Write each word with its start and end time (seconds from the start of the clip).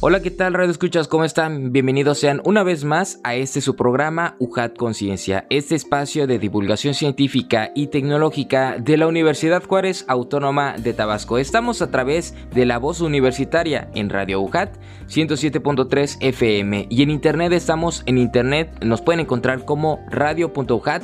Hola, 0.00 0.22
¿qué 0.22 0.30
tal, 0.30 0.54
Radio 0.54 0.70
Escuchas? 0.70 1.08
¿Cómo 1.08 1.24
están? 1.24 1.72
Bienvenidos 1.72 2.20
sean 2.20 2.40
una 2.44 2.62
vez 2.62 2.84
más 2.84 3.18
a 3.24 3.34
este 3.34 3.60
su 3.60 3.74
programa 3.74 4.36
UJAT 4.38 4.76
Conciencia, 4.76 5.44
este 5.50 5.74
espacio 5.74 6.28
de 6.28 6.38
divulgación 6.38 6.94
científica 6.94 7.72
y 7.74 7.88
tecnológica 7.88 8.76
de 8.78 8.96
la 8.96 9.08
Universidad 9.08 9.64
Juárez 9.64 10.04
Autónoma 10.06 10.76
de 10.78 10.94
Tabasco. 10.94 11.38
Estamos 11.38 11.82
a 11.82 11.90
través 11.90 12.36
de 12.54 12.64
la 12.64 12.78
voz 12.78 13.00
universitaria 13.00 13.90
en 13.92 14.08
Radio 14.08 14.40
UJAT 14.40 14.76
107.3 15.08 16.18
FM 16.20 16.86
y 16.88 17.02
en 17.02 17.10
internet 17.10 17.52
estamos 17.52 18.04
en 18.06 18.18
internet, 18.18 18.78
nos 18.84 19.02
pueden 19.02 19.18
encontrar 19.18 19.64
como 19.64 19.98
radio.ujat 20.10 21.02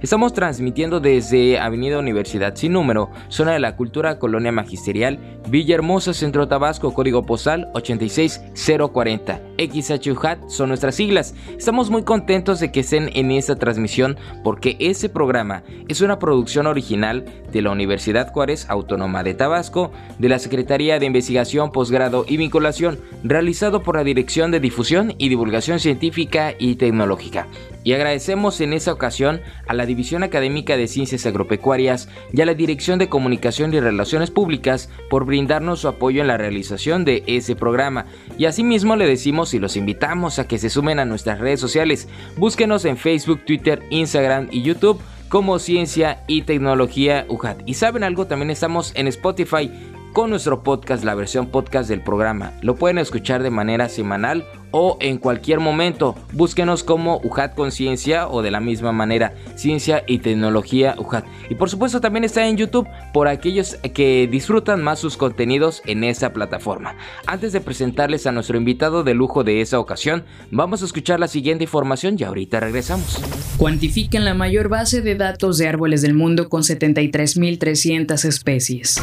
Estamos 0.00 0.32
transmitiendo 0.32 1.00
desde 1.00 1.58
Avenida 1.58 1.98
Universidad 1.98 2.54
sin 2.54 2.72
número, 2.72 3.10
zona 3.28 3.52
de 3.52 3.58
la 3.58 3.76
cultura, 3.76 4.18
colonia 4.18 4.52
magisterial, 4.52 5.18
Villahermosa, 5.48 6.14
Centro 6.14 6.48
Tabasco, 6.48 6.94
código 6.94 7.24
postal 7.24 7.68
86040. 7.74 9.47
XHUHAT 9.58 10.48
son 10.48 10.68
nuestras 10.68 10.94
siglas. 10.94 11.34
Estamos 11.56 11.90
muy 11.90 12.04
contentos 12.04 12.60
de 12.60 12.70
que 12.70 12.80
estén 12.80 13.10
en 13.14 13.30
esta 13.30 13.56
transmisión 13.56 14.16
porque 14.44 14.76
ese 14.78 15.08
programa 15.08 15.64
es 15.88 16.00
una 16.00 16.18
producción 16.18 16.66
original 16.66 17.24
de 17.52 17.62
la 17.62 17.70
Universidad 17.70 18.32
Juárez 18.32 18.66
Autónoma 18.68 19.22
de 19.22 19.34
Tabasco, 19.34 19.90
de 20.18 20.28
la 20.28 20.38
Secretaría 20.38 20.98
de 20.98 21.06
Investigación, 21.06 21.72
Posgrado 21.72 22.24
y 22.28 22.36
Vinculación, 22.36 22.98
realizado 23.24 23.82
por 23.82 23.96
la 23.96 24.04
Dirección 24.04 24.50
de 24.50 24.60
Difusión 24.60 25.14
y 25.18 25.28
Divulgación 25.28 25.80
Científica 25.80 26.54
y 26.58 26.76
Tecnológica. 26.76 27.48
Y 27.84 27.94
agradecemos 27.94 28.60
en 28.60 28.74
esta 28.74 28.92
ocasión 28.92 29.40
a 29.66 29.72
la 29.72 29.86
División 29.86 30.22
Académica 30.22 30.76
de 30.76 30.88
Ciencias 30.88 31.24
Agropecuarias 31.24 32.08
y 32.32 32.40
a 32.42 32.46
la 32.46 32.54
Dirección 32.54 32.98
de 32.98 33.08
Comunicación 33.08 33.72
y 33.72 33.80
Relaciones 33.80 34.30
Públicas 34.30 34.90
por 35.08 35.24
brindarnos 35.24 35.80
su 35.80 35.88
apoyo 35.88 36.20
en 36.20 36.26
la 36.26 36.36
realización 36.36 37.04
de 37.04 37.22
ese 37.26 37.56
programa. 37.56 38.06
Y 38.36 38.44
asimismo 38.44 38.96
le 38.96 39.06
decimos 39.06 39.47
y 39.54 39.58
los 39.58 39.76
invitamos 39.76 40.38
a 40.38 40.46
que 40.46 40.58
se 40.58 40.70
sumen 40.70 40.98
a 40.98 41.04
nuestras 41.04 41.38
redes 41.38 41.60
sociales. 41.60 42.08
Búsquenos 42.36 42.84
en 42.84 42.96
Facebook, 42.96 43.44
Twitter, 43.44 43.82
Instagram 43.90 44.48
y 44.50 44.62
YouTube 44.62 45.00
como 45.28 45.58
Ciencia 45.58 46.22
y 46.26 46.42
Tecnología 46.42 47.26
UJAT. 47.28 47.62
Y 47.66 47.74
saben 47.74 48.04
algo, 48.04 48.26
también 48.26 48.50
estamos 48.50 48.92
en 48.94 49.08
Spotify 49.08 49.70
con 50.12 50.30
nuestro 50.30 50.62
podcast, 50.62 51.04
la 51.04 51.14
versión 51.14 51.48
podcast 51.48 51.88
del 51.88 52.02
programa. 52.02 52.52
Lo 52.62 52.76
pueden 52.76 52.98
escuchar 52.98 53.42
de 53.42 53.50
manera 53.50 53.88
semanal 53.88 54.44
o 54.70 54.96
en 55.00 55.18
cualquier 55.18 55.60
momento. 55.60 56.14
Búsquenos 56.32 56.84
como 56.84 57.20
UJAT 57.22 57.54
Conciencia 57.54 58.28
o 58.28 58.42
de 58.42 58.50
la 58.50 58.60
misma 58.60 58.92
manera 58.92 59.34
Ciencia 59.56 60.04
y 60.06 60.18
Tecnología 60.18 60.94
UJAT. 60.98 61.24
Y 61.50 61.54
por 61.54 61.70
supuesto 61.70 62.00
también 62.00 62.24
está 62.24 62.46
en 62.46 62.56
YouTube 62.56 62.88
por 63.12 63.28
aquellos 63.28 63.76
que 63.94 64.28
disfrutan 64.30 64.82
más 64.82 64.98
sus 64.98 65.16
contenidos 65.16 65.82
en 65.86 66.04
esa 66.04 66.32
plataforma. 66.32 66.96
Antes 67.26 67.52
de 67.52 67.60
presentarles 67.60 68.26
a 68.26 68.32
nuestro 68.32 68.58
invitado 68.58 69.04
de 69.04 69.14
lujo 69.14 69.44
de 69.44 69.60
esa 69.60 69.78
ocasión, 69.78 70.24
vamos 70.50 70.82
a 70.82 70.84
escuchar 70.84 71.20
la 71.20 71.28
siguiente 71.28 71.64
información 71.64 72.16
y 72.18 72.24
ahorita 72.24 72.60
regresamos. 72.60 73.20
Cuantifican 73.56 74.24
la 74.24 74.34
mayor 74.34 74.68
base 74.68 75.02
de 75.02 75.14
datos 75.14 75.58
de 75.58 75.68
árboles 75.68 76.02
del 76.02 76.14
mundo 76.14 76.48
con 76.48 76.62
73.300 76.62 78.24
especies. 78.24 79.02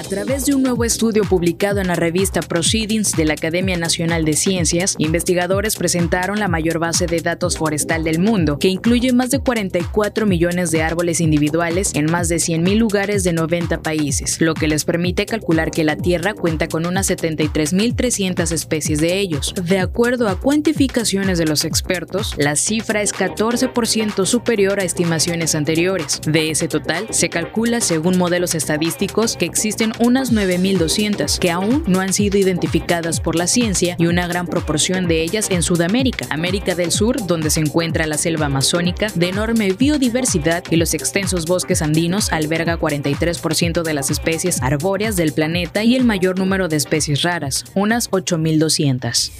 A 0.00 0.02
través 0.02 0.46
de 0.46 0.54
un 0.54 0.62
nuevo 0.62 0.86
estudio 0.86 1.24
publicado 1.24 1.78
en 1.78 1.88
la 1.88 1.94
revista 1.94 2.40
Proceedings 2.40 3.12
de 3.12 3.26
la 3.26 3.34
Academia 3.34 3.76
Nacional 3.76 4.24
de 4.24 4.32
Ciencias, 4.32 4.94
investigadores 4.96 5.76
presentaron 5.76 6.38
la 6.38 6.48
mayor 6.48 6.78
base 6.78 7.04
de 7.04 7.20
datos 7.20 7.58
forestal 7.58 8.02
del 8.02 8.18
mundo, 8.18 8.58
que 8.58 8.68
incluye 8.68 9.12
más 9.12 9.30
de 9.30 9.40
44 9.40 10.24
millones 10.24 10.70
de 10.70 10.82
árboles 10.82 11.20
individuales 11.20 11.90
en 11.94 12.10
más 12.10 12.30
de 12.30 12.36
100.000 12.36 12.78
lugares 12.78 13.24
de 13.24 13.34
90 13.34 13.82
países, 13.82 14.40
lo 14.40 14.54
que 14.54 14.68
les 14.68 14.86
permite 14.86 15.26
calcular 15.26 15.70
que 15.70 15.84
la 15.84 15.96
Tierra 15.96 16.32
cuenta 16.32 16.66
con 16.66 16.86
unas 16.86 17.10
73.300 17.10 18.52
especies 18.52 19.02
de 19.02 19.18
ellos. 19.18 19.52
De 19.62 19.80
acuerdo 19.80 20.28
a 20.28 20.40
cuantificaciones 20.40 21.36
de 21.36 21.44
los 21.44 21.66
expertos, 21.66 22.34
la 22.38 22.56
cifra 22.56 23.02
es 23.02 23.12
14% 23.12 24.24
superior 24.24 24.80
a 24.80 24.84
estimaciones 24.84 25.54
anteriores. 25.54 26.22
De 26.26 26.50
ese 26.50 26.68
total, 26.68 27.08
se 27.10 27.28
calcula 27.28 27.82
según 27.82 28.16
modelos 28.16 28.54
estadísticos 28.54 29.36
que 29.36 29.44
existen 29.44 29.89
unas 29.98 30.32
9.200 30.32 31.38
que 31.38 31.50
aún 31.50 31.84
no 31.86 32.00
han 32.00 32.12
sido 32.12 32.38
identificadas 32.38 33.20
por 33.20 33.36
la 33.36 33.46
ciencia 33.46 33.96
y 33.98 34.06
una 34.06 34.26
gran 34.26 34.46
proporción 34.46 35.08
de 35.08 35.22
ellas 35.22 35.50
en 35.50 35.62
Sudamérica, 35.62 36.26
América 36.30 36.74
del 36.74 36.92
Sur, 36.92 37.26
donde 37.26 37.50
se 37.50 37.60
encuentra 37.60 38.06
la 38.06 38.18
selva 38.18 38.46
amazónica 38.46 39.08
de 39.14 39.28
enorme 39.28 39.72
biodiversidad 39.72 40.64
y 40.70 40.76
los 40.76 40.94
extensos 40.94 41.46
bosques 41.46 41.82
andinos 41.82 42.32
alberga 42.32 42.78
43% 42.78 43.82
de 43.82 43.94
las 43.94 44.10
especies 44.10 44.62
arbóreas 44.62 45.16
del 45.16 45.32
planeta 45.32 45.84
y 45.84 45.96
el 45.96 46.04
mayor 46.04 46.38
número 46.38 46.68
de 46.68 46.76
especies 46.76 47.22
raras, 47.22 47.64
unas 47.74 48.10
8.200. 48.10 49.30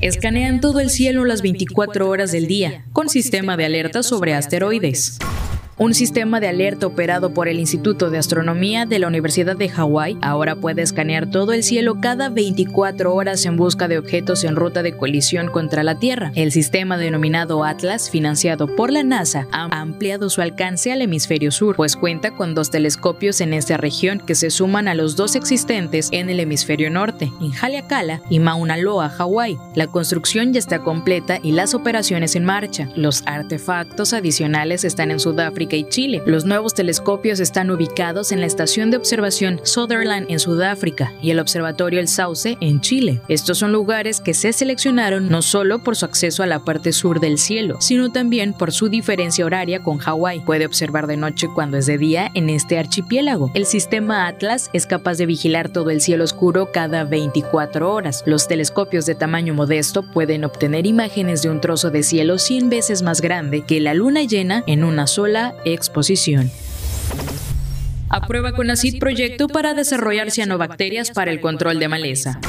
Escanean 0.00 0.60
todo 0.60 0.80
el 0.80 0.90
cielo 0.90 1.24
las 1.24 1.40
24 1.40 2.08
horas 2.08 2.30
del 2.30 2.46
día, 2.46 2.84
con 2.92 3.08
sistema 3.08 3.56
de 3.56 3.64
alerta 3.64 4.02
sobre 4.02 4.34
asteroides. 4.34 5.18
Un 5.78 5.92
sistema 5.92 6.40
de 6.40 6.48
alerta 6.48 6.86
operado 6.86 7.34
por 7.34 7.48
el 7.48 7.60
Instituto 7.60 8.08
de 8.08 8.16
Astronomía 8.16 8.86
de 8.86 8.98
la 8.98 9.08
Universidad 9.08 9.56
de 9.56 9.68
Hawái 9.68 10.16
ahora 10.22 10.56
puede 10.56 10.80
escanear 10.80 11.28
todo 11.28 11.52
el 11.52 11.62
cielo 11.62 12.00
cada 12.00 12.30
24 12.30 13.14
horas 13.14 13.44
en 13.44 13.58
busca 13.58 13.86
de 13.86 13.98
objetos 13.98 14.44
en 14.44 14.56
ruta 14.56 14.82
de 14.82 14.96
colisión 14.96 15.48
contra 15.48 15.82
la 15.82 15.98
Tierra. 15.98 16.32
El 16.34 16.50
sistema 16.50 16.96
denominado 16.96 17.62
Atlas, 17.62 18.08
financiado 18.08 18.74
por 18.74 18.90
la 18.90 19.02
NASA, 19.02 19.48
ha 19.52 19.64
ampliado 19.64 20.30
su 20.30 20.40
alcance 20.40 20.92
al 20.92 21.02
hemisferio 21.02 21.52
sur, 21.52 21.76
pues 21.76 21.94
cuenta 21.94 22.30
con 22.30 22.54
dos 22.54 22.70
telescopios 22.70 23.42
en 23.42 23.52
esta 23.52 23.76
región 23.76 24.20
que 24.20 24.34
se 24.34 24.48
suman 24.48 24.88
a 24.88 24.94
los 24.94 25.14
dos 25.14 25.34
existentes 25.34 26.08
en 26.10 26.30
el 26.30 26.40
hemisferio 26.40 26.88
norte, 26.88 27.30
en 27.42 27.52
Haleakala 27.54 28.22
y 28.30 28.38
Mauna 28.38 28.78
Loa, 28.78 29.10
Hawái. 29.10 29.58
La 29.74 29.88
construcción 29.88 30.54
ya 30.54 30.58
está 30.58 30.78
completa 30.78 31.38
y 31.42 31.52
las 31.52 31.74
operaciones 31.74 32.34
en 32.34 32.46
marcha. 32.46 32.88
Los 32.96 33.22
artefactos 33.26 34.14
adicionales 34.14 34.82
están 34.82 35.10
en 35.10 35.20
Sudáfrica 35.20 35.65
y 35.74 35.88
Chile. 35.88 36.22
Los 36.26 36.44
nuevos 36.44 36.74
telescopios 36.74 37.40
están 37.40 37.70
ubicados 37.70 38.30
en 38.30 38.40
la 38.40 38.46
estación 38.46 38.90
de 38.90 38.98
observación 38.98 39.60
Sutherland 39.64 40.26
en 40.30 40.38
Sudáfrica 40.38 41.12
y 41.22 41.30
el 41.30 41.40
observatorio 41.40 41.98
El 41.98 42.08
Sauce 42.08 42.58
en 42.60 42.80
Chile. 42.80 43.20
Estos 43.28 43.58
son 43.58 43.72
lugares 43.72 44.20
que 44.20 44.34
se 44.34 44.52
seleccionaron 44.52 45.28
no 45.28 45.42
solo 45.42 45.80
por 45.80 45.96
su 45.96 46.04
acceso 46.04 46.42
a 46.42 46.46
la 46.46 46.60
parte 46.60 46.92
sur 46.92 47.18
del 47.18 47.38
cielo, 47.38 47.78
sino 47.80 48.12
también 48.12 48.52
por 48.52 48.70
su 48.70 48.88
diferencia 48.88 49.46
horaria 49.46 49.82
con 49.82 49.98
Hawái. 49.98 50.40
Puede 50.40 50.66
observar 50.66 51.06
de 51.06 51.16
noche 51.16 51.48
cuando 51.54 51.78
es 51.78 51.86
de 51.86 51.98
día 51.98 52.30
en 52.34 52.50
este 52.50 52.78
archipiélago. 52.78 53.50
El 53.54 53.66
sistema 53.66 54.26
Atlas 54.26 54.70
es 54.74 54.86
capaz 54.86 55.16
de 55.16 55.26
vigilar 55.26 55.70
todo 55.70 55.90
el 55.90 56.00
cielo 56.00 56.24
oscuro 56.24 56.70
cada 56.72 57.04
24 57.04 57.92
horas. 57.92 58.22
Los 58.26 58.46
telescopios 58.46 59.06
de 59.06 59.14
tamaño 59.14 59.54
modesto 59.54 60.02
pueden 60.02 60.44
obtener 60.44 60.86
imágenes 60.86 61.42
de 61.42 61.50
un 61.50 61.60
trozo 61.60 61.90
de 61.90 62.02
cielo 62.02 62.38
100 62.38 62.68
veces 62.68 63.02
más 63.02 63.20
grande 63.20 63.62
que 63.62 63.80
la 63.80 63.94
luna 63.94 64.22
llena 64.22 64.62
en 64.66 64.84
una 64.84 65.06
sola 65.06 65.54
exposición. 65.64 66.50
Aprueba 68.08 68.52
con 68.52 68.70
ACID 68.70 68.98
proyecto 68.98 69.48
para 69.48 69.74
desarrollar 69.74 70.30
cianobacterias 70.30 71.10
para 71.10 71.30
el 71.30 71.40
control 71.40 71.78
de 71.78 71.88
maleza. 71.88 72.40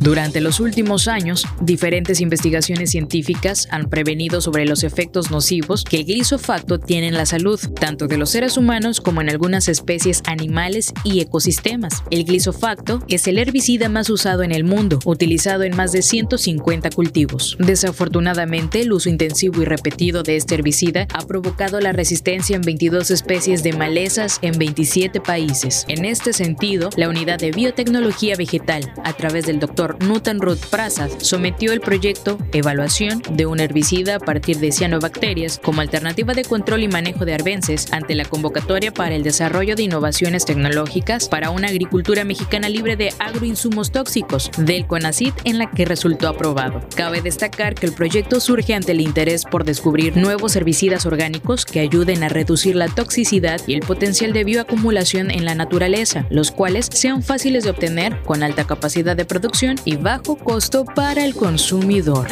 Durante 0.00 0.40
los 0.40 0.60
últimos 0.60 1.08
años, 1.08 1.44
diferentes 1.60 2.20
investigaciones 2.20 2.90
científicas 2.90 3.66
han 3.72 3.90
prevenido 3.90 4.40
sobre 4.40 4.64
los 4.64 4.84
efectos 4.84 5.32
nocivos 5.32 5.82
que 5.82 5.98
el 5.98 6.04
glisofacto 6.04 6.78
tiene 6.78 7.08
en 7.08 7.14
la 7.14 7.26
salud, 7.26 7.58
tanto 7.80 8.06
de 8.06 8.16
los 8.16 8.30
seres 8.30 8.56
humanos 8.56 9.00
como 9.00 9.20
en 9.20 9.28
algunas 9.28 9.68
especies 9.68 10.22
animales 10.26 10.92
y 11.02 11.20
ecosistemas. 11.20 12.04
El 12.12 12.24
glisofacto 12.24 13.02
es 13.08 13.26
el 13.26 13.38
herbicida 13.38 13.88
más 13.88 14.08
usado 14.08 14.44
en 14.44 14.52
el 14.52 14.62
mundo, 14.62 15.00
utilizado 15.04 15.64
en 15.64 15.74
más 15.74 15.90
de 15.90 16.02
150 16.02 16.90
cultivos. 16.90 17.56
Desafortunadamente, 17.58 18.82
el 18.82 18.92
uso 18.92 19.08
intensivo 19.08 19.62
y 19.62 19.64
repetido 19.64 20.22
de 20.22 20.36
este 20.36 20.54
herbicida 20.54 21.08
ha 21.12 21.26
provocado 21.26 21.80
la 21.80 21.92
resistencia 21.92 22.54
en 22.54 22.62
22 22.62 23.10
especies 23.10 23.64
de 23.64 23.72
malezas 23.72 24.38
en 24.42 24.56
27 24.56 25.20
países. 25.20 25.84
En 25.88 26.04
este 26.04 26.32
sentido, 26.32 26.90
la 26.96 27.08
unidad 27.08 27.40
de 27.40 27.50
biotecnología 27.50 28.36
vegetal, 28.36 28.92
a 29.02 29.12
través 29.12 29.46
del 29.46 29.58
Dr. 29.58 29.87
doctor 29.88 30.06
Nutan 30.06 30.40
Ruth 30.40 30.64
Prasad 30.70 31.10
sometió 31.20 31.72
el 31.72 31.80
proyecto 31.80 32.38
Evaluación 32.52 33.22
de 33.30 33.46
un 33.46 33.60
herbicida 33.60 34.16
a 34.16 34.18
partir 34.18 34.58
de 34.58 34.72
cianobacterias 34.72 35.60
como 35.62 35.80
alternativa 35.80 36.34
de 36.34 36.44
control 36.44 36.82
y 36.82 36.88
manejo 36.88 37.24
de 37.24 37.34
arbences 37.34 37.92
ante 37.92 38.14
la 38.14 38.24
convocatoria 38.24 38.92
para 38.92 39.14
el 39.14 39.22
desarrollo 39.22 39.76
de 39.76 39.84
innovaciones 39.84 40.44
tecnológicas 40.44 41.28
para 41.28 41.50
una 41.50 41.68
agricultura 41.68 42.24
mexicana 42.24 42.68
libre 42.68 42.96
de 42.96 43.12
agroinsumos 43.18 43.92
tóxicos 43.92 44.50
del 44.58 44.86
CONACIT 44.86 45.34
en 45.44 45.58
la 45.58 45.70
que 45.70 45.84
resultó 45.84 46.28
aprobado. 46.28 46.80
Cabe 46.94 47.20
destacar 47.22 47.74
que 47.74 47.86
el 47.86 47.92
proyecto 47.92 48.40
surge 48.40 48.74
ante 48.74 48.92
el 48.92 49.00
interés 49.00 49.44
por 49.44 49.64
descubrir 49.64 50.16
nuevos 50.16 50.56
herbicidas 50.56 51.06
orgánicos 51.06 51.64
que 51.64 51.80
ayuden 51.80 52.22
a 52.22 52.28
reducir 52.28 52.76
la 52.76 52.88
toxicidad 52.88 53.60
y 53.66 53.74
el 53.74 53.80
potencial 53.80 54.32
de 54.32 54.44
bioacumulación 54.44 55.30
en 55.30 55.44
la 55.44 55.54
naturaleza, 55.54 56.26
los 56.30 56.50
cuales 56.50 56.88
sean 56.92 57.22
fáciles 57.22 57.64
de 57.64 57.70
obtener 57.70 58.22
con 58.22 58.42
alta 58.42 58.66
capacidad 58.66 59.16
de 59.16 59.24
producción 59.24 59.77
y 59.84 59.96
bajo 59.96 60.36
costo 60.36 60.84
para 60.84 61.24
el 61.24 61.34
consumidor. 61.34 62.26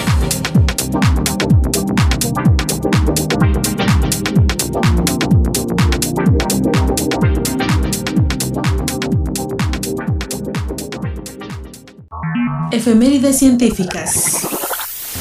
Efemérides 12.73 13.39
científicas. 13.39 14.56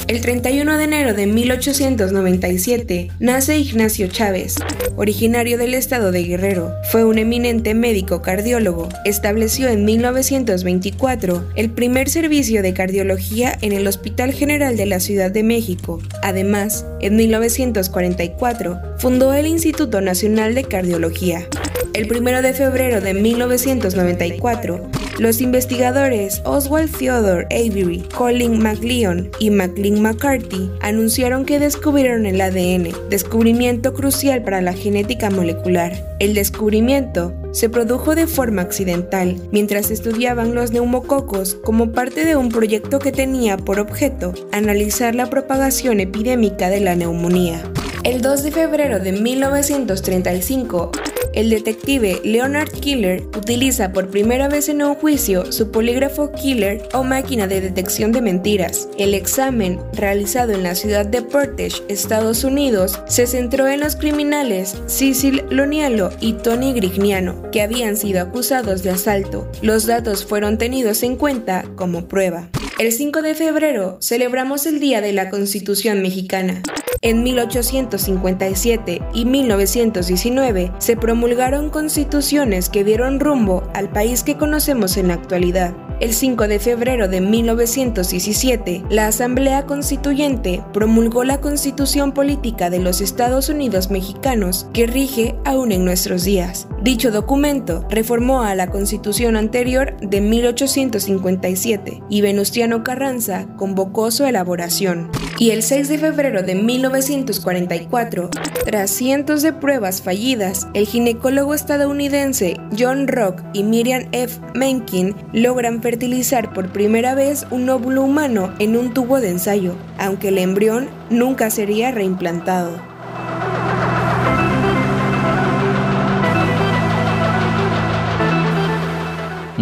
El 0.07 0.21
31 0.21 0.77
de 0.77 0.83
enero 0.83 1.13
de 1.15 1.25
1897 1.25 3.09
nace 3.19 3.57
Ignacio 3.57 4.07
Chávez, 4.07 4.53
originario 4.97 5.57
del 5.57 5.73
estado 5.73 6.11
de 6.11 6.23
Guerrero. 6.23 6.75
Fue 6.91 7.03
un 7.03 7.17
eminente 7.17 7.73
médico 7.73 8.21
cardiólogo. 8.21 8.87
Estableció 9.03 9.67
en 9.67 9.83
1924 9.83 11.49
el 11.55 11.71
primer 11.71 12.07
servicio 12.07 12.61
de 12.61 12.75
cardiología 12.75 13.57
en 13.61 13.71
el 13.71 13.87
Hospital 13.87 14.31
General 14.31 14.77
de 14.77 14.85
la 14.85 14.99
Ciudad 14.99 15.31
de 15.31 15.41
México. 15.41 15.99
Además, 16.21 16.85
en 17.01 17.15
1944 17.15 18.79
fundó 18.99 19.33
el 19.33 19.47
Instituto 19.47 20.01
Nacional 20.01 20.53
de 20.53 20.65
Cardiología. 20.65 21.47
El 21.93 22.11
1 22.11 22.41
de 22.43 22.53
febrero 22.53 23.01
de 23.01 23.15
1994, 23.15 24.91
los 25.19 25.39
investigadores 25.39 26.41
Oswald 26.43 26.91
Theodore 26.97 27.47
Avery, 27.51 28.03
Colin 28.15 28.61
McLeon 28.61 29.29
y 29.39 29.49
McLean 29.49 30.01
McCarthy 30.01 30.69
anunciaron 30.81 31.45
que 31.45 31.59
descubrieron 31.59 32.25
el 32.25 32.41
ADN, 32.41 32.89
descubrimiento 33.09 33.93
crucial 33.93 34.43
para 34.43 34.61
la 34.61 34.73
genética 34.73 35.29
molecular. 35.29 35.93
El 36.19 36.33
descubrimiento 36.33 37.33
se 37.51 37.69
produjo 37.69 38.15
de 38.15 38.27
forma 38.27 38.61
accidental 38.61 39.37
mientras 39.51 39.91
estudiaban 39.91 40.53
los 40.53 40.71
neumococos 40.71 41.55
como 41.63 41.91
parte 41.91 42.25
de 42.25 42.35
un 42.35 42.49
proyecto 42.49 42.99
que 42.99 43.11
tenía 43.11 43.57
por 43.57 43.79
objeto 43.79 44.33
analizar 44.51 45.15
la 45.15 45.29
propagación 45.29 46.01
epidémica 46.01 46.69
de 46.69 46.81
la 46.81 46.95
neumonía. 46.95 47.61
El 48.03 48.21
2 48.21 48.43
de 48.43 48.51
febrero 48.51 48.99
de 48.99 49.13
1935, 49.13 50.91
el 51.35 51.49
detective 51.49 52.21
Leonard 52.23 52.71
Killer 52.71 53.21
utiliza 53.37 53.91
por 53.91 54.09
primera 54.09 54.47
vez 54.47 54.69
en 54.69 54.81
un 54.81 54.95
juicio 54.95 55.51
su 55.51 55.69
polígrafo 55.69 56.31
Killer 56.31 56.87
o 56.93 57.03
máquina 57.03 57.45
de 57.47 57.61
detección 57.61 58.11
de 58.11 58.21
mentiras. 58.21 58.89
El 58.97 59.13
examen, 59.13 59.79
realizado 59.93 60.53
en 60.53 60.63
la 60.63 60.75
ciudad 60.75 61.05
de 61.05 61.21
Portage, 61.21 61.83
Estados 61.87 62.43
Unidos, 62.43 62.99
se 63.07 63.27
centró 63.27 63.67
en 63.67 63.81
los 63.81 63.95
criminales 63.95 64.75
Cecil 64.87 65.43
Loniello 65.49 66.09
y 66.19 66.33
Tony 66.33 66.73
Grignano, 66.73 67.51
que 67.51 67.61
habían 67.61 67.97
sido 67.97 68.21
acusados 68.21 68.81
de 68.81 68.91
asalto. 68.91 69.49
Los 69.61 69.85
datos 69.85 70.25
fueron 70.25 70.57
tenidos 70.57 71.03
en 71.03 71.17
cuenta 71.17 71.65
como 71.75 72.07
prueba. 72.07 72.49
El 72.77 72.91
5 72.91 73.21
de 73.21 73.35
febrero 73.35 73.97
celebramos 74.01 74.65
el 74.65 74.81
Día 74.81 74.99
de 74.99 75.13
la 75.13 75.29
Constitución 75.29 76.01
Mexicana. 76.01 76.61
En 77.01 77.23
1857 77.23 79.01
y 79.13 79.23
1919 79.23 80.73
se 80.79 80.97
promulgaron 80.97 81.69
constituciones 81.69 82.67
que 82.67 82.83
dieron 82.83 83.21
rumbo 83.21 83.63
al 83.73 83.89
país 83.89 84.23
que 84.23 84.35
conocemos 84.35 84.97
en 84.97 85.07
la 85.07 85.13
actualidad. 85.13 85.73
El 86.01 86.13
5 86.13 86.49
de 86.49 86.59
febrero 86.59 87.07
de 87.07 87.21
1917, 87.21 88.83
la 88.89 89.07
Asamblea 89.07 89.65
Constituyente 89.65 90.61
promulgó 90.73 91.23
la 91.23 91.39
Constitución 91.39 92.11
Política 92.11 92.69
de 92.69 92.79
los 92.79 92.99
Estados 92.99 93.47
Unidos 93.47 93.89
Mexicanos 93.89 94.67
que 94.73 94.87
rige 94.87 95.35
aún 95.45 95.71
en 95.71 95.85
nuestros 95.85 96.25
días. 96.25 96.67
Dicho 96.83 97.11
documento 97.11 97.85
reformó 97.89 98.41
a 98.41 98.55
la 98.55 98.67
Constitución 98.67 99.37
anterior 99.37 99.95
de 100.01 100.19
1857 100.19 102.03
y 102.09 102.19
Venustiano 102.19 102.64
Carranza 102.83 103.47
convocó 103.57 104.11
su 104.11 104.25
elaboración. 104.25 105.09
Y 105.37 105.51
el 105.51 105.63
6 105.63 105.89
de 105.89 105.97
febrero 105.97 106.43
de 106.43 106.55
1944, 106.55 108.29
tras 108.65 108.89
cientos 108.89 109.41
de 109.41 109.53
pruebas 109.53 110.01
fallidas, 110.01 110.67
el 110.73 110.85
ginecólogo 110.87 111.53
estadounidense 111.53 112.57
John 112.77 113.07
Rock 113.07 113.41
y 113.53 113.63
Miriam 113.63 114.07
F. 114.11 114.39
Mencken 114.53 115.15
logran 115.33 115.81
fertilizar 115.81 116.53
por 116.53 116.71
primera 116.71 117.15
vez 117.15 117.45
un 117.51 117.69
óvulo 117.69 118.03
humano 118.03 118.53
en 118.59 118.77
un 118.77 118.93
tubo 118.93 119.19
de 119.19 119.29
ensayo, 119.29 119.75
aunque 119.97 120.29
el 120.29 120.37
embrión 120.37 120.87
nunca 121.09 121.49
sería 121.49 121.91
reimplantado. 121.91 122.94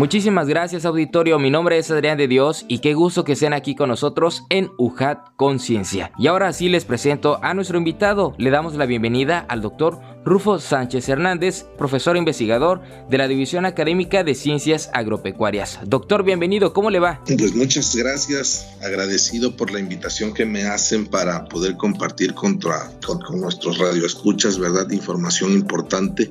Muchísimas 0.04 0.50
gracias 0.50 0.84
auditorio, 0.84 1.40
mi 1.40 1.50
nombre 1.50 1.78
es 1.78 1.90
Adrián 1.90 2.18
de 2.18 2.28
Dios 2.28 2.66
y 2.68 2.80
qué 2.80 2.94
gusto 2.94 3.24
que 3.24 3.32
estén 3.32 3.54
aquí 3.54 3.74
con 3.74 3.88
nosotros 3.88 4.44
en 4.50 4.70
UJAT 4.78 5.30
Conciencia. 5.38 6.12
Y 6.20 6.28
ahora 6.28 6.52
sí 6.52 6.68
les 6.68 6.84
presento 6.84 7.40
a 7.42 7.54
nuestro 7.54 7.78
invitado, 7.78 8.36
le 8.38 8.50
damos 8.50 8.76
la 8.76 8.86
bienvenida 8.86 9.40
al 9.48 9.62
doctor 9.62 10.02
Rufo 10.26 10.60
Sánchez 10.60 11.08
Hernández, 11.08 11.68
profesor 11.78 12.18
investigador 12.18 12.82
de 13.10 13.18
la 13.18 13.30
División 13.30 13.66
Académica 13.66 14.26
de 14.26 14.36
Ciencias 14.36 14.90
Agropecuarias. 14.94 15.80
Doctor, 15.86 16.26
bienvenido, 16.26 16.74
¿cómo 16.74 16.90
le 16.90 17.00
va? 17.00 17.22
Pues 17.26 17.56
muchas 17.56 17.96
gracias, 17.96 18.68
agradecido 18.84 19.56
por 19.56 19.72
la 19.72 19.80
invitación 19.80 20.34
que 20.34 20.46
me 20.46 20.66
hacen 20.66 21.08
para 21.08 21.46
poder 21.46 21.78
compartir 21.78 22.34
contra, 22.34 22.92
con, 23.06 23.22
con 23.22 23.40
nuestros 23.40 23.78
radioescuchas, 23.78 24.60
¿verdad? 24.60 24.90
Información 24.92 25.54
importante 25.54 26.30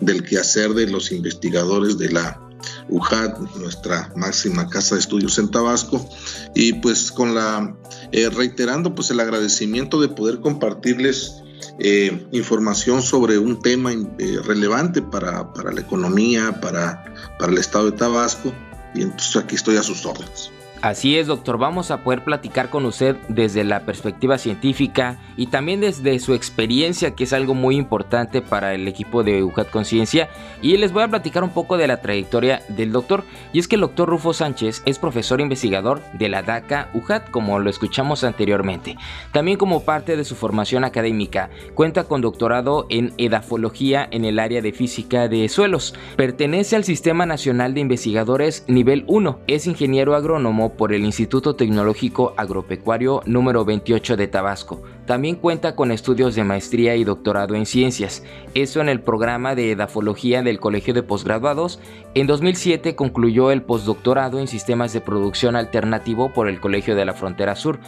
del 0.00 0.24
quehacer 0.24 0.70
de 0.70 0.88
los 0.88 1.12
investigadores 1.12 1.98
de 1.98 2.10
la 2.10 2.40
UJAT, 2.88 3.38
nuestra 3.56 4.12
máxima 4.16 4.68
casa 4.68 4.94
de 4.94 5.00
estudios 5.00 5.38
en 5.38 5.50
Tabasco, 5.50 6.06
y 6.54 6.74
pues 6.74 7.10
con 7.12 7.34
la 7.34 7.76
eh, 8.12 8.28
reiterando 8.28 8.94
pues 8.94 9.10
el 9.10 9.20
agradecimiento 9.20 10.00
de 10.00 10.08
poder 10.08 10.40
compartirles 10.40 11.42
eh, 11.78 12.26
información 12.32 13.02
sobre 13.02 13.38
un 13.38 13.60
tema 13.60 13.92
eh, 13.92 14.38
relevante 14.44 15.00
para, 15.00 15.52
para, 15.52 15.72
la 15.72 15.80
economía, 15.80 16.60
para, 16.60 17.14
para 17.38 17.52
el 17.52 17.58
estado 17.58 17.90
de 17.90 17.96
Tabasco, 17.96 18.52
y 18.94 19.02
entonces 19.02 19.36
aquí 19.36 19.54
estoy 19.54 19.76
a 19.76 19.82
sus 19.82 20.04
órdenes. 20.04 20.50
Así 20.82 21.16
es, 21.16 21.28
doctor, 21.28 21.58
vamos 21.58 21.92
a 21.92 22.02
poder 22.02 22.24
platicar 22.24 22.68
con 22.68 22.84
usted 22.86 23.14
desde 23.28 23.62
la 23.62 23.86
perspectiva 23.86 24.36
científica 24.36 25.16
y 25.36 25.46
también 25.46 25.80
desde 25.80 26.18
su 26.18 26.34
experiencia, 26.34 27.14
que 27.14 27.22
es 27.22 27.32
algo 27.32 27.54
muy 27.54 27.76
importante 27.76 28.42
para 28.42 28.74
el 28.74 28.88
equipo 28.88 29.22
de 29.22 29.44
UJAT 29.44 29.70
Conciencia. 29.70 30.28
Y 30.60 30.76
les 30.76 30.92
voy 30.92 31.04
a 31.04 31.08
platicar 31.08 31.44
un 31.44 31.50
poco 31.50 31.76
de 31.76 31.86
la 31.86 32.00
trayectoria 32.00 32.62
del 32.66 32.90
doctor. 32.90 33.22
Y 33.52 33.60
es 33.60 33.68
que 33.68 33.76
el 33.76 33.82
doctor 33.82 34.08
Rufo 34.08 34.32
Sánchez 34.32 34.82
es 34.84 34.98
profesor 34.98 35.40
investigador 35.40 36.02
de 36.14 36.28
la 36.28 36.42
DACA 36.42 36.88
UJAT, 36.94 37.30
como 37.30 37.60
lo 37.60 37.70
escuchamos 37.70 38.24
anteriormente. 38.24 38.96
También 39.30 39.58
como 39.58 39.84
parte 39.84 40.16
de 40.16 40.24
su 40.24 40.34
formación 40.34 40.82
académica, 40.82 41.48
cuenta 41.74 42.02
con 42.02 42.22
doctorado 42.22 42.86
en 42.90 43.14
edafología 43.18 44.08
en 44.10 44.24
el 44.24 44.40
área 44.40 44.60
de 44.60 44.72
física 44.72 45.28
de 45.28 45.48
suelos. 45.48 45.94
Pertenece 46.16 46.74
al 46.74 46.82
Sistema 46.82 47.24
Nacional 47.24 47.72
de 47.72 47.82
Investigadores 47.82 48.64
nivel 48.66 49.04
1. 49.06 49.38
Es 49.46 49.68
ingeniero 49.68 50.16
agrónomo 50.16 50.71
por 50.76 50.92
el 50.92 51.04
Instituto 51.04 51.56
Tecnológico 51.56 52.34
Agropecuario 52.36 53.22
número 53.26 53.64
28 53.64 54.16
de 54.16 54.28
Tabasco. 54.28 54.82
También 55.06 55.36
cuenta 55.36 55.74
con 55.74 55.90
estudios 55.90 56.34
de 56.34 56.44
maestría 56.44 56.96
y 56.96 57.04
doctorado 57.04 57.54
en 57.54 57.66
ciencias, 57.66 58.22
eso 58.54 58.80
en 58.80 58.88
el 58.88 59.00
programa 59.00 59.54
de 59.54 59.72
edafología 59.72 60.42
del 60.42 60.60
Colegio 60.60 60.94
de 60.94 61.02
Postgraduados. 61.02 61.80
En 62.14 62.26
2007 62.26 62.94
concluyó 62.94 63.50
el 63.50 63.62
postdoctorado 63.62 64.38
en 64.38 64.48
sistemas 64.48 64.92
de 64.92 65.00
producción 65.00 65.56
alternativo 65.56 66.32
por 66.32 66.48
el 66.48 66.60
Colegio 66.60 66.94
de 66.94 67.04
la 67.04 67.14
Frontera 67.14 67.56
Sur. 67.56 67.80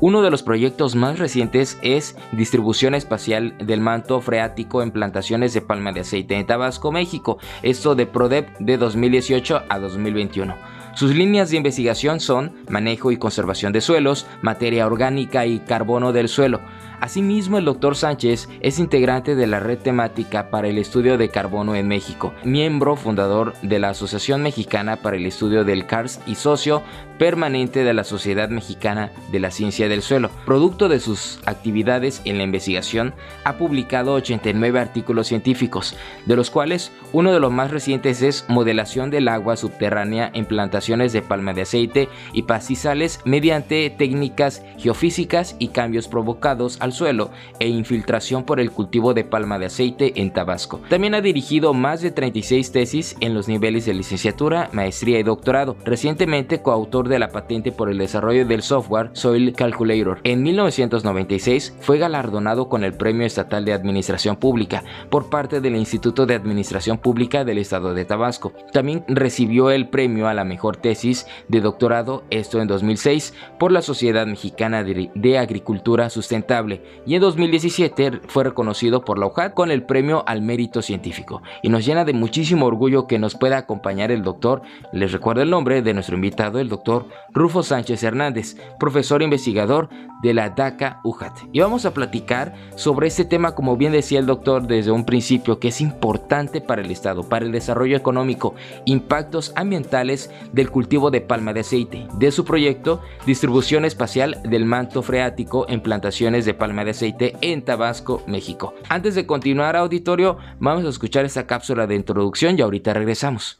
Uno 0.00 0.22
de 0.22 0.32
los 0.32 0.42
proyectos 0.42 0.96
más 0.96 1.20
recientes 1.20 1.78
es 1.80 2.16
distribución 2.32 2.96
espacial 2.96 3.54
del 3.58 3.80
manto 3.80 4.20
freático 4.20 4.82
en 4.82 4.90
plantaciones 4.90 5.54
de 5.54 5.60
palma 5.60 5.92
de 5.92 6.00
aceite 6.00 6.34
en 6.34 6.44
Tabasco, 6.44 6.90
México, 6.90 7.38
esto 7.62 7.94
de 7.94 8.06
PRODEP 8.06 8.48
de 8.58 8.78
2018 8.78 9.62
a 9.68 9.78
2021. 9.78 10.71
Sus 10.94 11.14
líneas 11.14 11.50
de 11.50 11.56
investigación 11.56 12.20
son 12.20 12.52
manejo 12.68 13.12
y 13.12 13.16
conservación 13.16 13.72
de 13.72 13.80
suelos, 13.80 14.26
materia 14.42 14.86
orgánica 14.86 15.46
y 15.46 15.60
carbono 15.60 16.12
del 16.12 16.28
suelo. 16.28 16.60
Asimismo, 17.00 17.58
el 17.58 17.64
doctor 17.64 17.96
Sánchez 17.96 18.48
es 18.60 18.78
integrante 18.78 19.34
de 19.34 19.48
la 19.48 19.58
red 19.58 19.78
temática 19.78 20.50
para 20.50 20.68
el 20.68 20.78
estudio 20.78 21.18
de 21.18 21.30
carbono 21.30 21.74
en 21.74 21.88
México, 21.88 22.32
miembro 22.44 22.94
fundador 22.94 23.54
de 23.62 23.80
la 23.80 23.88
Asociación 23.88 24.42
Mexicana 24.42 24.96
para 24.96 25.16
el 25.16 25.26
Estudio 25.26 25.64
del 25.64 25.86
CARS 25.86 26.20
y 26.26 26.36
socio 26.36 26.82
permanente 27.22 27.84
de 27.84 27.94
la 27.94 28.02
Sociedad 28.02 28.48
Mexicana 28.48 29.12
de 29.30 29.38
la 29.38 29.52
Ciencia 29.52 29.88
del 29.88 30.02
Suelo. 30.02 30.28
Producto 30.44 30.88
de 30.88 30.98
sus 30.98 31.38
actividades 31.46 32.20
en 32.24 32.36
la 32.36 32.42
investigación, 32.42 33.14
ha 33.44 33.58
publicado 33.58 34.14
89 34.14 34.80
artículos 34.80 35.28
científicos, 35.28 35.94
de 36.26 36.34
los 36.34 36.50
cuales 36.50 36.90
uno 37.12 37.32
de 37.32 37.38
los 37.38 37.52
más 37.52 37.70
recientes 37.70 38.22
es 38.22 38.44
Modelación 38.48 39.10
del 39.10 39.28
agua 39.28 39.56
subterránea 39.56 40.32
en 40.34 40.46
plantaciones 40.46 41.12
de 41.12 41.22
palma 41.22 41.52
de 41.52 41.62
aceite 41.62 42.08
y 42.32 42.42
pastizales 42.42 43.20
mediante 43.24 43.88
técnicas 43.90 44.64
geofísicas 44.78 45.54
y 45.60 45.68
cambios 45.68 46.08
provocados 46.08 46.76
al 46.80 46.92
suelo 46.92 47.30
e 47.60 47.68
infiltración 47.68 48.42
por 48.42 48.58
el 48.58 48.72
cultivo 48.72 49.14
de 49.14 49.22
palma 49.22 49.60
de 49.60 49.66
aceite 49.66 50.20
en 50.20 50.32
Tabasco. 50.32 50.80
También 50.88 51.14
ha 51.14 51.20
dirigido 51.20 51.72
más 51.72 52.02
de 52.02 52.10
36 52.10 52.72
tesis 52.72 53.16
en 53.20 53.32
los 53.32 53.46
niveles 53.46 53.86
de 53.86 53.94
licenciatura, 53.94 54.70
maestría 54.72 55.20
y 55.20 55.22
doctorado. 55.22 55.76
Recientemente 55.84 56.62
coautor 56.62 57.11
de 57.12 57.18
la 57.18 57.28
patente 57.28 57.70
por 57.70 57.90
el 57.90 57.98
desarrollo 57.98 58.46
del 58.46 58.62
software 58.62 59.10
Soil 59.12 59.52
Calculator. 59.52 60.20
En 60.24 60.42
1996 60.42 61.76
fue 61.80 61.98
galardonado 61.98 62.68
con 62.68 62.82
el 62.82 62.94
Premio 62.94 63.26
Estatal 63.26 63.64
de 63.64 63.72
Administración 63.72 64.36
Pública 64.36 64.82
por 65.10 65.28
parte 65.28 65.60
del 65.60 65.76
Instituto 65.76 66.26
de 66.26 66.34
Administración 66.34 66.98
Pública 66.98 67.44
del 67.44 67.58
Estado 67.58 67.94
de 67.94 68.04
Tabasco. 68.04 68.52
También 68.72 69.04
recibió 69.08 69.70
el 69.70 69.88
premio 69.88 70.26
a 70.26 70.34
la 70.34 70.44
mejor 70.44 70.76
tesis 70.76 71.26
de 71.48 71.60
doctorado, 71.60 72.24
esto 72.30 72.60
en 72.60 72.68
2006, 72.68 73.34
por 73.58 73.72
la 73.72 73.82
Sociedad 73.82 74.26
Mexicana 74.26 74.82
de 74.82 75.38
Agricultura 75.38 76.08
Sustentable 76.10 76.82
y 77.06 77.14
en 77.14 77.20
2017 77.20 78.20
fue 78.28 78.44
reconocido 78.44 79.04
por 79.04 79.18
la 79.18 79.26
UJAT 79.26 79.54
con 79.54 79.70
el 79.70 79.84
premio 79.84 80.24
al 80.26 80.42
mérito 80.42 80.82
científico. 80.82 81.42
Y 81.62 81.68
nos 81.68 81.84
llena 81.84 82.04
de 82.04 82.12
muchísimo 82.12 82.66
orgullo 82.66 83.06
que 83.06 83.18
nos 83.18 83.34
pueda 83.34 83.58
acompañar 83.58 84.10
el 84.10 84.22
doctor, 84.22 84.62
les 84.92 85.12
recuerdo 85.12 85.42
el 85.42 85.50
nombre 85.50 85.82
de 85.82 85.94
nuestro 85.94 86.16
invitado, 86.16 86.58
el 86.58 86.68
doctor 86.68 87.01
Rufo 87.32 87.62
Sánchez 87.62 88.02
Hernández, 88.02 88.56
profesor 88.78 89.22
investigador 89.22 89.88
de 90.22 90.34
la 90.34 90.50
DACA 90.50 91.00
UJAT. 91.02 91.36
Y 91.52 91.60
vamos 91.60 91.84
a 91.84 91.92
platicar 91.92 92.54
sobre 92.76 93.08
este 93.08 93.24
tema, 93.24 93.54
como 93.54 93.76
bien 93.76 93.92
decía 93.92 94.18
el 94.18 94.26
doctor 94.26 94.66
desde 94.66 94.92
un 94.92 95.04
principio, 95.04 95.58
que 95.58 95.68
es 95.68 95.80
importante 95.80 96.60
para 96.60 96.82
el 96.82 96.90
Estado, 96.90 97.28
para 97.28 97.44
el 97.44 97.52
desarrollo 97.52 97.96
económico, 97.96 98.54
impactos 98.84 99.52
ambientales 99.56 100.30
del 100.52 100.70
cultivo 100.70 101.10
de 101.10 101.20
palma 101.20 101.52
de 101.52 101.60
aceite, 101.60 102.06
de 102.14 102.30
su 102.30 102.44
proyecto 102.44 103.00
Distribución 103.26 103.84
Espacial 103.84 104.40
del 104.44 104.64
Manto 104.64 105.02
Freático 105.02 105.66
en 105.68 105.82
plantaciones 105.82 106.44
de 106.44 106.54
palma 106.54 106.84
de 106.84 106.92
aceite 106.92 107.36
en 107.40 107.62
Tabasco, 107.62 108.22
México. 108.26 108.74
Antes 108.88 109.14
de 109.14 109.26
continuar, 109.26 109.76
auditorio, 109.76 110.38
vamos 110.60 110.84
a 110.84 110.88
escuchar 110.88 111.24
esta 111.24 111.46
cápsula 111.46 111.86
de 111.86 111.96
introducción 111.96 112.58
y 112.58 112.62
ahorita 112.62 112.94
regresamos. 112.94 113.56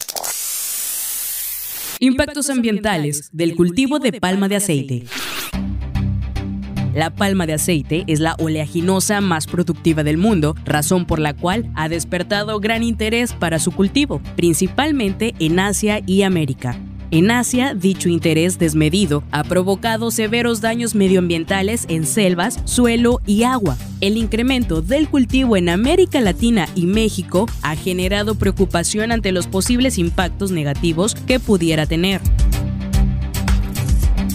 Impactos 2.04 2.50
ambientales 2.50 3.30
del 3.32 3.54
cultivo 3.54 4.00
de 4.00 4.12
palma 4.14 4.48
de 4.48 4.56
aceite. 4.56 5.04
La 6.96 7.14
palma 7.14 7.46
de 7.46 7.52
aceite 7.52 8.02
es 8.08 8.18
la 8.18 8.34
oleaginosa 8.40 9.20
más 9.20 9.46
productiva 9.46 10.02
del 10.02 10.18
mundo, 10.18 10.56
razón 10.64 11.06
por 11.06 11.20
la 11.20 11.32
cual 11.32 11.70
ha 11.76 11.88
despertado 11.88 12.58
gran 12.58 12.82
interés 12.82 13.32
para 13.32 13.60
su 13.60 13.70
cultivo, 13.70 14.20
principalmente 14.34 15.36
en 15.38 15.60
Asia 15.60 16.00
y 16.04 16.22
América. 16.22 16.76
En 17.12 17.30
Asia, 17.30 17.74
dicho 17.74 18.08
interés 18.08 18.58
desmedido 18.58 19.22
ha 19.32 19.44
provocado 19.44 20.10
severos 20.10 20.62
daños 20.62 20.94
medioambientales 20.94 21.84
en 21.88 22.06
selvas, 22.06 22.58
suelo 22.64 23.20
y 23.26 23.42
agua. 23.42 23.76
El 24.00 24.16
incremento 24.16 24.80
del 24.80 25.10
cultivo 25.10 25.58
en 25.58 25.68
América 25.68 26.22
Latina 26.22 26.70
y 26.74 26.86
México 26.86 27.46
ha 27.60 27.76
generado 27.76 28.36
preocupación 28.36 29.12
ante 29.12 29.30
los 29.30 29.46
posibles 29.46 29.98
impactos 29.98 30.52
negativos 30.52 31.14
que 31.14 31.38
pudiera 31.38 31.84
tener. 31.84 32.22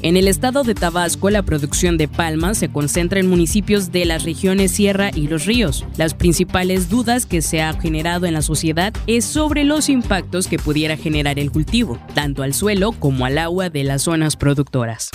En 0.08 0.16
el 0.16 0.30
estado 0.30 0.64
de 0.64 0.74
Tabasco, 0.74 1.30
la 1.30 1.42
producción 1.42 1.98
de 1.98 2.08
palma 2.08 2.54
se 2.54 2.70
concentra 2.70 3.20
en 3.20 3.28
municipios 3.28 3.92
de 3.92 4.06
las 4.06 4.24
regiones 4.24 4.72
Sierra 4.72 5.12
y 5.14 5.28
Los 5.28 5.44
Ríos. 5.44 5.84
Las 5.98 6.14
principales 6.14 6.88
dudas 6.88 7.26
que 7.26 7.42
se 7.42 7.62
ha 7.62 7.74
generado 7.74 8.26
en 8.26 8.34
la 8.34 8.42
sociedad 8.42 8.94
es 9.06 9.26
sobre 9.26 9.66
los 9.66 9.90
impactos 9.90 10.48
que 10.48 10.60
pudiera 10.60 10.96
generar 10.96 11.40
el 11.40 11.52
cultivo, 11.52 12.00
tanto 12.14 12.44
al 12.44 12.54
suelo 12.54 12.94
como 12.94 13.26
al 13.26 13.38
agua 13.38 13.70
de 13.70 13.84
las 13.84 14.04
zonas 14.04 14.38
productoras. 14.38 15.10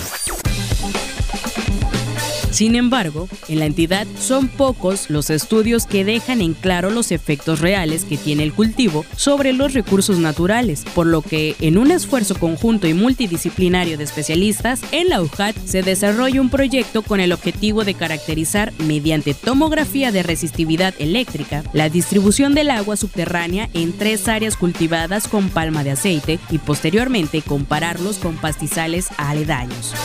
Sin 2.53 2.75
embargo, 2.75 3.27
en 3.47 3.57
la 3.57 3.65
entidad 3.65 4.05
son 4.19 4.47
pocos 4.47 5.09
los 5.09 5.31
estudios 5.31 5.87
que 5.87 6.05
dejan 6.05 6.39
en 6.39 6.53
claro 6.53 6.91
los 6.91 7.11
efectos 7.11 7.61
reales 7.61 8.05
que 8.05 8.15
tiene 8.15 8.43
el 8.43 8.53
cultivo 8.53 9.05
sobre 9.15 9.53
los 9.53 9.73
recursos 9.73 10.19
naturales, 10.19 10.85
por 10.93 11.07
lo 11.07 11.23
que 11.23 11.55
en 11.61 11.79
un 11.79 11.89
esfuerzo 11.89 12.35
conjunto 12.35 12.87
y 12.87 12.93
multidisciplinario 12.93 13.97
de 13.97 14.03
especialistas, 14.03 14.81
en 14.91 15.09
la 15.09 15.23
UJAT 15.23 15.55
se 15.65 15.81
desarrolla 15.81 16.41
un 16.41 16.51
proyecto 16.51 17.01
con 17.01 17.19
el 17.19 17.31
objetivo 17.31 17.85
de 17.85 17.95
caracterizar 17.95 18.71
mediante 18.77 19.33
tomografía 19.33 20.11
de 20.11 20.21
resistividad 20.21 20.93
eléctrica 20.99 21.63
la 21.73 21.89
distribución 21.89 22.53
del 22.53 22.69
agua 22.69 22.97
subterránea 22.97 23.67
en 23.73 23.93
tres 23.93 24.27
áreas 24.27 24.57
cultivadas 24.57 25.27
con 25.27 25.49
palma 25.49 25.83
de 25.83 25.89
aceite 25.89 26.37
y 26.51 26.59
posteriormente 26.59 27.41
compararlos 27.41 28.19
con 28.19 28.35
pastizales 28.35 29.07
aledaños. 29.17 29.95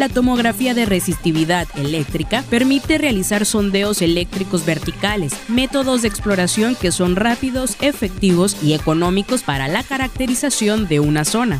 La 0.00 0.08
tomografía 0.08 0.72
de 0.72 0.86
resistividad 0.86 1.68
eléctrica 1.76 2.42
permite 2.48 2.96
realizar 2.96 3.44
sondeos 3.44 4.00
eléctricos 4.00 4.64
verticales, 4.64 5.34
métodos 5.46 6.00
de 6.00 6.08
exploración 6.08 6.74
que 6.74 6.90
son 6.90 7.16
rápidos, 7.16 7.76
efectivos 7.82 8.56
y 8.62 8.72
económicos 8.72 9.42
para 9.42 9.68
la 9.68 9.82
caracterización 9.82 10.88
de 10.88 11.00
una 11.00 11.26
zona. 11.26 11.58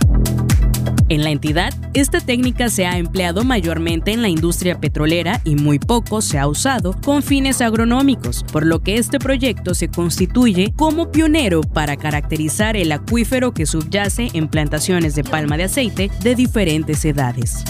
En 1.09 1.25
la 1.25 1.31
entidad, 1.31 1.75
esta 1.93 2.21
técnica 2.21 2.69
se 2.69 2.87
ha 2.87 2.97
empleado 2.97 3.43
mayormente 3.43 4.13
en 4.13 4.23
la 4.23 4.29
industria 4.29 4.79
petrolera 4.79 5.41
y 5.45 5.57
muy 5.57 5.81
poco 5.81 6.23
se 6.23 6.39
ha 6.39 6.47
usado 6.47 6.95
con 7.05 7.23
fines 7.23 7.61
agronómicos, 7.61 8.45
por 8.53 8.65
lo 8.65 8.81
que 8.81 8.97
este 8.97 9.19
proyecto 9.19 9.75
se 9.75 9.89
constituye 9.89 10.73
como 10.77 11.11
pionero 11.11 11.63
para 11.63 11.97
caracterizar 11.97 12.77
el 12.77 12.93
acuífero 12.93 13.53
que 13.53 13.67
subyace 13.67 14.29
en 14.35 14.49
plantaciones 14.49 15.17
de 15.17 15.25
palma 15.25 15.57
de 15.57 15.65
aceite 15.65 16.11
de 16.23 16.35
diferentes 16.37 17.05
edades. 17.05 17.65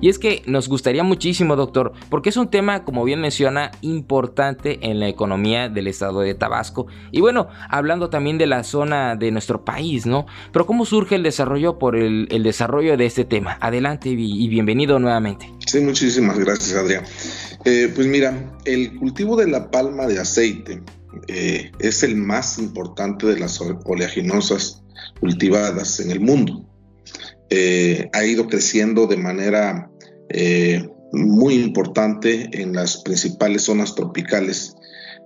Y 0.00 0.08
es 0.08 0.18
que 0.18 0.42
nos 0.46 0.68
gustaría 0.68 1.02
muchísimo, 1.02 1.56
doctor, 1.56 1.92
porque 2.10 2.28
es 2.28 2.36
un 2.36 2.50
tema, 2.50 2.84
como 2.84 3.04
bien 3.04 3.20
menciona, 3.20 3.70
importante 3.80 4.78
en 4.82 5.00
la 5.00 5.08
economía 5.08 5.68
del 5.68 5.88
estado 5.88 6.20
de 6.20 6.34
Tabasco. 6.34 6.86
Y 7.10 7.20
bueno, 7.20 7.48
hablando 7.68 8.10
también 8.10 8.38
de 8.38 8.46
la 8.46 8.64
zona 8.64 9.16
de 9.16 9.30
nuestro 9.30 9.64
país, 9.64 10.06
¿no? 10.06 10.26
Pero 10.52 10.66
¿cómo 10.66 10.84
surge 10.84 11.16
el 11.16 11.22
desarrollo 11.22 11.78
por 11.78 11.96
el, 11.96 12.28
desarrollo 12.42 12.96
de 12.96 13.06
este 13.06 13.24
tema? 13.24 13.58
Adelante 13.60 14.08
y, 14.08 14.48
bienvenido 14.48 14.98
nuevamente. 14.98 15.52
Sí, 15.66 15.80
muchísimas 15.80 16.38
gracias, 16.38 16.76
Adrián. 16.76 17.04
Eh, 17.64 17.92
pues 17.94 18.06
mira, 18.06 18.56
el 18.64 18.96
cultivo 18.96 19.36
de 19.36 19.48
la 19.48 19.70
palma 19.70 20.06
de 20.06 20.20
aceite 20.20 20.80
eh, 21.26 21.72
es 21.80 22.02
el 22.02 22.16
más 22.16 22.58
importante 22.58 23.26
de 23.26 23.38
las 23.38 23.60
oleaginosas 23.60 24.82
cultivadas 25.20 26.00
en 26.00 26.10
el 26.10 26.20
mundo. 26.20 26.67
Eh, 27.50 28.10
ha 28.12 28.24
ido 28.24 28.46
creciendo 28.46 29.06
de 29.06 29.16
manera 29.16 29.90
eh, 30.28 30.86
muy 31.12 31.54
importante 31.54 32.48
en 32.52 32.74
las 32.74 32.98
principales 32.98 33.62
zonas 33.62 33.94
tropicales 33.94 34.74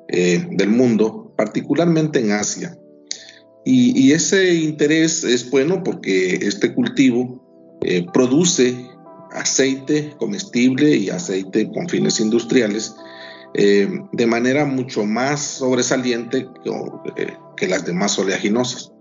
eh, 0.08 0.46
del 0.52 0.68
mundo, 0.68 1.34
particularmente 1.36 2.20
en 2.20 2.32
Asia. 2.32 2.78
Y, 3.64 4.10
ese 4.10 4.54
interés 4.54 5.22
es 5.22 5.48
bueno 5.48 5.84
porque 5.84 6.34
este 6.34 6.74
cultivo 6.74 7.40
produce 8.12 8.74
aceite 9.30 10.14
comestible 10.18 10.96
y 10.96 11.10
aceite 11.10 11.70
con 11.70 11.88
fines 11.88 12.18
industriales 12.18 12.92
de 13.54 14.26
manera 14.26 14.64
mucho 14.64 15.04
más 15.04 15.40
sobresaliente 15.40 16.48
que, 16.64 17.36
que 17.56 17.68
las 17.68 17.86
demás 17.86 18.18
oleaginosas. 18.18 18.91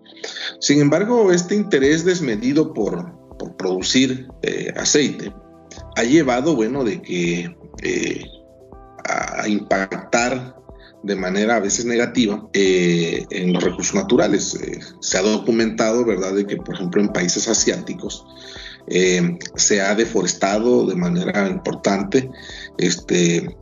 Sin 0.59 0.79
embargo, 0.79 1.31
este 1.31 1.55
interés 1.55 2.05
desmedido 2.05 2.73
por, 2.73 3.19
producir 3.57 4.27
eh, 4.43 4.71
aceite 4.77 5.33
ha 5.95 6.03
llevado, 6.03 6.55
bueno, 6.55 6.83
de 6.83 7.01
que 7.01 7.55
eh, 7.81 8.23
a, 9.03 9.47
impactar 9.47 10.55
de 11.01 11.15
manera 11.15 11.55
a 11.55 11.59
veces 11.59 11.85
negativa 11.85 12.47
eh, 12.53 13.25
en 13.31 13.53
los 13.53 13.63
recursos 13.63 13.95
naturales. 13.95 14.59
se 14.99 15.17
ha 15.17 15.21
documentado, 15.23 16.05
¿verdad?, 16.05 16.33
de 16.35 16.45
que, 16.45 16.57
por 16.57 16.75
ejemplo, 16.75 17.01
en 17.01 17.09
países 17.09 17.47
asiáticos 17.47 18.25
se 19.55 19.81
ha 19.81 19.95
deforestado 19.95 20.85
de 20.85 20.95
manera 20.95 21.47
importante 21.47 22.29
este, 22.77 23.55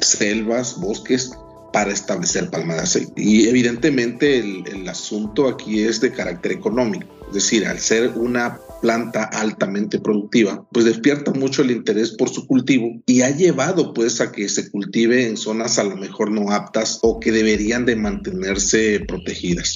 selvas, 0.00 0.78
bosques, 0.78 1.32
para 1.72 1.92
establecer 1.92 2.50
palma 2.50 2.74
de 2.74 2.80
aceite. 2.80 3.20
Y 3.20 3.48
evidentemente 3.48 4.38
el, 4.38 4.66
el 4.66 4.88
asunto 4.88 5.48
aquí 5.48 5.82
es 5.82 6.00
de 6.00 6.12
carácter 6.12 6.52
económico, 6.52 7.06
es 7.28 7.34
decir, 7.34 7.66
al 7.66 7.78
ser 7.78 8.12
una 8.16 8.58
planta 8.80 9.24
altamente 9.24 9.98
productiva, 9.98 10.66
pues 10.72 10.84
despierta 10.84 11.32
mucho 11.32 11.62
el 11.62 11.70
interés 11.70 12.12
por 12.12 12.28
su 12.28 12.46
cultivo 12.46 13.02
y 13.06 13.22
ha 13.22 13.30
llevado 13.30 13.92
pues 13.92 14.20
a 14.20 14.32
que 14.32 14.48
se 14.48 14.70
cultive 14.70 15.26
en 15.26 15.36
zonas 15.36 15.78
a 15.78 15.84
lo 15.84 15.96
mejor 15.96 16.30
no 16.30 16.52
aptas 16.52 17.00
o 17.02 17.18
que 17.20 17.32
deberían 17.32 17.86
de 17.86 17.96
mantenerse 17.96 19.00
protegidas. 19.06 19.74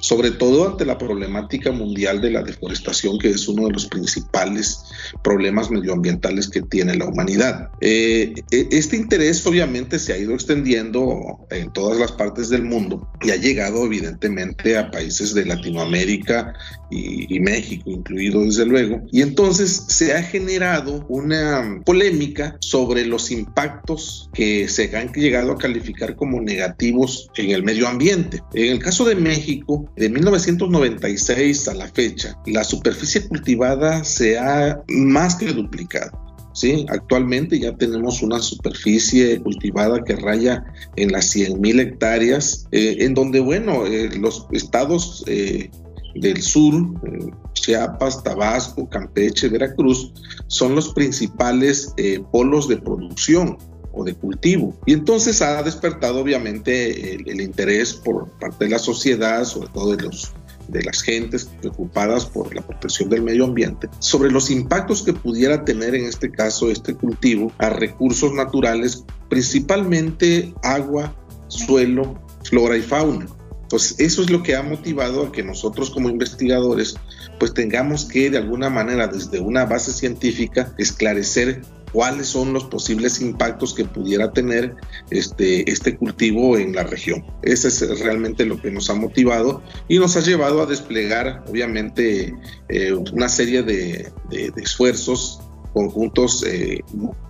Sobre 0.00 0.30
todo 0.30 0.68
ante 0.68 0.84
la 0.84 0.98
problemática 0.98 1.72
mundial 1.72 2.20
de 2.20 2.30
la 2.30 2.42
deforestación, 2.42 3.18
que 3.18 3.30
es 3.30 3.48
uno 3.48 3.66
de 3.66 3.72
los 3.72 3.86
principales 3.86 4.84
problemas 5.24 5.70
medioambientales 5.70 6.48
que 6.48 6.62
tiene 6.62 6.96
la 6.96 7.06
humanidad. 7.06 7.70
Eh, 7.80 8.34
e, 8.50 8.68
este 8.70 8.96
interés 8.96 9.44
obviamente 9.46 9.98
se 9.98 10.12
ha 10.12 10.18
ido 10.18 10.34
extendiendo 10.34 11.46
en 11.50 11.72
todas 11.72 11.98
las 11.98 12.12
partes 12.12 12.48
del 12.48 12.62
mundo 12.64 13.08
y 13.22 13.30
ha 13.30 13.36
llegado 13.36 13.84
evidentemente 13.84 14.76
a 14.76 14.90
países 14.90 15.34
de 15.34 15.46
Latinoamérica 15.46 16.54
y, 16.92 17.40
México 17.40 17.90
incluido 17.90 18.44
desde 18.44 18.66
luego. 18.66 19.02
Y 19.10 19.22
entonces 19.22 19.84
se 19.88 20.14
ha 20.14 20.22
generado 20.22 21.04
una 21.08 21.80
polémica 21.84 22.56
sobre 22.60 23.04
los 23.04 23.30
impactos 23.30 24.30
que 24.32 24.68
se 24.68 24.94
han 24.96 25.12
llegado 25.12 25.52
a 25.52 25.58
calificar 25.58 26.14
como 26.14 26.40
negativos 26.40 27.28
en 27.36 27.50
el 27.50 27.62
medio 27.62 27.88
ambiente. 27.88 28.42
En 28.54 28.72
el 28.72 28.78
caso 28.78 29.04
de 29.04 29.16
México, 29.16 29.90
de 29.96 30.08
1996 30.08 31.68
a 31.68 31.74
la 31.74 31.88
fecha, 31.88 32.38
la 32.46 32.64
superficie 32.64 33.26
cultivada 33.26 34.04
se 34.04 34.38
ha 34.38 34.80
más 34.88 35.36
que 35.36 35.46
duplicado. 35.52 36.22
Sí, 36.54 36.84
actualmente 36.90 37.58
ya 37.58 37.74
tenemos 37.76 38.22
una 38.22 38.40
superficie 38.40 39.40
cultivada 39.40 40.04
que 40.04 40.16
raya 40.16 40.64
en 40.96 41.10
las 41.10 41.26
100 41.30 41.60
mil 41.60 41.80
hectáreas, 41.80 42.66
eh, 42.72 42.96
en 43.00 43.14
donde, 43.14 43.40
bueno, 43.40 43.86
eh, 43.86 44.10
los 44.18 44.46
estados 44.52 45.24
eh, 45.26 45.70
del 46.14 46.42
sur, 46.42 46.74
eh, 47.06 47.30
Chiapas, 47.52 48.22
Tabasco, 48.22 48.88
Campeche, 48.88 49.48
Veracruz, 49.48 50.12
son 50.46 50.74
los 50.74 50.92
principales 50.92 51.92
eh, 51.96 52.22
polos 52.30 52.68
de 52.68 52.76
producción 52.78 53.56
o 53.92 54.04
de 54.04 54.14
cultivo. 54.14 54.74
Y 54.86 54.94
entonces 54.94 55.42
ha 55.42 55.62
despertado 55.62 56.20
obviamente 56.20 57.14
el, 57.14 57.40
interés 57.40 57.94
por 57.94 58.30
parte 58.38 58.64
de 58.64 58.70
la 58.70 58.78
sociedad, 58.78 59.44
sobre 59.44 59.68
todo 59.68 59.94
de, 59.96 60.02
los, 60.02 60.32
de 60.68 60.82
las 60.82 61.02
gentes 61.02 61.44
preocupadas 61.60 62.26
por 62.26 62.54
la 62.54 62.62
protección 62.62 63.10
del 63.10 63.22
medio 63.22 63.44
ambiente, 63.44 63.88
sobre 63.98 64.30
los 64.30 64.50
impactos 64.50 65.02
que 65.02 65.12
pudiera 65.12 65.64
tener 65.64 65.94
en 65.94 66.06
este 66.06 66.30
caso 66.30 66.70
este 66.70 66.94
cultivo 66.94 67.52
a 67.58 67.68
recursos 67.68 68.32
naturales, 68.32 69.04
principalmente 69.28 70.54
agua, 70.62 71.14
suelo, 71.48 72.18
flora 72.44 72.76
y 72.76 72.82
fauna. 72.82 73.26
Pues 73.72 73.94
eso 73.96 74.20
es 74.20 74.28
lo 74.28 74.42
que 74.42 74.54
ha 74.54 74.62
motivado 74.62 75.22
a 75.22 75.32
que 75.32 75.42
nosotros 75.42 75.88
como 75.88 76.10
investigadores 76.10 76.94
pues 77.38 77.54
tengamos 77.54 78.04
que 78.04 78.28
de 78.28 78.36
alguna 78.36 78.68
manera 78.68 79.06
desde 79.06 79.40
una 79.40 79.64
base 79.64 79.94
científica 79.94 80.74
esclarecer 80.76 81.62
cuáles 81.90 82.26
son 82.26 82.52
los 82.52 82.64
posibles 82.64 83.22
impactos 83.22 83.72
que 83.72 83.86
pudiera 83.86 84.30
tener 84.30 84.76
este, 85.08 85.70
este 85.70 85.96
cultivo 85.96 86.58
en 86.58 86.74
la 86.74 86.82
región. 86.82 87.24
Ese 87.40 87.68
es 87.68 88.00
realmente 88.00 88.44
lo 88.44 88.60
que 88.60 88.70
nos 88.70 88.90
ha 88.90 88.94
motivado 88.94 89.62
y 89.88 89.98
nos 89.98 90.18
ha 90.18 90.20
llevado 90.20 90.60
a 90.60 90.66
desplegar, 90.66 91.42
obviamente, 91.48 92.34
eh, 92.68 92.92
una 92.92 93.30
serie 93.30 93.62
de, 93.62 94.12
esfuerzos 94.56 95.40
conjuntos 95.72 96.44
eh, 96.46 96.80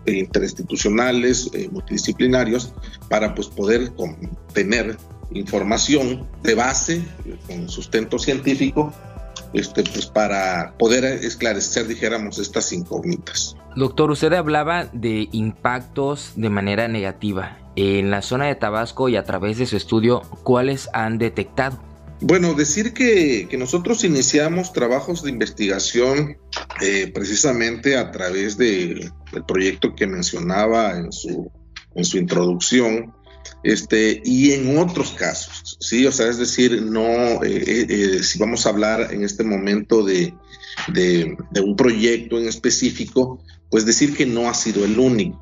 interinstitucionales, 0.07 1.49
eh, 1.53 1.69
multidisciplinarios, 1.71 2.75
para 3.09 3.33
pues, 3.33 3.47
poder 3.47 3.93
tener 4.53 4.97
información 5.35 6.27
de 6.43 6.55
base 6.55 7.03
con 7.47 7.69
sustento 7.69 8.19
científico 8.19 8.93
este, 9.53 9.83
pues 9.85 10.07
para 10.07 10.75
poder 10.79 11.05
esclarecer, 11.05 11.87
dijéramos, 11.87 12.39
estas 12.39 12.73
incógnitas. 12.73 13.57
Doctor, 13.77 14.11
usted 14.11 14.33
hablaba 14.33 14.87
de 14.93 15.29
impactos 15.33 16.33
de 16.37 16.49
manera 16.49 16.89
negativa. 16.89 17.59
En 17.77 18.11
la 18.11 18.23
zona 18.23 18.47
de 18.47 18.55
Tabasco 18.55 19.09
y 19.09 19.17
a 19.17 19.25
través 19.25 19.59
de 19.59 19.67
su 19.67 19.77
estudio, 19.77 20.23
¿cuáles 20.43 20.89
han 20.93 21.19
detectado? 21.19 21.79
Bueno, 22.21 22.55
decir 22.55 22.93
que, 22.93 23.49
que 23.49 23.59
nosotros 23.59 24.05
iniciamos 24.05 24.73
trabajos 24.73 25.23
de 25.23 25.31
investigación 25.31 26.37
eh, 26.81 27.11
precisamente 27.13 27.97
a 27.97 28.11
través 28.13 28.57
de, 28.57 29.11
del 29.33 29.45
proyecto 29.45 29.95
que 29.95 30.07
mencionaba 30.07 30.97
en 30.99 31.11
su, 31.13 31.51
en 31.95 32.05
su 32.05 32.19
introducción, 32.19 33.13
este, 33.63 34.21
y 34.25 34.53
en 34.53 34.79
otros 34.79 35.13
casos, 35.13 35.77
¿sí? 35.81 36.07
O 36.07 36.13
sea, 36.13 36.29
es 36.29 36.39
decir, 36.39 36.83
no, 36.83 37.03
eh, 37.03 37.39
eh, 37.45 37.87
eh, 37.89 38.23
si 38.23 38.39
vamos 38.39 38.67
a 38.67 38.71
hablar 38.71 39.13
en 39.13 39.25
este 39.25 39.45
momento 39.45 40.03
de, 40.03 40.35
de, 40.89 41.37
de, 41.51 41.61
un 41.61 41.77
proyecto 41.77 42.39
en 42.39 42.49
específico, 42.49 43.43
pues 43.71 43.87
decir 43.87 44.17
que 44.17 44.27
no 44.27 44.49
ha 44.49 44.55
sido 44.55 44.85
el 44.85 44.99
único. 44.99 45.41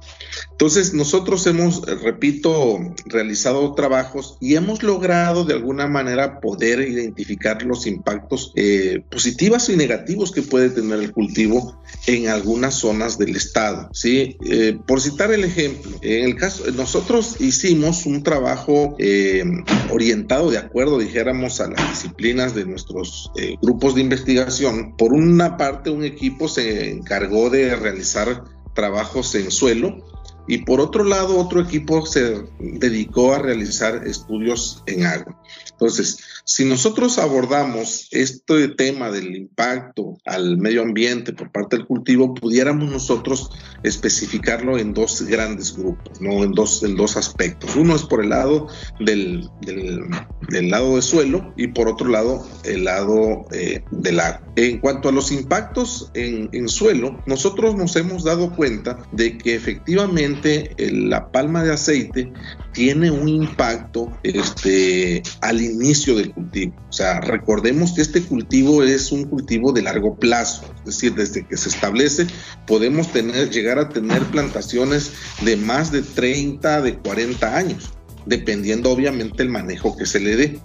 Entonces, 0.53 0.95
nosotros 0.95 1.47
hemos, 1.47 1.83
repito, 2.03 2.79
realizado 3.07 3.75
trabajos 3.75 4.37
y 4.41 4.55
hemos 4.55 4.83
logrado 4.83 5.45
de 5.45 5.55
alguna 5.55 5.87
manera 5.87 6.41
poder 6.41 6.81
identificar 6.81 7.63
los 7.63 7.87
impactos 7.87 8.53
eh, 8.57 9.03
positivos 9.11 9.69
y 9.69 9.77
negativos 9.77 10.33
que 10.33 10.43
puede 10.43 10.71
tener 10.71 11.01
el 11.01 11.13
cultivo 11.13 11.81
en 12.07 12.29
algunas 12.29 12.75
zonas 12.75 13.19
del 13.19 13.37
estado. 13.37 13.89
¿sí? 13.93 14.37
Eh, 14.47 14.79
por 14.87 15.01
citar 15.01 15.33
el 15.33 15.45
ejemplo, 15.45 15.93
en 16.03 16.25
el 16.25 16.37
caso, 16.37 16.71
nosotros 16.73 17.37
hicimos 17.41 18.07
un 18.07 18.23
trabajo 18.23 18.97
eh, 18.99 19.45
orientado 19.91 20.51
de 20.51 20.59
acuerdo, 20.59 20.99
dijéramos, 20.99 21.61
a 21.61 21.69
las 21.69 21.91
disciplinas 21.91 22.55
de 22.55 22.65
nuestros 22.65 23.31
eh, 23.37 23.57
grupos 23.61 23.95
de 23.95 24.03
investigación. 24.03 24.97
Por 24.97 25.13
una 25.13 25.57
parte, 25.57 25.91
un 25.91 26.05
equipo 26.05 26.49
se 26.49 26.91
encargó 26.91 27.51
de 27.51 27.77
realizar 27.77 28.45
trabajos 28.75 29.35
en 29.35 29.51
suelo 29.51 29.99
y 30.47 30.59
por 30.59 30.81
otro 30.81 31.05
lado 31.05 31.39
otro 31.39 31.61
equipo 31.61 32.05
se 32.07 32.45
dedicó 32.59 33.35
a 33.35 33.39
realizar 33.39 34.07
estudios 34.07 34.83
en 34.87 35.07
agua. 35.07 35.40
Entonces, 35.73 36.19
si 36.45 36.65
nosotros 36.65 37.19
abordamos 37.19 38.09
este 38.11 38.69
tema 38.69 39.11
del 39.11 39.35
impacto 39.35 40.19
al 40.27 40.59
medio 40.59 40.83
ambiente 40.83 41.33
por 41.33 41.51
parte 41.51 41.77
del 41.77 41.87
cultivo, 41.87 42.35
pudiéramos 42.35 42.91
nosotros 42.91 43.51
especificarlo 43.83 44.79
en 44.79 44.93
dos 44.93 45.23
grandes 45.23 45.75
grupos, 45.77 46.21
¿no? 46.21 46.45
en, 46.45 46.53
dos, 46.53 46.83
en 46.83 46.97
dos 46.97 47.17
aspectos. 47.17 47.77
Uno 47.77 47.97
es 47.97 48.03
por 48.03 48.23
el 48.23 48.31
lado 48.31 48.69
del, 48.99 49.49
del, 49.63 50.71
lado 50.71 50.97
de 50.97 51.03
suelo 51.03 51.55
y 51.57 51.69
por 51.69 51.89
otro 51.89 52.09
lado 52.09 52.47
el 52.65 52.85
lado 52.85 53.47
eh, 53.53 53.83
del 53.91 54.21
agua. 54.21 54.43
En 54.57 54.81
cuanto 54.81 55.09
a 55.09 55.13
los 55.13 55.33
impactos 55.33 56.11
en, 56.15 56.51
en 56.53 56.69
suelo, 56.69 57.23
nosotros 57.27 57.75
nos 57.77 57.97
hemos 57.97 58.25
dado 58.25 58.55
cuenta 58.55 58.99
de 59.13 59.39
que 59.39 59.55
efectivamente 59.55 60.75
la 60.79 61.31
palma 61.31 61.63
de 61.63 61.73
aceite 61.73 62.33
tiene 62.73 63.11
un 63.11 63.29
impacto 63.29 64.11
este, 64.23 65.23
al 65.41 65.61
inicio 65.61 66.17
del 66.17 66.33
cultivo. 66.33 66.75
O 66.89 66.93
sea, 66.93 67.21
recordemos 67.21 67.93
que 67.93 68.03
este 68.03 68.23
cultivo 68.23 68.83
es 68.83 69.11
un 69.13 69.25
cultivo 69.25 69.73
de 69.73 69.83
largo 69.83 70.17
plazo, 70.17 70.63
es 70.81 70.85
decir, 70.85 71.15
desde 71.15 71.47
que 71.47 71.57
se 71.57 71.69
establece 71.69 72.27
podemos 72.67 73.13
tener, 73.13 73.51
llegar 73.51 73.79
a 73.79 73.89
tener 73.89 74.23
plantaciones 74.27 75.13
de 75.43 75.57
más 75.57 75.91
de 75.93 76.03
30, 76.03 76.83
de 76.83 76.99
40 76.99 77.57
años, 77.57 77.93
dependiendo 78.27 78.91
obviamente 78.91 79.43
el 79.43 79.49
manejo 79.49 79.97
que 79.97 80.07
se 80.07 80.21
le 80.21 80.37
dé. 80.37 80.61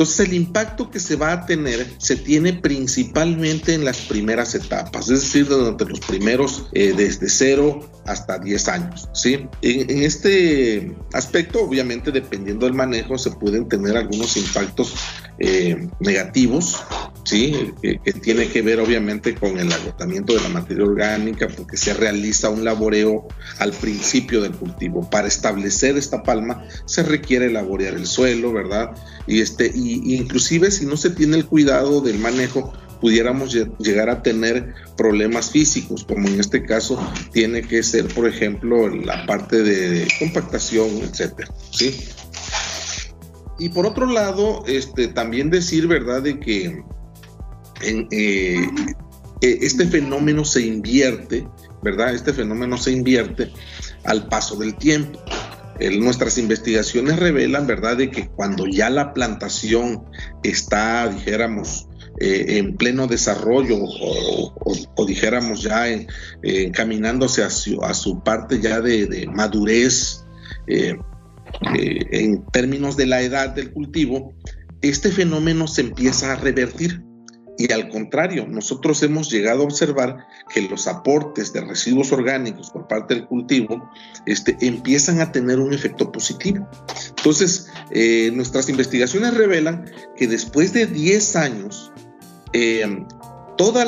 Entonces 0.00 0.28
el 0.28 0.32
impacto 0.32 0.90
que 0.90 0.98
se 0.98 1.14
va 1.14 1.30
a 1.30 1.44
tener 1.44 1.86
se 1.98 2.16
tiene 2.16 2.54
principalmente 2.54 3.74
en 3.74 3.84
las 3.84 3.98
primeras 3.98 4.54
etapas, 4.54 5.10
es 5.10 5.20
decir, 5.20 5.46
durante 5.46 5.84
los 5.84 6.00
primeros 6.00 6.70
eh, 6.72 6.94
desde 6.96 7.28
0 7.28 7.86
hasta 8.06 8.38
10 8.38 8.68
años. 8.68 9.10
¿sí? 9.12 9.46
En, 9.60 10.02
este 10.02 10.96
aspecto, 11.12 11.62
obviamente, 11.62 12.12
dependiendo 12.12 12.64
del 12.64 12.74
manejo, 12.74 13.18
se 13.18 13.30
pueden 13.32 13.68
tener 13.68 13.94
algunos 13.94 14.38
impactos 14.38 14.94
eh, 15.38 15.86
negativos, 16.00 16.82
¿sí? 17.30 17.72
Que, 17.80 18.12
tiene 18.12 18.48
que 18.48 18.60
ver 18.60 18.80
obviamente 18.80 19.34
con 19.34 19.58
el 19.58 19.72
agotamiento 19.72 20.34
de 20.34 20.40
la 20.40 20.48
materia 20.48 20.84
orgánica, 20.84 21.46
porque 21.48 21.76
se 21.76 21.94
realiza 21.94 22.50
un 22.50 22.64
laboreo 22.64 23.28
al 23.58 23.72
principio 23.72 24.42
del 24.42 24.52
cultivo. 24.52 25.08
Para 25.08 25.28
establecer 25.28 25.96
esta 25.96 26.22
palma 26.24 26.64
se 26.86 27.04
requiere 27.04 27.50
laborear 27.50 27.94
el 27.94 28.06
suelo, 28.06 28.52
¿verdad? 28.52 28.90
Y, 29.26 29.40
este, 29.40 29.70
y, 29.72 30.16
inclusive 30.16 30.70
si 30.72 30.86
no 30.86 30.96
se 30.96 31.10
tiene 31.10 31.36
el 31.36 31.46
cuidado 31.46 32.00
del 32.00 32.18
manejo, 32.18 32.72
pudiéramos 33.00 33.56
llegar 33.78 34.10
a 34.10 34.22
tener 34.22 34.74
problemas 34.96 35.50
físicos, 35.50 36.04
como 36.04 36.28
en 36.28 36.40
este 36.40 36.64
caso 36.64 37.00
tiene 37.32 37.62
que 37.62 37.82
ser, 37.82 38.06
por 38.08 38.26
ejemplo, 38.26 38.88
la 38.88 39.24
parte 39.24 39.62
de 39.62 40.06
compactación, 40.18 40.88
etcétera, 40.98 41.48
¿sí? 41.70 41.96
Y 43.58 43.70
por 43.70 43.86
otro 43.86 44.06
lado, 44.06 44.64
este, 44.66 45.08
también 45.08 45.48
decir, 45.48 45.86
¿verdad?, 45.86 46.22
de 46.22 46.40
que 46.40 46.82
eh, 47.82 48.68
e, 49.40 49.58
este 49.62 49.86
fenómeno 49.86 50.44
se 50.44 50.62
invierte, 50.62 51.46
¿verdad? 51.82 52.14
Este 52.14 52.32
fenómeno 52.32 52.76
se 52.76 52.92
invierte 52.92 53.50
al 54.04 54.28
paso 54.28 54.56
del 54.56 54.76
tiempo. 54.76 55.20
nuestras 55.98 56.36
investigaciones 56.36 57.18
revelan, 57.18 57.66
¿verdad?, 57.66 57.96
de 57.96 58.10
que 58.10 58.28
cuando 58.28 58.66
ya 58.66 58.90
la 58.90 59.14
plantación 59.14 60.04
está, 60.42 61.08
dijéramos, 61.08 61.88
eh, 62.18 62.58
en 62.58 62.76
pleno 62.76 63.06
desarrollo 63.06 63.78
o, 63.80 65.06
dijéramos 65.06 65.62
ya 65.62 65.86
encaminándose 66.42 67.42
a 67.42 67.48
su, 67.48 68.22
parte 68.22 68.60
ya 68.60 68.82
de, 68.82 69.26
madurez 69.32 70.22
eh, 70.66 70.98
eh, 71.78 72.06
en 72.10 72.44
términos 72.46 72.98
de 72.98 73.06
la 73.06 73.22
edad 73.22 73.50
del 73.50 73.72
cultivo, 73.72 74.34
este 74.82 75.10
fenómeno 75.10 75.66
se 75.66 75.80
empieza 75.80 76.32
a 76.32 76.36
revertir. 76.36 77.02
Y 77.60 77.70
al 77.74 77.90
contrario, 77.90 78.46
nosotros 78.48 79.02
hemos 79.02 79.30
llegado 79.30 79.60
a 79.60 79.64
observar 79.64 80.26
que 80.48 80.62
los 80.62 80.86
aportes 80.86 81.52
de 81.52 81.60
residuos 81.60 82.10
orgánicos 82.10 82.70
por 82.70 82.88
parte 82.88 83.12
del 83.12 83.26
cultivo 83.26 83.90
este, 84.24 84.56
empiezan 84.62 85.20
a 85.20 85.30
tener 85.30 85.58
un 85.58 85.74
efecto 85.74 86.10
positivo. 86.10 86.66
Entonces, 87.18 87.68
eh, 87.90 88.30
nuestras 88.32 88.70
investigaciones 88.70 89.34
revelan 89.34 89.84
que 90.16 90.26
después 90.26 90.72
de 90.72 90.86
10 90.86 91.36
años, 91.36 91.92
eh, 92.54 93.04
todas 93.58 93.86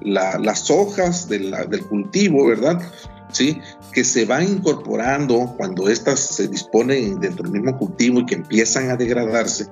las 0.00 0.70
hojas 0.72 1.28
del 1.28 1.86
cultivo, 1.88 2.48
¿verdad? 2.48 2.82
¿Sí? 3.30 3.60
que 3.92 4.04
se 4.04 4.24
van 4.24 4.44
incorporando 4.44 5.54
cuando 5.56 5.88
éstas 5.88 6.18
se 6.18 6.48
disponen 6.48 7.20
dentro 7.20 7.42
del 7.42 7.60
mismo 7.60 7.76
cultivo 7.76 8.20
y 8.20 8.26
que 8.26 8.36
empiezan 8.36 8.90
a 8.90 8.96
degradarse, 8.96 9.66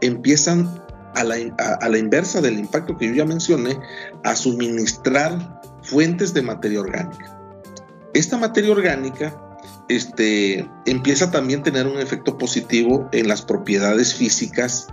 empiezan 0.00 0.82
a 1.14 1.24
la, 1.24 1.98
inversa 1.98 2.40
del 2.40 2.58
impacto 2.58 2.96
que 2.96 3.08
yo 3.08 3.14
ya 3.14 3.24
mencioné, 3.24 3.78
a 4.24 4.34
suministrar 4.36 5.60
fuentes 5.82 6.32
de 6.34 6.42
materia 6.42 6.80
orgánica. 6.80 7.38
Esta 8.14 8.36
materia 8.36 8.72
orgánica 8.72 9.36
este, 9.88 10.68
empieza 10.86 11.30
también 11.30 11.60
a 11.60 11.64
tener 11.64 11.86
un 11.86 11.98
efecto 11.98 12.38
positivo 12.38 13.08
en 13.12 13.28
las 13.28 13.42
propiedades 13.42 14.14
físicas 14.14 14.86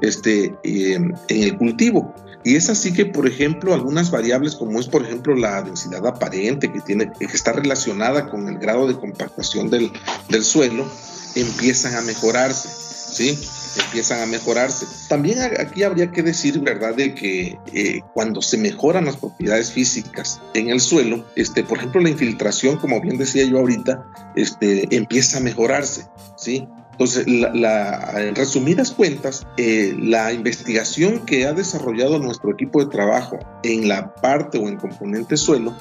este, 0.00 0.54
en 0.62 1.14
el 1.28 1.56
cultivo. 1.56 2.14
Y 2.44 2.56
es 2.56 2.68
así 2.68 2.92
que, 2.92 3.06
por 3.06 3.26
ejemplo, 3.26 3.72
algunas 3.72 4.10
variables 4.10 4.54
como 4.54 4.78
es, 4.78 4.86
por 4.86 5.02
ejemplo, 5.02 5.34
la 5.34 5.62
densidad 5.62 6.06
aparente 6.06 6.70
que, 6.70 6.80
tiene, 6.82 7.10
que 7.18 7.24
está 7.24 7.52
relacionada 7.52 8.28
con 8.28 8.48
el 8.48 8.58
grado 8.58 8.86
de 8.86 8.94
compactación 8.94 9.70
del, 9.70 9.90
del 10.28 10.44
suelo, 10.44 10.86
empiezan 11.34 11.94
a 11.94 12.02
mejorarse, 12.02 12.68
¿sí? 13.14 13.38
Empiezan 13.84 14.20
a 14.20 14.26
mejorarse. 14.26 14.86
También 15.08 15.38
aquí 15.58 15.82
habría 15.82 16.10
que 16.10 16.22
decir, 16.22 16.60
¿verdad?, 16.60 16.94
de 16.94 17.14
que 17.14 17.58
eh, 17.72 18.00
cuando 18.12 18.42
se 18.42 18.58
mejoran 18.58 19.06
las 19.06 19.16
propiedades 19.16 19.70
físicas 19.70 20.40
en 20.54 20.68
el 20.68 20.80
suelo, 20.80 21.24
este, 21.36 21.64
por 21.64 21.78
ejemplo, 21.78 22.00
la 22.00 22.10
infiltración, 22.10 22.76
como 22.76 23.00
bien 23.00 23.18
decía 23.18 23.44
yo 23.44 23.58
ahorita, 23.58 24.04
este, 24.36 24.94
empieza 24.94 25.38
a 25.38 25.40
mejorarse, 25.40 26.06
¿sí? 26.36 26.68
Entonces, 26.92 27.26
en 27.26 28.34
resumidas 28.36 28.92
cuentas, 28.92 29.46
eh, 29.56 29.96
la 29.98 30.32
investigación 30.32 31.26
que 31.26 31.44
ha 31.44 31.52
desarrollado 31.52 32.20
nuestro 32.20 32.52
equipo 32.52 32.84
de 32.84 32.90
trabajo 32.90 33.40
en 33.64 33.88
la 33.88 34.14
parte 34.14 34.58
o 34.58 34.68
en 34.68 34.76
componente 34.76 35.36
suelo, 35.36 35.74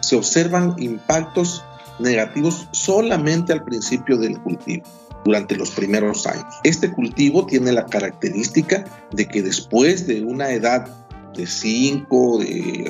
se 0.00 0.16
observan 0.16 0.74
impactos 0.78 1.62
negativos 1.98 2.66
solamente 2.72 3.52
al 3.52 3.62
principio 3.62 4.16
del 4.16 4.40
cultivo, 4.40 4.84
durante 5.24 5.56
los 5.56 5.70
primeros 5.70 6.26
años. 6.26 6.46
Este 6.62 6.92
cultivo 6.92 7.46
tiene 7.46 7.72
la 7.72 7.86
característica 7.86 8.84
de 9.12 9.26
que 9.26 9.42
después 9.42 10.06
de 10.06 10.22
una 10.22 10.50
edad 10.50 11.03
de 11.36 11.46
5 11.46 12.40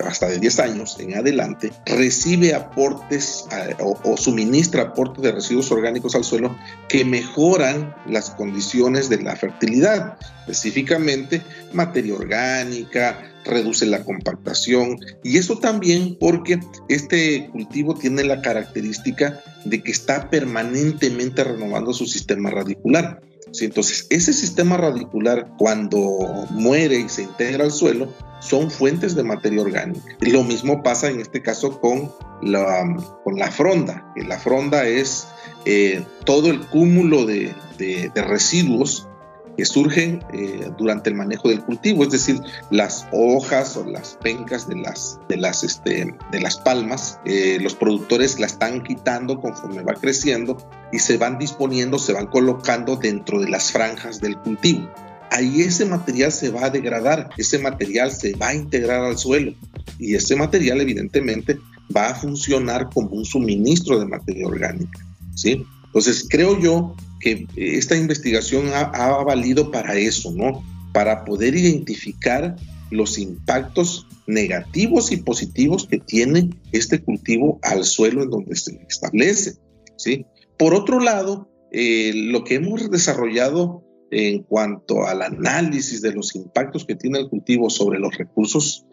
hasta 0.04 0.28
de 0.28 0.38
10 0.38 0.58
años 0.60 0.96
en 1.00 1.14
adelante 1.14 1.72
recibe 1.86 2.54
aportes 2.54 3.46
o, 3.80 4.16
suministra 4.16 4.82
aportes 4.82 5.22
de 5.22 5.32
residuos 5.32 5.70
orgánicos 5.70 6.14
al 6.14 6.24
suelo 6.24 6.56
que 6.88 7.04
mejoran 7.04 7.94
las 8.06 8.30
condiciones 8.30 9.08
de 9.08 9.22
la 9.22 9.36
fertilidad, 9.36 10.18
específicamente 10.40 11.42
materia 11.72 12.14
orgánica, 12.14 13.30
reduce 13.44 13.86
la 13.86 14.02
compactación 14.04 14.98
y 15.22 15.38
eso 15.38 15.58
también 15.58 16.16
porque 16.18 16.60
este 16.88 17.48
cultivo 17.50 17.94
tiene 17.94 18.24
la 18.24 18.40
característica 18.42 19.42
de 19.64 19.82
que 19.82 19.92
está 19.92 20.30
permanentemente 20.30 21.44
renovando 21.44 21.92
su 21.92 22.06
sistema 22.06 22.50
radicular. 22.50 23.20
Entonces, 23.60 24.06
ese 24.10 24.32
sistema 24.32 24.76
radicular, 24.76 25.52
cuando 25.58 26.46
muere 26.50 26.98
y 27.00 27.08
se 27.08 27.22
integra 27.22 27.64
al 27.64 27.72
suelo, 27.72 28.08
son 28.40 28.70
fuentes 28.70 29.14
de 29.14 29.22
materia 29.22 29.62
orgánica. 29.62 30.16
Lo 30.20 30.44
mismo 30.44 30.82
pasa 30.82 31.08
en 31.08 31.20
este 31.20 31.42
caso 31.42 31.80
con 31.80 32.12
la, 32.42 32.84
con 33.22 33.38
la 33.38 33.50
fronda. 33.50 34.12
La 34.16 34.38
fronda 34.38 34.86
es 34.86 35.26
eh, 35.64 36.04
todo 36.24 36.50
el 36.50 36.60
cúmulo 36.66 37.24
de, 37.24 37.54
de 37.78 38.22
residuos 38.22 39.08
que 39.56 39.64
surgen 39.64 40.24
eh, 40.32 40.70
durante 40.78 41.10
el 41.10 41.16
manejo 41.16 41.48
del 41.48 41.62
cultivo, 41.62 42.04
es 42.04 42.10
decir, 42.10 42.40
las 42.70 43.06
hojas 43.12 43.76
o 43.76 43.84
las 43.84 44.18
pencas 44.22 44.68
de 44.68 44.76
las, 44.76 45.18
de 45.28 45.36
las, 45.36 45.64
este, 45.64 46.14
de 46.30 46.40
las 46.40 46.56
palmas, 46.58 47.18
eh, 47.24 47.58
los 47.60 47.74
productores 47.74 48.38
la 48.38 48.46
están 48.46 48.82
quitando 48.82 49.40
conforme 49.40 49.82
va 49.82 49.94
creciendo 49.94 50.56
y 50.92 50.98
se 50.98 51.18
van 51.18 51.38
disponiendo, 51.38 51.98
se 51.98 52.12
van 52.12 52.26
colocando 52.26 52.96
dentro 52.96 53.40
de 53.40 53.48
las 53.48 53.72
franjas 53.72 54.20
del 54.20 54.36
cultivo. 54.38 54.90
Ahí 55.30 55.62
ese 55.62 55.84
material 55.84 56.30
se 56.30 56.50
va 56.50 56.66
a 56.66 56.70
degradar, 56.70 57.30
ese 57.36 57.58
material 57.58 58.12
se 58.12 58.34
va 58.34 58.48
a 58.48 58.54
integrar 58.54 59.02
al 59.02 59.18
suelo 59.18 59.54
y 59.98 60.14
ese 60.14 60.36
material 60.36 60.80
evidentemente 60.80 61.58
va 61.94 62.10
a 62.10 62.14
funcionar 62.14 62.88
como 62.92 63.08
un 63.10 63.24
suministro 63.24 63.98
de 63.98 64.06
materia 64.06 64.46
orgánica. 64.46 65.04
¿sí? 65.34 65.66
Entonces 65.86 66.26
creo 66.28 66.58
yo 66.58 66.94
que 67.24 67.46
esta 67.56 67.96
investigación 67.96 68.68
ha, 68.74 69.24
valido 69.24 69.70
para 69.70 69.96
eso, 69.96 70.30
¿no? 70.32 70.62
Para 70.92 71.24
poder 71.24 71.56
identificar 71.56 72.54
los 72.90 73.18
impactos 73.18 74.06
negativos 74.26 75.10
y 75.10 75.16
positivos 75.16 75.86
que 75.88 75.98
tiene 75.98 76.50
este 76.72 77.02
cultivo 77.02 77.58
al 77.62 77.84
suelo 77.84 78.22
en 78.22 78.30
donde 78.30 78.54
se 78.56 78.78
establece, 78.90 79.54
¿sí? 79.96 80.26
Por 80.58 80.74
otro 80.74 81.00
lado, 81.00 81.50
eh, 81.72 82.12
lo 82.14 82.44
que 82.44 82.56
hemos 82.56 82.90
desarrollado 82.90 83.82
en 84.10 84.42
cuanto 84.42 85.06
al 85.06 85.22
análisis 85.22 86.02
de 86.02 86.12
los 86.12 86.34
impactos 86.36 86.84
que 86.84 86.94
tiene 86.94 87.20
el 87.20 87.30
cultivo 87.30 87.70
sobre 87.70 87.98
los 87.98 88.16
recursos 88.18 88.84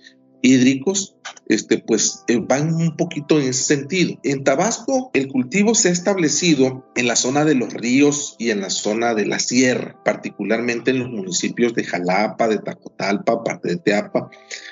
hídricos, 0.42 1.16
este, 1.48 1.80
pues 1.80 2.24
eh, 2.28 2.40
van 2.42 2.74
un 2.74 2.96
poquito 2.96 3.40
en 3.40 3.50
ese 3.50 3.64
sentido. 3.64 4.18
En 4.24 4.44
Tabasco, 4.44 5.12
el 5.14 5.28
cultivo 5.28 5.76
se 5.76 5.90
ha 5.90 5.92
establecido 5.92 6.86
en 6.96 7.08
la 7.08 7.16
zona 7.16 7.46
de 7.46 7.56
los 7.56 7.74
ríos 7.74 8.36
y 8.40 8.52
en 8.52 8.62
la 8.62 8.70
zona 8.70 9.14
de 9.14 9.26
la 9.26 9.40
sierra, 9.40 10.02
particularmente 10.04 10.92
en 10.92 11.00
los 11.00 11.10
municipios 11.10 11.74
de 11.74 11.84
Jalapa, 11.84 12.48
de 12.48 12.60
Tacotalpa, 12.60 13.44
parte 13.44 13.70
de 13.70 13.78
Teapa, 13.78 14.30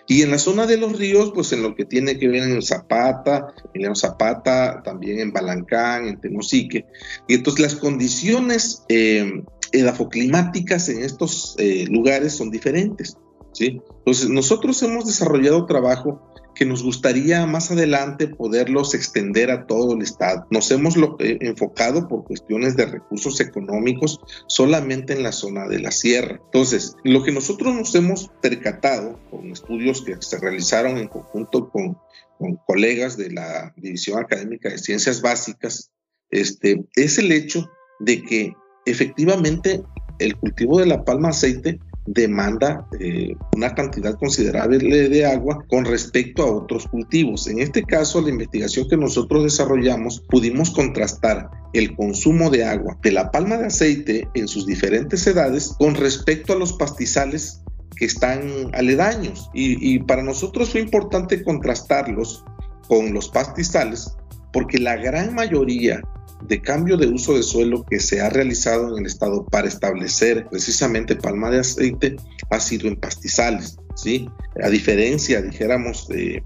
y 0.08 0.22
en 0.22 0.32
la 0.32 0.40
zona 0.40 0.66
de 0.68 0.78
los 0.78 0.98
ríos, 0.98 1.32
pues 1.34 1.52
en 1.54 1.62
lo 1.62 1.76
que 1.76 1.86
tiene 1.86 2.18
que 2.18 2.28
ver 2.28 2.44
en 2.44 2.62
Zapata, 2.62 3.54
en 3.74 3.96
Zapata, 3.96 4.82
también 4.84 5.20
en 5.20 5.34
Balancán, 5.34 6.08
en 6.08 6.20
Tenosique. 6.20 6.86
Y 7.28 7.36
entonces 7.36 7.62
las 7.62 7.76
condiciones 7.76 8.84
eh, 8.90 9.44
edafoclimáticas 9.72 10.90
en 10.90 11.04
estos 11.04 11.56
eh, 11.58 11.86
lugares 11.90 12.34
son 12.34 12.52
diferentes. 12.52 13.18
Entonces, 13.58 14.30
nosotros 14.30 14.82
hemos 14.84 15.06
desarrollado 15.06 15.66
trabajo 15.66 16.30
que 16.60 16.66
nos 16.66 16.84
gustaría 16.84 17.46
más 17.46 17.72
adelante 17.72 18.28
poderlos 18.28 18.94
extender 18.94 19.50
a 19.50 19.66
todo 19.66 19.94
el 19.94 20.02
estado. 20.02 20.46
Nos 20.50 20.70
hemos 20.72 20.98
eh, 21.20 21.38
enfocado 21.40 22.08
por 22.08 22.26
cuestiones 22.26 22.76
de 22.76 22.86
recursos 22.86 23.40
económicos 23.40 24.20
solamente 24.48 25.14
en 25.14 25.24
la 25.24 25.32
zona 25.32 25.70
de 25.70 25.80
la 25.80 25.92
sierra. 25.92 26.42
Entonces, 26.44 26.98
lo 27.06 27.24
que 27.24 27.32
nosotros 27.32 27.74
nos 27.74 27.96
hemos 27.96 28.30
percatado 28.42 29.18
con 29.32 29.50
estudios 29.52 30.02
que 30.02 30.18
se 30.20 30.38
realizaron 30.38 30.98
en 30.98 31.08
conjunto 31.08 31.70
con, 31.70 31.98
con 32.38 32.58
colegas 32.68 33.16
de 33.16 33.32
la 33.32 33.74
División 33.78 34.20
Académica 34.20 34.68
de 34.68 34.80
Ciencias 34.80 35.22
Básicas, 35.22 35.92
este, 36.30 36.86
es 36.98 37.18
el 37.20 37.32
hecho 37.32 37.70
de 38.02 38.22
que 38.22 38.54
efectivamente 38.86 39.82
el 40.20 40.36
cultivo 40.36 40.80
de 40.80 40.88
la 40.88 41.06
palma 41.06 41.30
aceite 41.30 41.80
demanda 42.14 42.88
eh, 43.00 43.36
una 43.56 43.76
cantidad 43.76 44.18
considerable 44.18 45.10
de 45.10 45.26
agua 45.26 45.64
con 45.70 45.86
respecto 45.86 46.44
a 46.44 46.52
otros 46.52 46.88
cultivos. 46.88 47.48
En 47.48 47.60
este 47.60 47.84
caso, 47.84 48.22
la 48.22 48.30
investigación 48.30 48.88
que 48.90 48.98
nosotros 48.98 49.44
desarrollamos, 49.44 50.22
pudimos 50.22 50.72
contrastar 50.72 51.50
el 51.74 51.96
consumo 51.96 52.50
de 52.50 52.66
agua 52.66 52.98
de 53.04 53.12
la 53.12 53.30
palma 53.30 53.58
de 53.58 53.68
aceite 53.68 54.28
en 54.34 54.48
sus 54.48 54.66
diferentes 54.66 55.26
edades 55.28 55.76
con 55.78 55.94
respecto 55.96 56.54
a 56.54 56.58
los 56.58 56.74
pastizales 56.74 57.62
que 57.96 58.06
están 58.06 58.74
aledaños. 58.74 59.50
Y, 59.54 59.94
y 59.94 60.00
para 60.00 60.24
nosotros 60.24 60.72
fue 60.72 60.82
importante 60.82 61.44
contrastarlos 61.44 62.44
con 62.88 63.14
los 63.14 63.30
pastizales 63.30 64.16
porque 64.52 64.78
la 64.78 64.96
gran 64.96 65.34
mayoría 65.34 66.02
de 66.48 66.62
cambio 66.62 66.98
de 66.98 67.08
uso 67.08 67.36
de 67.36 67.44
suelo 67.44 67.84
que 67.84 68.00
se 68.00 68.22
ha 68.22 68.30
realizado 68.30 68.94
en 68.94 69.00
el 69.00 69.06
estado 69.06 69.46
para 69.46 69.68
establecer 69.68 70.48
precisamente 70.50 71.16
palma 71.16 71.50
de 71.50 71.60
aceite 71.60 72.16
ha 72.50 72.60
sido 72.60 72.88
en 72.88 72.96
pastizales, 72.96 73.78
¿sí? 73.96 74.30
A 74.64 74.70
diferencia, 74.70 75.42
dijéramos, 75.42 76.08
de, 76.08 76.44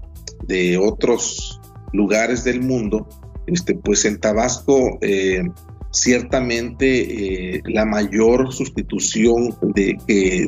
otros 0.78 1.60
lugares 1.92 2.44
del 2.44 2.60
mundo, 2.60 3.08
este, 3.46 3.74
pues 3.74 4.04
en 4.04 4.18
Tabasco 4.18 4.98
eh, 5.00 5.42
ciertamente 5.94 7.54
eh, 7.54 7.62
la 7.66 7.84
mayor 7.84 8.52
sustitución 8.52 9.56
de, 9.74 9.96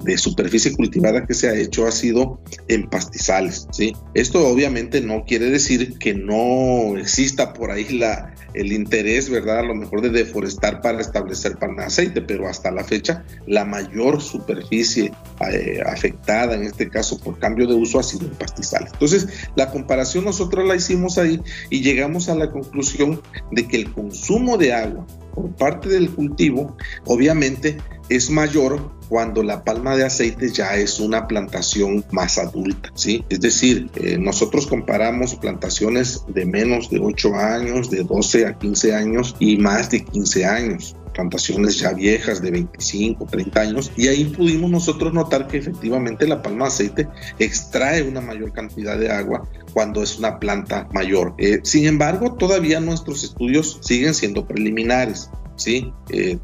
de, 0.02 0.18
superficie 0.18 0.74
cultivada 0.74 1.24
que 1.24 1.34
se 1.34 1.48
ha 1.48 1.54
hecho 1.54 1.86
ha 1.86 1.92
sido 1.92 2.40
en 2.66 2.88
pastizales. 2.90 3.68
¿sí? 3.70 3.94
Esto 4.14 4.46
obviamente 4.46 5.00
no 5.00 5.24
quiere 5.24 5.46
decir 5.46 5.98
que 5.98 6.14
no 6.14 6.96
exista 6.96 7.52
por 7.52 7.70
ahí 7.70 7.88
la, 7.90 8.34
el 8.54 8.72
interés, 8.72 9.30
¿verdad? 9.30 9.60
A 9.60 9.62
lo 9.62 9.74
mejor 9.74 10.02
de 10.02 10.10
deforestar 10.10 10.80
para 10.80 11.00
establecer 11.00 11.56
pan 11.56 11.76
de 11.76 11.84
aceite, 11.84 12.22
pero 12.22 12.48
hasta 12.48 12.72
la 12.72 12.82
fecha 12.82 13.24
la 13.46 13.64
mayor 13.64 14.20
superficie 14.20 15.12
eh, 15.52 15.80
afectada, 15.86 16.56
en 16.56 16.64
este 16.64 16.88
caso 16.88 17.20
por 17.20 17.38
cambio 17.38 17.68
de 17.68 17.74
uso, 17.74 18.00
ha 18.00 18.02
sido 18.02 18.26
en 18.26 18.34
pastizales. 18.34 18.92
Entonces, 18.94 19.28
la 19.54 19.70
comparación 19.70 20.24
nosotros 20.24 20.66
la 20.66 20.74
hicimos 20.74 21.18
ahí 21.18 21.40
y 21.70 21.82
llegamos 21.82 22.28
a 22.28 22.34
la 22.34 22.50
conclusión 22.50 23.20
de 23.52 23.68
que 23.68 23.76
el 23.76 23.92
consumo 23.92 24.58
de 24.58 24.72
agua 24.72 25.06
por 25.36 25.50
parte 25.50 25.88
del 25.90 26.10
cultivo, 26.10 26.76
obviamente 27.04 27.76
es 28.08 28.30
mayor 28.30 28.90
cuando 29.08 29.42
la 29.42 29.62
palma 29.64 29.96
de 29.96 30.04
aceite 30.04 30.50
ya 30.50 30.76
es 30.76 30.98
una 31.00 31.28
plantación 31.28 32.04
más 32.10 32.38
adulta, 32.38 32.90
¿sí? 32.94 33.24
Es 33.28 33.40
decir, 33.40 33.88
eh, 33.96 34.18
nosotros 34.18 34.66
comparamos 34.66 35.36
plantaciones 35.36 36.24
de 36.28 36.44
menos 36.44 36.90
de 36.90 37.00
8 37.00 37.34
años, 37.36 37.90
de 37.90 38.02
12 38.02 38.46
a 38.46 38.58
15 38.58 38.94
años 38.94 39.36
y 39.38 39.56
más 39.58 39.90
de 39.90 40.04
15 40.04 40.44
años 40.44 40.96
plantaciones 41.16 41.78
ya 41.78 41.94
viejas 41.94 42.42
de 42.42 42.50
25, 42.50 43.24
30 43.24 43.60
años, 43.60 43.90
y 43.96 44.08
ahí 44.08 44.26
pudimos 44.26 44.70
nosotros 44.70 45.14
notar 45.14 45.46
que 45.46 45.56
efectivamente 45.56 46.28
la 46.28 46.42
palma 46.42 46.66
de 46.66 46.68
aceite 46.68 47.08
extrae 47.38 48.02
una 48.02 48.20
mayor 48.20 48.52
cantidad 48.52 48.98
de 48.98 49.10
agua 49.10 49.48
cuando 49.72 50.02
es 50.02 50.18
una 50.18 50.38
planta 50.38 50.86
mayor. 50.92 51.34
Eh, 51.38 51.60
sin 51.62 51.86
embargo, 51.86 52.34
todavía 52.34 52.80
nuestros 52.80 53.24
estudios 53.24 53.78
siguen 53.80 54.12
siendo 54.12 54.46
preliminares. 54.46 55.30
¿sí? 55.56 55.90
Eh, 56.10 56.38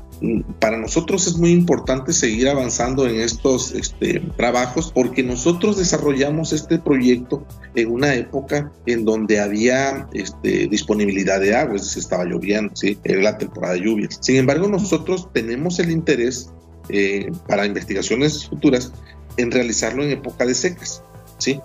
para 0.59 0.79
nosotros 0.79 1.27
es 1.27 1.37
muy 1.37 1.51
importante 1.51 2.13
seguir 2.13 2.49
avanzando 2.49 3.07
en 3.07 3.21
estos 3.21 3.73
este, 3.73 4.21
trabajos 4.37 4.93
porque 4.93 5.23
nosotros 5.23 5.77
desarrollamos 5.77 6.53
este 6.53 6.79
proyecto 6.79 7.45
en 7.75 7.91
una 7.91 8.15
época 8.15 8.73
en 8.87 9.05
donde 9.05 9.41
había 9.41 10.09
este, 10.13 10.69
disponibilidad 10.69 11.41
de 11.41 11.55
agua, 11.55 11.77
es 11.77 11.83
decir, 11.85 12.03
estaba 12.03 12.25
lloviendo, 12.25 12.75
¿sí? 12.77 12.99
era 13.05 13.23
la 13.23 13.39
temporada 13.39 13.75
de 13.75 13.81
lluvias. 13.81 14.19
Sin 14.21 14.37
embargo, 14.37 14.69
nosotros 14.69 15.29
tenemos 15.33 15.79
el 15.79 15.91
interés 15.91 16.51
eh, 16.89 17.31
para 17.49 17.67
investigaciones 17.67 18.49
futuras 18.49 18.93
en 19.37 19.51
realizarlo 19.51 20.05
en 20.05 20.11
época 20.11 20.47
de 20.47 20.55
secas 20.55 21.03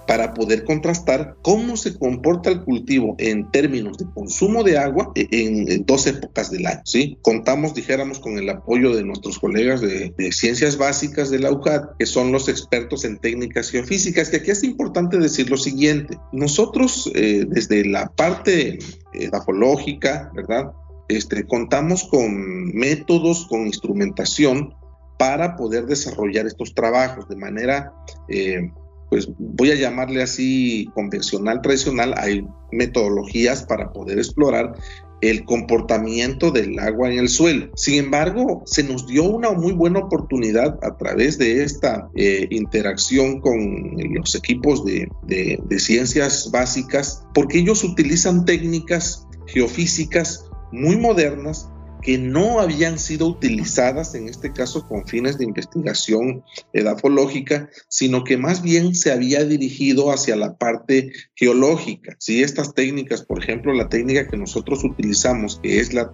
para 0.07 0.33
poder 0.33 0.63
contrastar 0.63 1.35
cómo 1.41 1.77
se 1.77 1.97
comporta 1.97 2.49
el 2.49 2.63
cultivo 2.63 3.15
en 3.19 3.49
términos 3.51 3.97
de 3.97 4.05
consumo 4.13 4.63
de 4.63 4.77
agua 4.77 5.11
en, 5.15 5.85
dos 5.85 6.07
épocas 6.07 6.51
del 6.51 6.65
año. 6.65 6.81
Contamos, 7.21 7.73
dijéramos, 7.73 8.19
con 8.19 8.37
el 8.37 8.49
apoyo 8.49 8.95
de 8.95 9.03
nuestros 9.03 9.39
colegas 9.39 9.81
de, 9.81 10.13
ciencias 10.31 10.77
básicas 10.77 11.29
de 11.29 11.39
la 11.39 11.51
UJAT, 11.51 11.97
que 11.97 12.05
son 12.05 12.31
los 12.31 12.49
expertos 12.49 13.05
en 13.05 13.17
técnicas 13.17 13.69
geofísicas, 13.69 14.29
que 14.29 14.37
aquí 14.37 14.51
es 14.51 14.63
importante 14.63 15.17
decir 15.17 15.49
lo 15.49 15.57
siguiente. 15.57 16.17
Nosotros, 16.31 17.09
eh, 17.15 17.45
desde 17.47 17.85
la 17.85 18.07
parte 18.07 18.79
edafológica, 19.13 20.31
¿verdad? 20.35 20.71
Este, 21.07 21.45
contamos 21.45 22.03
con 22.03 22.75
métodos, 22.75 23.47
con 23.47 23.65
instrumentación 23.65 24.73
para 25.17 25.55
poder 25.55 25.85
desarrollar 25.85 26.45
estos 26.45 26.73
trabajos 26.73 27.27
de 27.27 27.35
manera 27.35 27.93
eh, 28.29 28.71
pues 29.09 29.29
voy 29.37 29.71
a 29.71 29.75
llamarle 29.75 30.21
así 30.21 30.89
convencional, 30.93 31.61
tradicional, 31.61 32.13
hay 32.17 32.45
metodologías 32.71 33.63
para 33.63 33.91
poder 33.93 34.17
explorar 34.17 34.73
el 35.21 35.45
comportamiento 35.45 36.51
del 36.51 36.77
agua 36.77 37.11
en 37.11 37.19
el 37.19 37.29
suelo. 37.29 37.71
Sin 37.75 37.95
embargo, 37.95 38.61
se 38.65 38.83
nos 38.83 39.07
dio 39.07 39.23
una 39.23 39.51
muy 39.51 39.73
buena 39.73 39.99
oportunidad 39.99 40.77
a 40.83 40.95
través 40.97 41.37
de 41.37 41.63
esta 41.63 42.09
eh, 42.15 42.47
interacción 42.51 43.41
con 43.41 43.95
los 44.13 44.35
equipos 44.35 44.85
de, 44.85 45.09
de 45.25 45.79
ciencias 45.79 46.51
básicas, 46.51 47.23
porque 47.33 47.59
ellos 47.59 47.83
utilizan 47.83 48.45
técnicas 48.45 49.25
geofísicas 49.47 50.45
muy 50.71 50.97
modernas 50.97 51.69
que 52.07 52.17
no 52.17 52.61
habían 52.61 52.99
sido 52.99 53.27
utilizadas, 53.27 54.15
en 54.15 54.29
este 54.29 54.53
caso 54.53 54.87
con 54.87 55.05
fines 55.05 55.37
de 55.37 55.43
investigación 55.43 56.41
edafológica, 56.71 57.69
sino 57.89 58.23
que 58.23 58.37
más 58.37 58.61
bien 58.61 58.95
se 58.95 59.11
había 59.11 59.43
dirigido 59.43 60.09
hacia 60.09 60.37
la 60.37 60.55
parte 60.55 61.11
geológica. 61.35 62.15
Si 62.17 62.41
estas 62.41 62.73
técnicas, 62.73 63.23
por 63.23 63.43
ejemplo, 63.43 63.73
la 63.73 63.89
técnica 63.89 64.25
que 64.25 64.37
nosotros 64.37 64.85
utilizamos, 64.85 65.59
que 65.61 65.81
es 65.81 65.93
la 65.93 66.09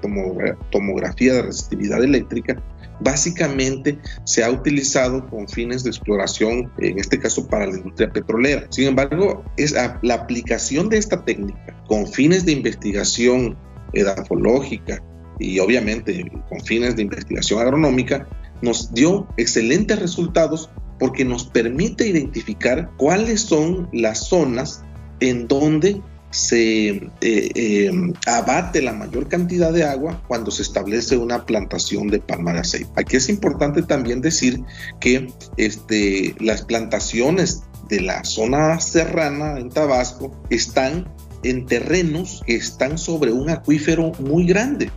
tomografía 0.72 1.34
de 1.34 1.44
resistividad 1.44 2.04
eléctrica, 2.04 2.60
básicamente 3.02 4.00
se 4.24 4.44
ha 4.44 4.50
utilizado 4.50 5.30
con 5.30 5.48
fines 5.48 5.84
de 5.84 5.92
exploración, 5.92 6.72
en 6.80 6.98
este 6.98 7.20
caso 7.20 7.48
para 7.48 7.68
la 7.68 7.78
industria 7.78 8.12
petrolera. 8.12 8.66
Sin 8.72 8.88
embargo, 8.88 9.46
es 9.58 9.74
la 9.74 10.14
aplicación 10.16 10.90
de 10.90 10.98
esta 10.98 11.24
técnica 11.24 11.80
con 11.88 12.08
fines 12.08 12.46
de 12.46 12.54
investigación 12.54 13.56
edafológica 13.94 15.04
y 15.40 15.60
obviamente 15.60 16.32
con 16.50 16.62
fines 16.62 16.96
de 16.96 17.04
investigación 17.04 17.62
agronómica, 17.62 18.28
nos 18.62 18.94
dio 18.94 19.28
excelentes 19.38 20.00
resultados 20.00 20.70
porque 21.00 21.26
nos 21.26 21.46
permite 21.46 22.08
identificar 22.08 22.92
cuáles 22.98 23.42
son 23.42 23.90
las 23.92 24.28
zonas 24.28 24.84
en 25.20 25.48
donde 25.48 26.02
se 26.34 26.90
eh, 26.90 27.10
eh, 27.22 27.92
abate 28.26 28.82
la 28.82 28.94
mayor 28.94 29.28
cantidad 29.28 29.72
de 29.72 29.84
agua 29.84 30.24
cuando 30.28 30.50
se 30.50 30.64
establece 30.64 31.16
una 31.16 31.46
plantación 31.46 32.08
de 32.08 32.20
palma 32.20 32.54
de 32.54 32.60
aceite. 32.62 32.90
Aquí 32.96 33.18
es 33.18 33.30
importante 33.30 33.84
también 33.84 34.22
decir 34.22 34.62
que 35.00 35.28
este, 35.58 36.36
las 36.40 36.64
plantaciones 36.64 37.64
de 37.88 38.02
la 38.02 38.24
zona 38.24 38.80
serrana 38.80 39.60
en 39.60 39.70
Tabasco 39.70 40.32
están 40.50 41.08
en 41.44 41.66
terrenos 41.66 42.42
que 42.48 42.56
están 42.56 42.98
sobre 42.98 43.32
un 43.32 43.50
acuífero 43.50 44.14
muy 44.20 44.46
grande. 44.48 44.90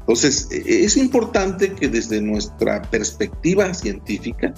Entonces, 0.00 0.48
e, 0.50 0.84
es 0.84 0.96
importante 0.96 1.72
que 1.72 1.88
desde 1.88 2.20
nuestra 2.20 2.82
perspectiva 2.82 3.72
científica 3.74 4.54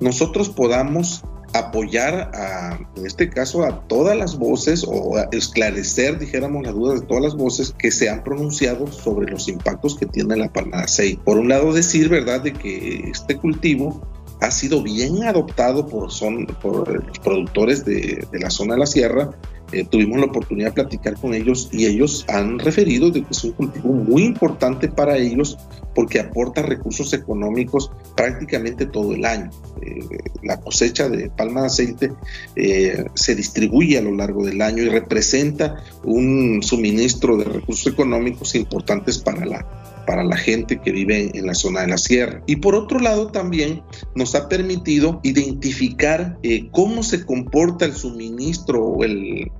nosotros 0.00 0.48
podamos 0.48 1.22
apoyar 1.54 2.30
a, 2.34 2.78
en 2.96 3.06
este 3.06 3.28
caso, 3.28 3.62
a 3.64 3.86
todas 3.86 4.16
las 4.16 4.38
voces 4.38 4.84
o 4.86 5.18
esclarecer, 5.32 6.18
dijéramos, 6.18 6.64
las 6.64 6.74
dudas 6.74 7.00
de 7.00 7.06
todas 7.06 7.22
las 7.22 7.34
voces 7.34 7.74
que 7.78 7.90
se 7.90 8.08
han 8.08 8.24
pronunciado 8.24 8.90
sobre 8.90 9.30
los 9.30 9.48
impactos 9.48 9.96
que 9.96 10.06
tiene 10.06 10.36
la 10.36 10.52
palma 10.52 10.78
de 10.78 10.84
aceite. 10.84 11.22
Por 11.24 11.38
un 11.38 11.48
lado, 11.48 11.72
decir, 11.72 12.08
¿verdad?, 12.08 12.40
de 12.42 12.52
que 12.52 13.10
este 13.10 13.36
cultivo 13.36 14.00
ha 14.42 14.50
sido 14.50 14.82
bien 14.82 15.22
adoptado 15.22 15.86
por, 15.86 16.10
son, 16.10 16.46
por 16.60 17.04
productores 17.22 17.84
de, 17.84 18.26
de 18.30 18.38
la 18.38 18.50
zona 18.50 18.74
de 18.74 18.80
la 18.80 18.86
sierra 18.86 19.30
eh, 19.72 19.86
tuvimos 19.88 20.20
la 20.20 20.26
oportunidad 20.26 20.68
de 20.68 20.74
platicar 20.74 21.14
con 21.14 21.32
ellos 21.32 21.70
y 21.72 21.86
ellos 21.86 22.26
han 22.28 22.58
referido 22.58 23.10
de 23.10 23.22
que 23.22 23.28
es 23.30 23.42
un 23.42 23.52
cultivo 23.52 23.92
muy 23.94 24.24
importante 24.24 24.88
para 24.88 25.16
ellos 25.16 25.56
porque 25.94 26.20
aporta 26.20 26.60
recursos 26.60 27.12
económicos 27.14 27.90
prácticamente 28.14 28.84
todo 28.84 29.14
el 29.14 29.24
año. 29.24 29.50
Eh, 29.80 30.00
la 30.42 30.60
cosecha 30.60 31.08
de 31.08 31.30
palma 31.30 31.62
de 31.62 31.66
aceite 31.68 32.12
eh, 32.54 33.06
se 33.14 33.34
distribuye 33.34 33.96
a 33.96 34.02
lo 34.02 34.14
largo 34.14 34.44
del 34.44 34.60
año 34.60 34.82
y 34.82 34.90
representa 34.90 35.82
un 36.04 36.62
suministro 36.62 37.38
de 37.38 37.44
recursos 37.44 37.90
económicos 37.90 38.54
importantes 38.54 39.18
para 39.18 39.46
la, 39.46 39.81
para 40.06 40.24
la 40.24 40.36
gente 40.36 40.80
que 40.80 40.92
vive 40.92 41.30
en, 41.34 41.46
la 41.46 41.54
zona 41.54 41.82
de 41.82 41.88
la 41.88 41.98
sierra. 41.98 42.42
Y 42.46 42.56
por 42.56 42.74
otro 42.74 42.98
lado 42.98 43.28
también 43.28 43.82
nos 44.14 44.34
ha 44.34 44.48
permitido 44.48 45.20
identificar 45.22 46.38
eh, 46.42 46.68
cómo 46.72 47.02
se 47.02 47.24
comporta 47.24 47.84
el 47.84 47.94
suministro 47.94 48.84
o 48.84 49.04
el, 49.04 49.50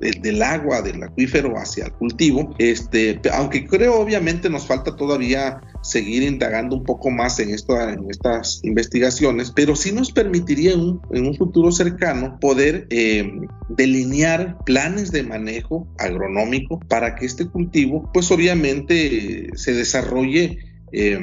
del 0.00 0.42
agua 0.42 0.82
del 0.82 1.02
acuífero 1.02 1.56
hacia 1.56 1.86
el 1.86 1.92
cultivo, 1.92 2.54
este, 2.58 3.20
aunque 3.32 3.66
creo 3.66 3.98
obviamente 3.98 4.50
nos 4.50 4.66
falta 4.66 4.94
todavía 4.96 5.60
seguir 5.82 6.22
indagando 6.22 6.76
un 6.76 6.84
poco 6.84 7.10
más 7.10 7.38
en, 7.38 7.50
esto, 7.50 7.80
en 7.80 8.10
estas 8.10 8.60
investigaciones, 8.62 9.50
pero 9.50 9.76
sí 9.76 9.92
nos 9.92 10.12
permitiría 10.12 10.72
en 10.72 11.26
un 11.26 11.34
futuro 11.36 11.72
cercano 11.72 12.38
poder 12.40 12.86
eh, 12.90 13.30
delinear 13.68 14.58
planes 14.64 15.12
de 15.12 15.22
manejo 15.22 15.86
agronómico 15.98 16.80
para 16.88 17.14
que 17.14 17.26
este 17.26 17.46
cultivo 17.46 18.10
pues 18.12 18.30
obviamente 18.30 19.50
se 19.54 19.72
desarrolle 19.84 20.58
eh, 20.92 21.20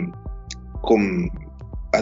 con, 0.81 1.29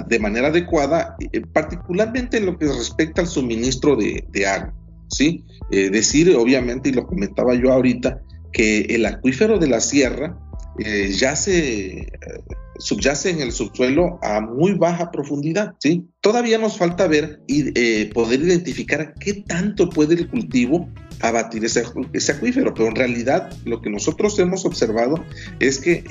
de 0.07 0.19
manera 0.19 0.49
adecuada, 0.49 1.15
eh, 1.31 1.41
particularmente 1.53 2.37
en 2.37 2.45
lo 2.45 2.57
que 2.57 2.67
respecta 2.67 3.21
al 3.21 3.27
suministro 3.27 3.95
de, 3.95 4.47
agua. 4.47 4.73
¿sí? 5.09 5.45
Eh, 5.71 5.89
decir, 5.89 6.35
obviamente, 6.35 6.89
y 6.89 6.93
lo 6.93 7.07
comentaba 7.07 7.55
yo 7.55 7.71
ahorita, 7.71 8.21
que 8.51 8.81
el 8.81 9.05
acuífero 9.05 9.57
de 9.59 9.67
la 9.67 9.79
sierra 9.79 10.37
ya 11.11 11.35
se 11.35 12.07
subyace 12.79 13.29
en 13.29 13.41
el 13.41 13.51
subsuelo 13.51 14.19
a 14.23 14.41
muy 14.41 14.73
baja 14.73 15.11
profundidad, 15.11 15.75
¿sí? 15.79 16.07
Todavía 16.21 16.57
nos 16.57 16.77
falta 16.77 17.07
ver 17.07 17.41
y 17.47 17.71
eh, 17.79 18.09
poder 18.13 18.41
identificar 18.41 19.13
qué 19.19 19.33
tanto 19.33 19.89
puede 19.89 20.15
el 20.15 20.29
cultivo 20.29 20.89
abatir 21.21 21.65
ese, 21.65 21.83
acuífero, 22.31 22.73
pero 22.73 22.87
en 22.87 22.95
realidad 22.95 23.51
lo 23.65 23.81
que 23.81 23.89
nosotros 23.89 24.39
hemos 24.39 24.65
observado 24.65 25.23
es 25.59 25.79
que 25.79 26.03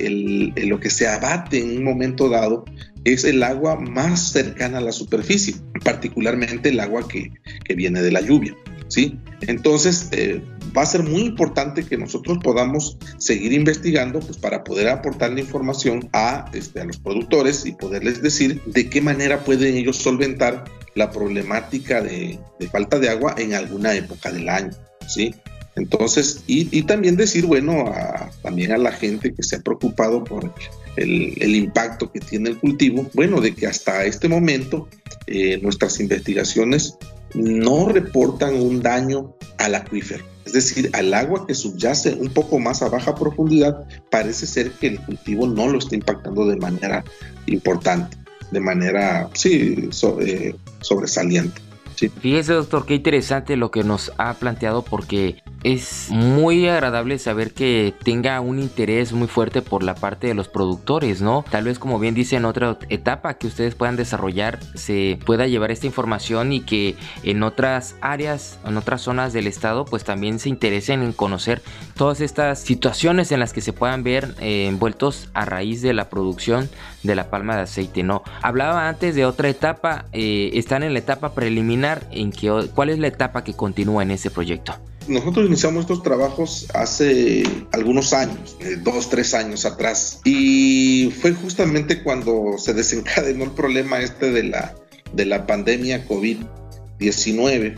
lo 0.63 0.79
que 0.79 0.89
se 0.89 1.07
abate 1.07 1.59
en 1.59 1.79
un 1.79 1.83
momento 1.83 2.29
dado 2.29 2.63
es 3.05 3.23
el 3.23 3.41
agua 3.41 3.75
más 3.75 4.31
cercana 4.31 4.77
a 4.77 4.81
la 4.81 4.91
superficie, 4.91 5.55
particularmente 5.83 6.69
el 6.69 6.79
agua 6.79 7.07
que 7.07 7.31
viene 7.75 8.01
de 8.01 8.11
la 8.11 8.21
lluvia. 8.21 8.55
¿Sí? 8.89 9.17
Entonces, 9.41 10.09
eh, 10.11 10.43
va 10.77 10.81
a 10.81 10.85
ser 10.85 11.03
muy 11.03 11.21
importante 11.21 11.83
que 11.83 11.97
nosotros 11.97 12.39
podamos 12.43 12.97
seguir 13.17 13.53
investigando 13.53 14.19
pues, 14.19 14.37
para 14.37 14.63
poder 14.63 14.89
aportar 14.89 15.31
la 15.31 15.39
información 15.39 16.09
a, 16.13 16.49
este, 16.53 16.81
a 16.81 16.85
los 16.85 16.97
productores 16.97 17.65
y 17.65 17.71
poderles 17.71 18.21
decir 18.21 18.61
de 18.65 18.89
qué 18.89 19.01
manera 19.01 19.43
pueden 19.43 19.75
ellos 19.75 19.97
solventar 19.97 20.65
la 20.95 21.11
problemática 21.11 22.01
de, 22.01 22.39
falta 22.71 22.99
de 22.99 23.09
agua 23.09 23.35
en 23.37 23.53
alguna 23.53 23.93
época 23.93 24.31
del 24.31 24.49
año. 24.49 24.71
¿sí? 25.07 25.33
Entonces, 25.75 26.43
y, 26.45 26.81
también 26.83 27.15
decir, 27.15 27.45
bueno, 27.45 27.93
también 28.41 28.73
a 28.73 28.77
la 28.77 28.91
gente 28.91 29.33
que 29.33 29.43
se 29.43 29.57
ha 29.57 29.59
preocupado 29.61 30.23
por 30.23 30.53
el, 30.97 31.55
impacto 31.55 32.11
que 32.11 32.19
tiene 32.19 32.49
el 32.49 32.57
cultivo, 32.57 33.09
bueno, 33.13 33.39
de 33.39 33.55
que 33.55 33.67
hasta 33.67 34.03
este 34.03 34.27
momento 34.27 34.89
eh, 35.27 35.59
nuestras 35.61 35.99
investigaciones 36.01 36.97
no 37.33 37.87
reportan 37.87 38.55
un 38.55 38.81
daño 38.81 39.35
al 39.57 39.75
acuífero. 39.75 40.23
Es 40.45 40.53
decir, 40.53 40.89
al 40.93 41.13
agua 41.13 41.45
que 41.45 41.53
subyace 41.53 42.15
un 42.15 42.29
poco 42.29 42.57
más 42.57 42.81
a 42.81 42.89
baja 42.89 43.13
profundidad, 43.13 43.85
parece 44.09 44.47
ser 44.47 44.71
que 44.71 44.87
el 44.87 44.99
cultivo 44.99 45.47
no 45.47 45.67
lo 45.67 45.77
está 45.77 45.95
impactando 45.95 46.47
de 46.47 46.57
manera 46.57 47.03
importante, 47.45 48.17
de 48.49 48.59
manera, 48.59 49.29
sí, 49.33 49.89
eh, 50.21 50.55
sobresaliente. 50.81 51.61
Fíjese, 52.07 52.53
doctor, 52.53 52.85
qué 52.85 52.95
interesante 52.95 53.57
lo 53.57 53.71
que 53.71 53.83
nos 53.83 54.13
ha 54.17 54.33
planteado 54.35 54.83
porque 54.83 55.41
es 55.63 56.07
muy 56.09 56.67
agradable 56.67 57.19
saber 57.19 57.53
que 57.53 57.93
tenga 58.03 58.39
un 58.39 58.59
interés 58.59 59.11
muy 59.11 59.27
fuerte 59.27 59.61
por 59.61 59.83
la 59.83 59.95
parte 59.95 60.27
de 60.27 60.33
los 60.33 60.47
productores, 60.47 61.21
¿no? 61.21 61.43
Tal 61.49 61.65
vez 61.65 61.79
como 61.79 61.99
bien 61.99 62.15
dice 62.15 62.37
en 62.37 62.45
otra 62.45 62.77
etapa 62.87 63.33
que 63.33 63.47
ustedes 63.47 63.75
puedan 63.75 63.97
desarrollar, 63.97 64.59
se 64.75 65.19
pueda 65.25 65.47
llevar 65.47 65.71
esta 65.71 65.87
información 65.87 66.53
y 66.53 66.61
que 66.61 66.95
en 67.23 67.43
otras 67.43 67.95
áreas, 68.01 68.59
en 68.65 68.77
otras 68.77 69.01
zonas 69.01 69.33
del 69.33 69.47
estado, 69.47 69.85
pues 69.85 70.03
también 70.03 70.39
se 70.39 70.49
interesen 70.49 71.03
en 71.03 71.11
conocer 71.11 71.61
todas 71.95 72.21
estas 72.21 72.59
situaciones 72.59 73.31
en 73.31 73.39
las 73.39 73.51
que 73.51 73.61
se 73.61 73.73
puedan 73.73 74.03
ver 74.03 74.35
eh, 74.39 74.67
envueltos 74.67 75.29
a 75.33 75.43
raíz 75.45 75.81
de 75.81 75.93
la 75.93 76.09
producción 76.09 76.69
de 77.03 77.15
la 77.15 77.29
palma 77.29 77.55
de 77.55 77.61
aceite, 77.63 78.03
¿no? 78.03 78.23
Hablaba 78.41 78.87
antes 78.87 79.15
de 79.15 79.25
otra 79.25 79.49
etapa, 79.49 80.05
eh, 80.11 80.51
están 80.53 80.83
en 80.83 80.93
la 80.93 80.99
etapa 80.99 81.33
preliminar, 81.33 81.88
en 82.11 82.31
que, 82.31 82.69
¿cuál 82.75 82.89
es 82.89 82.99
la 82.99 83.07
etapa 83.07 83.43
que 83.43 83.53
continúa 83.53 84.03
en 84.03 84.11
ese 84.11 84.29
proyecto? 84.29 84.75
nosotros 85.09 85.47
iniciamos 85.47 85.81
estos 85.81 86.03
trabajos 86.03 86.67
hace 86.73 87.43
algunos 87.71 88.13
años, 88.13 88.55
eh, 88.59 88.77
dos, 88.81 89.09
tres 89.09 89.33
años 89.33 89.65
atrás, 89.65 90.21
y 90.23 91.11
fue 91.19 91.33
justamente 91.33 92.03
cuando 92.03 92.55
se 92.57 92.73
desencadenó 92.73 93.45
el 93.45 93.51
problema 93.51 93.99
este 93.99 94.31
de 94.31 94.43
la, 94.43 94.75
de 95.13 95.25
la 95.25 95.47
pandemia 95.47 96.07
COVID-19 96.07 97.75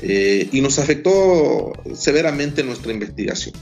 eh, 0.00 0.48
y 0.50 0.60
nos 0.60 0.78
afectó 0.78 1.72
severamente 1.94 2.64
nuestra 2.64 2.92
investigación. 2.92 3.54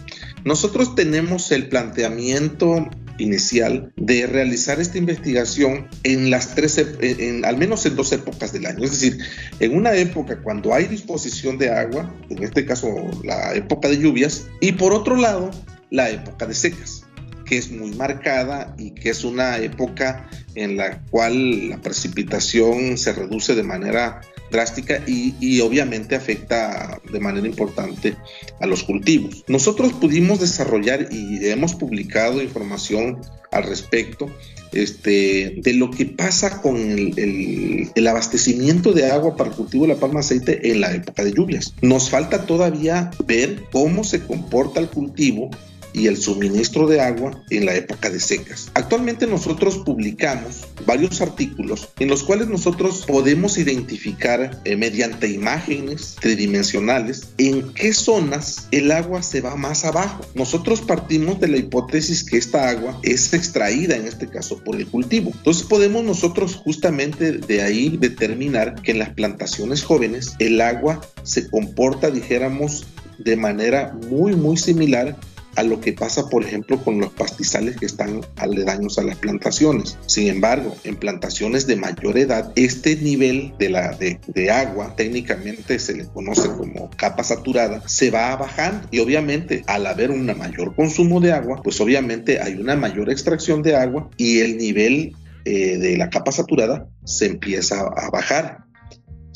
Nosotros 0.44 0.94
tenemos 0.94 1.52
el 1.52 1.68
planteamiento 1.68 2.88
inicial 3.20 3.92
de 3.96 4.26
realizar 4.26 4.80
esta 4.80 4.98
investigación 4.98 5.88
en 6.02 6.30
las 6.30 6.54
tres, 6.54 6.78
en, 7.00 7.44
al 7.44 7.56
menos 7.56 7.87
en 7.87 7.96
dos 7.96 8.12
épocas 8.12 8.52
del 8.52 8.66
año. 8.66 8.85
Es 8.85 8.92
decir, 8.92 9.18
en 9.61 9.76
una 9.76 9.94
época 9.94 10.40
cuando 10.42 10.74
hay 10.74 10.87
disposición 10.87 11.59
de 11.59 11.70
agua, 11.70 12.14
en 12.28 12.42
este 12.42 12.64
caso 12.64 12.88
la 13.24 13.54
época 13.54 13.88
de 13.88 13.98
lluvias, 13.98 14.46
y 14.61 14.72
por 14.72 14.92
otro 14.92 15.16
lado, 15.16 15.50
la 15.90 16.11
época 16.11 16.46
de 16.46 16.54
secas 16.54 17.04
que 17.50 17.59
es 17.59 17.72
muy 17.72 17.90
marcada 17.96 18.76
y 18.78 18.92
que 18.92 19.11
es 19.11 19.24
una 19.24 19.59
época 19.59 20.30
en 20.54 20.76
la 20.76 21.02
cual 21.11 21.68
la 21.68 21.83
precipitación 21.83 22.96
se 22.96 23.12
reduce 23.12 23.56
de 23.56 23.64
manera 23.64 24.20
drástica 24.50 25.02
y, 25.06 25.60
obviamente 25.60 26.16
afecta 26.16 27.00
de 27.12 27.20
manera 27.20 27.46
importante 27.46 28.16
a 28.60 28.66
los 28.66 28.82
cultivos. 28.82 29.44
Nosotros 29.48 29.92
pudimos 29.92 30.40
desarrollar 30.40 31.08
y 31.10 31.46
hemos 31.48 31.74
publicado 31.74 32.42
información 32.42 33.20
al 33.52 33.64
respecto 33.64 34.30
este, 34.72 35.54
de 35.56 35.74
lo 35.74 35.90
que 35.90 36.06
pasa 36.06 36.62
con 36.62 36.76
el, 36.76 37.90
el, 37.94 38.06
abastecimiento 38.06 38.92
de 38.92 39.10
agua 39.10 39.36
para 39.36 39.50
el 39.50 39.56
cultivo 39.56 39.86
de 39.86 39.94
la 39.94 40.00
palma 40.00 40.20
aceite 40.20 40.70
en 40.70 40.80
la 40.80 40.94
época 40.94 41.24
de 41.24 41.32
lluvias. 41.32 41.74
Nos 41.82 42.10
falta 42.10 42.46
todavía 42.46 43.10
ver 43.26 43.64
cómo 43.72 44.04
se 44.04 44.20
comporta 44.20 44.80
el 44.80 44.88
cultivo 44.88 45.50
y 45.92 46.07
el 46.07 46.16
suministro 46.16 46.87
de 46.87 47.00
agua 47.00 47.42
en 47.50 47.66
la 47.66 47.74
época 47.74 48.11
de 48.11 48.20
secas. 48.20 48.70
Actualmente 48.74 49.26
nosotros 49.26 49.79
publicamos 49.79 50.66
varios 50.87 51.20
artículos 51.20 51.88
en 51.98 52.09
los 52.09 52.22
cuales 52.22 52.48
nosotros 52.48 53.05
podemos 53.07 53.59
identificar 53.59 54.61
eh, 54.64 54.76
mediante 54.76 55.29
imágenes 55.29 56.16
tridimensionales 56.20 57.29
en 57.38 57.72
qué 57.74 57.92
zonas 57.92 58.68
el 58.70 58.90
agua 58.92 59.22
se 59.22 59.40
va 59.40 59.57
más 59.57 59.85
abajo. 59.85 60.24
Nosotros 60.35 60.81
partimos 60.81 61.40
de 61.40 61.48
la 61.48 61.59
hipótesis 61.59 62.24
que 62.24 62.38
esta 62.38 62.68
agua 62.68 62.98
es 63.03 63.33
extraída 63.33 63.96
en 63.96 64.07
este 64.07 64.29
caso 64.29 64.59
por 64.59 64.76
el 64.76 64.87
cultivo. 64.87 65.33
Entonces 65.35 65.64
podemos 65.64 66.05
nosotros 66.05 66.55
justamente 66.57 67.33
de 67.33 67.62
ahí 67.62 67.96
determinar 67.96 68.81
que 68.83 68.92
en 68.92 68.98
las 68.98 69.11
plantaciones 69.11 69.83
jóvenes 69.83 70.35
el 70.38 70.61
agua 70.61 71.00
se 71.22 71.48
comporta, 71.48 72.11
dijéramos, 72.11 72.87
de 73.18 73.37
manera 73.37 73.96
muy 74.09 74.35
muy 74.35 74.57
similar 74.57 75.16
a 75.56 75.62
lo 75.62 75.80
que 75.80 75.92
pasa, 75.92 76.28
por 76.28 76.44
ejemplo, 76.44 76.82
con 76.82 77.00
los 77.00 77.12
pastizales 77.12 77.76
que 77.76 77.86
están 77.86 78.20
aledaños 78.36 78.98
a 78.98 79.02
las 79.02 79.16
plantaciones. 79.16 79.98
Sin 80.06 80.28
embargo, 80.28 80.76
en 80.84 80.96
plantaciones 80.96 81.66
de 81.66 81.76
mayor 81.76 82.18
edad, 82.18 82.52
este 82.56 82.96
nivel 82.96 83.52
de, 83.58 83.70
la, 83.70 83.96
de, 83.96 84.50
agua, 84.50 84.94
técnicamente 84.96 85.78
se 85.78 85.94
le 85.94 86.06
conoce 86.06 86.48
como 86.48 86.90
capa 86.96 87.24
saturada, 87.24 87.82
se 87.86 88.10
va 88.10 88.36
bajando 88.36 88.88
y 88.90 89.00
obviamente 89.00 89.64
al 89.66 89.86
haber 89.86 90.10
un 90.10 90.26
mayor 90.26 90.74
consumo 90.74 91.20
de 91.20 91.32
agua, 91.32 91.60
pues 91.62 91.80
obviamente 91.80 92.40
hay 92.40 92.54
una 92.54 92.76
mayor 92.76 93.10
extracción 93.10 93.62
de 93.62 93.76
agua 93.76 94.08
y 94.16 94.40
el 94.40 94.56
nivel 94.58 95.14
eh, 95.44 95.78
de 95.78 95.96
la 95.96 96.10
capa 96.10 96.32
saturada 96.32 96.86
se 97.04 97.26
empieza 97.26 97.80
a 97.80 98.10
bajar. 98.10 98.69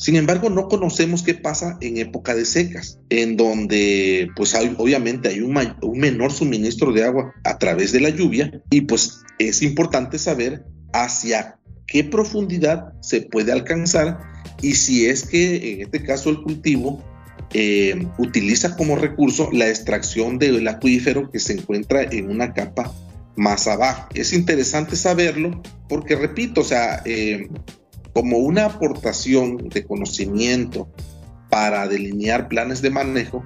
Sin 0.05 0.17
embargo, 0.17 0.51
no 0.51 0.67
conocemos 0.67 1.23
qué 1.23 1.33
pasa 1.33 1.79
en 1.81 1.97
época 1.97 2.35
de 2.35 2.45
secas, 2.45 2.99
en 3.09 3.37
donde 3.37 4.29
pues 4.35 4.53
obviamente 4.77 5.29
hay 5.29 5.41
un, 5.41 5.57
un, 5.81 5.97
menor 5.97 6.31
suministro 6.31 6.93
de 6.93 7.03
agua 7.03 7.33
a 7.43 7.57
través 7.57 7.91
de 7.91 8.01
la 8.01 8.09
lluvia 8.09 8.61
y 8.69 8.81
pues 8.81 9.23
es 9.39 9.63
importante 9.63 10.19
saber 10.19 10.63
hacia 10.93 11.57
qué 11.87 12.03
profundidad 12.03 12.93
se 13.01 13.21
puede 13.21 13.51
alcanzar 13.51 14.19
y 14.61 14.75
si 14.75 15.07
es 15.07 15.25
que 15.25 15.73
en 15.73 15.81
este 15.81 16.03
caso 16.03 16.29
el 16.29 16.43
cultivo 16.43 17.03
eh, 17.55 18.07
utiliza 18.19 18.77
como 18.77 18.97
recurso 18.97 19.49
la 19.53 19.69
extracción 19.69 20.37
del 20.37 20.67
acuífero 20.67 21.31
que 21.31 21.39
se 21.39 21.53
encuentra 21.53 22.03
en 22.03 22.29
una 22.29 22.53
capa 22.53 22.93
más 23.35 23.67
abajo. 23.67 24.07
Es 24.13 24.33
interesante 24.33 24.97
saberlo 24.97 25.63
porque, 25.89 26.15
repito, 26.15 26.61
o 26.61 26.63
sea, 26.63 27.01
eh, 27.05 27.49
como 28.15 28.37
una 28.37 28.63
aportación 28.63 29.67
de 29.67 29.83
conocimiento 29.83 30.87
para 31.49 31.85
delinear 31.85 32.47
planes 32.47 32.81
de 32.81 32.89
manejo, 32.89 33.45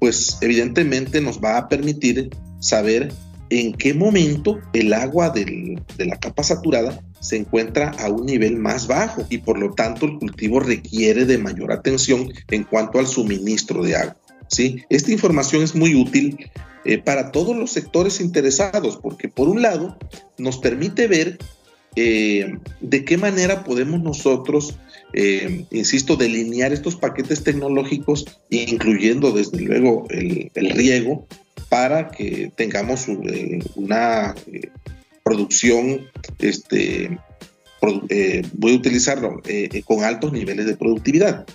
pues 0.00 0.38
evidentemente 0.40 1.20
nos 1.20 1.38
va 1.38 1.58
a 1.58 1.68
permitir 1.68 2.30
saber 2.58 3.12
en 3.50 3.74
qué 3.74 3.92
momento 3.92 4.58
el 4.72 4.94
agua 4.94 5.28
de 5.28 5.76
la 5.98 6.16
capa 6.16 6.42
saturada 6.42 6.98
se 7.20 7.36
encuentra 7.36 7.90
a 7.90 8.08
un 8.08 8.24
nivel 8.24 8.56
más 8.56 8.86
bajo 8.86 9.26
y 9.28 9.38
por 9.38 9.58
lo 9.58 9.74
tanto 9.74 10.06
el 10.06 10.18
cultivo 10.18 10.60
requiere 10.60 11.26
de 11.26 11.36
mayor 11.36 11.70
atención 11.70 12.32
en 12.50 12.64
cuanto 12.64 12.98
al 12.98 13.06
suministro 13.06 13.82
de 13.82 13.96
agua. 13.96 14.16
¿sí? 14.48 14.82
Esta 14.88 15.12
información 15.12 15.62
es 15.62 15.74
muy 15.74 15.94
útil 15.94 16.50
eh, 16.86 16.96
para 16.96 17.32
todos 17.32 17.54
los 17.54 17.70
sectores 17.70 18.22
interesados 18.22 18.96
porque 18.96 19.28
por 19.28 19.46
un 19.48 19.60
lado 19.60 19.98
nos 20.38 20.56
permite 20.56 21.06
ver 21.06 21.36
eh, 21.96 22.58
de 22.80 23.04
qué 23.04 23.16
manera 23.16 23.64
podemos 23.64 24.02
nosotros, 24.02 24.78
eh, 25.14 25.64
insisto, 25.70 26.16
delinear 26.16 26.72
estos 26.72 26.96
paquetes 26.96 27.42
tecnológicos, 27.42 28.26
incluyendo 28.50 29.32
desde 29.32 29.60
luego 29.60 30.06
el, 30.10 30.70
riego, 30.70 31.26
para 31.70 32.10
que 32.10 32.52
tengamos 32.54 33.08
eh, 33.08 33.60
una 33.76 34.34
producción, 35.24 36.02
este, 36.38 37.18
voy 37.80 38.72
a 38.72 38.76
utilizarlo, 38.76 39.42
con 39.86 40.04
altos 40.04 40.32
niveles 40.32 40.66
de 40.66 40.76
productividad. 40.76 41.46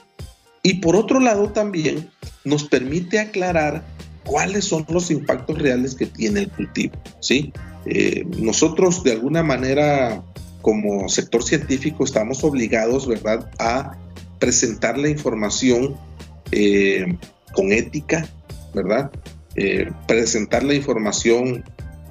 Y 0.64 0.76
por 0.76 0.96
otro 0.96 1.20
lado 1.20 1.52
también 1.52 2.10
nos 2.44 2.64
permite 2.66 3.20
aclarar 3.20 3.84
cuáles 4.24 4.66
son 4.66 4.86
los 4.90 5.12
impactos 5.12 5.58
reales 5.60 5.96
que 5.96 6.06
tiene 6.06 6.42
el 6.42 6.50
cultivo, 6.50 6.94
¿sí? 7.20 7.54
Eh, 7.86 8.26
nosotros 8.38 9.04
de 9.04 9.14
alguna 9.14 9.44
manera 9.44 10.24
como 10.62 11.10
sector 11.10 11.44
científico 11.44 12.04
estamos 12.04 12.44
obligados, 12.44 13.08
¿verdad?, 13.08 13.50
a 13.58 13.98
presentar 14.40 14.98
la 14.98 15.10
información 15.10 15.96
eh, 16.52 17.18
con 17.54 17.72
ética, 17.72 18.28
¿verdad? 18.74 19.12
Eh, 19.56 19.92
presentar 20.08 20.64
la 20.64 20.74
información 20.74 21.64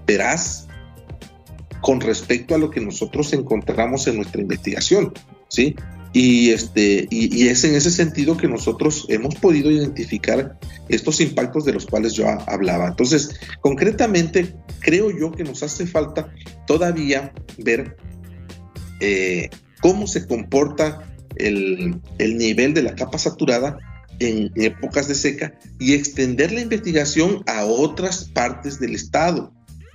veraz 0.07 0.67
con 1.81 2.01
respecto 2.01 2.55
a 2.55 2.59
lo 2.59 2.71
que 2.71 2.81
nosotros 2.81 3.33
encontramos 3.33 4.07
en 4.07 4.17
nuestra 4.17 4.41
investigación, 4.41 5.13
¿sí? 5.49 5.75
Y, 6.13 6.51
este, 6.51 7.07
y, 7.09 7.47
es 7.47 7.63
en 7.63 7.77
ese 7.77 7.91
sentido 7.91 8.37
que 8.37 8.49
nosotros 8.49 9.07
hemos 9.09 9.37
podido 9.37 9.71
identificar 9.71 10.59
estos 10.89 11.21
impactos 11.21 11.65
de 11.65 11.73
los 11.73 11.87
cuales 11.87 12.15
yo 12.15 12.27
hablaba. 12.49 12.89
Entonces, 12.89 13.39
concretamente, 13.61 14.53
creo 14.81 15.17
yo 15.17 15.31
que 15.31 15.45
nos 15.45 15.63
hace 15.63 15.87
falta 15.87 16.33
todavía 16.67 17.33
ver 17.59 17.97
eh, 19.01 19.51
cómo 19.81 20.09
se 20.09 20.27
comporta 20.27 21.07
el, 21.37 22.01
el, 22.19 22.39
nivel 22.39 22.75
de 22.75 22.83
la 22.83 22.97
capa 22.97 23.19
saturada 23.19 23.79
en 24.19 24.51
épocas 24.57 25.07
de 25.07 25.15
seca 25.15 25.55
y 25.79 25.95
extender 25.95 26.51
la 26.51 26.61
investigación 26.61 27.43
a 27.47 27.65
otras 27.65 28.25
partes 28.25 28.81
del 28.81 28.97
estado. 28.97 29.53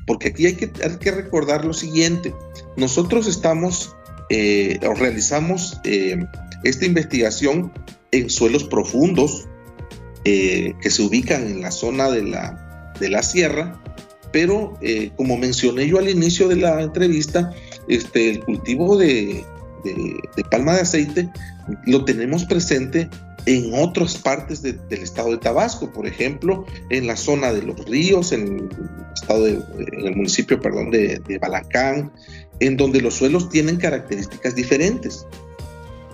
Porque 0.08 0.30
aquí 0.30 0.46
hay 0.46 0.56
que, 0.56 0.72
hay 0.84 0.98
que 0.98 1.12
recordar 1.12 1.66
lo 1.66 1.74
siguiente, 1.74 2.34
nosotros 2.78 3.28
estamos 3.28 3.96
eh, 4.30 4.80
realizamos 4.98 5.80
eh, 5.84 6.26
esta 6.64 6.86
investigación 6.86 7.72
en 8.12 8.30
suelos 8.30 8.64
profundos 8.64 9.48
eh, 10.24 10.74
que 10.82 10.90
se 10.90 11.04
ubican 11.04 11.46
en 11.48 11.62
la 11.62 11.72
zona 11.72 12.10
de 12.10 12.24
la, 12.24 12.94
de 13.00 13.10
la 13.10 13.22
sierra, 13.22 13.82
pero 14.32 14.78
como 15.16 15.38
mencioné 15.38 15.88
yo 15.88 15.98
al 16.00 16.10
inicio 16.10 16.50
de 16.50 16.58
la 16.58 16.82
entrevista, 16.82 17.52
este, 17.88 18.32
el 18.32 18.40
cultivo 18.44 18.98
de, 18.98 19.46
de, 19.86 20.44
palma 20.52 20.74
de 20.74 20.82
aceite 20.82 21.30
lo 21.86 22.06
tenemos 22.06 22.46
presente 22.46 23.10
en 23.46 23.74
otras 23.76 24.18
partes 24.18 24.62
del 24.62 24.80
estado 24.90 25.32
de 25.32 25.38
Tabasco, 25.38 25.92
por 25.92 26.08
ejemplo, 26.08 26.66
en 26.90 27.06
la 27.06 27.16
zona 27.16 27.54
de 27.54 27.62
los 27.62 27.86
ríos, 27.86 28.32
en 28.32 28.42
el, 28.42 28.70
estado 29.14 29.48
en 29.48 30.06
el 30.06 30.16
municipio 30.16 30.60
perdón, 30.60 30.90
de, 30.90 31.22
de 31.28 31.38
Balacán, 31.38 32.12
en 32.60 32.78
donde 32.78 33.02
los 33.02 33.16
suelos 33.16 33.50
tienen 33.50 33.78
características 33.78 34.56
diferentes. 34.56 35.28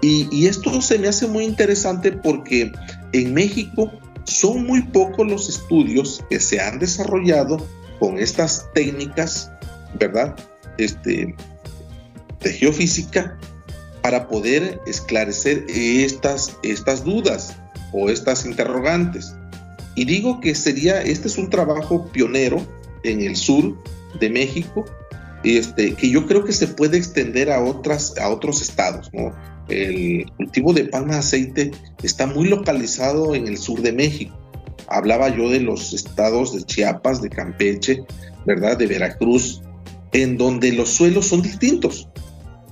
Y, 0.01 0.47
esto 0.47 0.81
se 0.81 0.97
me 0.97 1.07
hace 1.07 1.27
muy 1.27 1.45
interesante 1.45 2.11
porque 2.11 2.71
en 3.13 3.33
México 3.33 3.91
son 4.23 4.65
muy 4.65 4.81
pocos 4.81 5.27
los 5.27 5.47
estudios 5.47 6.23
que 6.29 6.39
se 6.39 6.59
han 6.59 6.79
desarrollado 6.79 7.63
con 7.99 8.17
estas 8.17 8.67
técnicas, 8.73 9.51
¿verdad? 9.99 10.35
Este, 10.79 11.35
de 12.39 12.53
geofísica 12.53 13.37
para 14.01 14.27
poder 14.27 14.81
esclarecer 14.85 15.65
estas, 15.69 16.57
estas 16.63 17.03
dudas 17.03 17.55
o 17.91 18.09
estas 18.09 18.45
interrogantes. 18.45 19.35
Y 19.95 20.05
digo 20.05 20.39
que 20.39 20.55
sería, 20.55 21.01
este 21.01 21.27
es 21.27 21.37
un 21.37 21.49
trabajo 21.49 22.07
pionero 22.07 22.65
en 23.03 23.21
el 23.21 23.35
sur 23.35 23.77
de 24.19 24.29
México 24.29 24.85
este, 25.43 25.93
que 25.93 26.09
yo 26.09 26.27
creo 26.27 26.43
que 26.43 26.53
se 26.53 26.67
puede 26.67 26.97
extender 26.97 27.51
a, 27.51 27.61
otras, 27.63 28.17
a 28.17 28.29
otros 28.29 28.61
estados. 28.61 29.09
El 29.67 30.25
cultivo 30.37 30.73
de 30.73 30.85
palma 30.85 31.17
aceite 31.17 31.71
está 32.03 32.27
muy 32.27 32.47
localizado 32.47 33.33
en 33.33 33.47
el 33.47 33.57
sur 33.57 33.81
de 33.81 33.91
México. 33.91 34.37
Hablaba 34.87 35.35
yo 35.35 35.49
de 35.49 35.61
los 35.61 35.93
estados 35.93 36.53
de 36.53 36.63
Chiapas, 36.63 37.21
de 37.21 37.29
Campeche, 37.29 38.03
¿verdad? 38.45 38.77
De 38.77 38.87
Veracruz, 38.87 39.61
en 40.11 40.37
donde 40.37 40.73
los 40.73 40.89
suelos 40.89 41.27
son 41.27 41.41
distintos. 41.41 42.07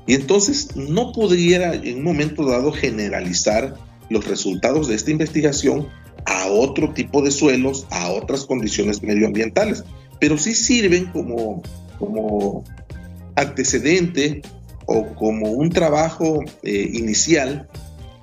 Y 0.10 0.16
entonces 0.16 0.76
no 0.76 1.12
pudiera 1.12 1.76
en 1.76 2.00
un 2.00 2.04
momento 2.04 2.44
dado 2.44 2.72
generalizar 2.72 3.76
los 4.10 4.26
resultados 4.26 4.88
de 4.88 4.96
esta 4.96 5.12
investigación 5.12 5.88
a 6.26 6.48
otro 6.48 6.92
tipo 6.96 7.22
de 7.22 7.30
suelos, 7.30 7.86
a 7.92 8.10
otras 8.10 8.46
condiciones 8.48 9.04
medioambientales, 9.04 9.84
pero 10.20 10.40
sí 10.40 10.56
sirven 10.56 11.06
como 11.12 11.62
como 12.00 12.64
antecedente 13.36 14.42
o 14.88 15.14
como 15.14 15.52
un 15.52 15.70
trabajo 15.70 16.44
eh, 16.64 16.90
inicial 16.92 17.70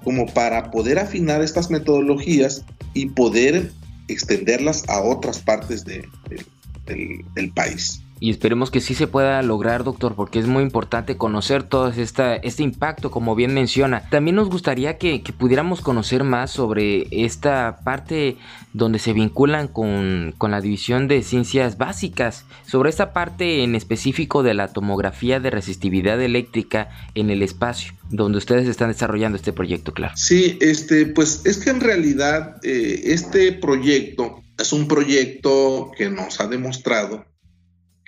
como 0.02 0.26
para 0.26 0.72
poder 0.72 0.98
afinar 0.98 1.40
estas 1.40 1.70
metodologías 1.70 2.64
y 2.94 3.10
poder 3.10 3.70
extenderlas 4.08 4.82
a 4.88 5.02
otras 5.02 5.38
partes 5.38 5.84
del 5.84 7.52
país. 7.54 8.02
Y 8.18 8.30
esperemos 8.30 8.70
que 8.70 8.80
sí 8.80 8.94
se 8.94 9.06
pueda 9.06 9.42
lograr, 9.42 9.84
doctor, 9.84 10.14
porque 10.14 10.38
es 10.38 10.46
muy 10.46 10.62
importante 10.62 11.18
conocer 11.18 11.64
todo 11.64 11.88
esta, 11.88 12.36
este 12.36 12.62
impacto, 12.62 13.10
como 13.10 13.34
bien 13.34 13.52
menciona. 13.52 14.08
También 14.08 14.36
nos 14.36 14.48
gustaría 14.48 14.96
que, 14.96 15.22
pudiéramos 15.38 15.82
conocer 15.82 16.24
más 16.24 16.50
sobre 16.50 17.08
esta 17.10 17.80
parte 17.84 18.36
donde 18.72 18.98
se 18.98 19.12
vinculan 19.12 19.68
con, 19.68 20.34
con, 20.38 20.50
la 20.50 20.62
división 20.62 21.08
de 21.08 21.22
ciencias 21.22 21.76
básicas, 21.76 22.46
sobre 22.66 22.88
esta 22.88 23.12
parte 23.12 23.62
en 23.62 23.74
específico 23.74 24.42
de 24.42 24.54
la 24.54 24.68
tomografía 24.68 25.38
de 25.38 25.50
resistividad 25.50 26.20
eléctrica 26.20 26.88
en 27.14 27.28
el 27.28 27.42
espacio, 27.42 27.92
donde 28.10 28.38
ustedes 28.38 28.66
están 28.66 28.88
desarrollando 28.88 29.36
este 29.36 29.52
proyecto, 29.52 29.92
claro. 29.92 30.14
Sí, 30.16 30.56
este, 30.62 31.04
pues 31.06 31.42
es 31.44 31.58
que 31.58 31.70
en 31.70 31.80
realidad 31.80 32.56
eh, 32.62 33.02
este 33.04 33.52
proyecto 33.52 34.42
es 34.58 34.72
un 34.72 34.88
proyecto 34.88 35.90
que 35.96 36.08
nos 36.08 36.40
ha 36.40 36.46
demostrado 36.46 37.26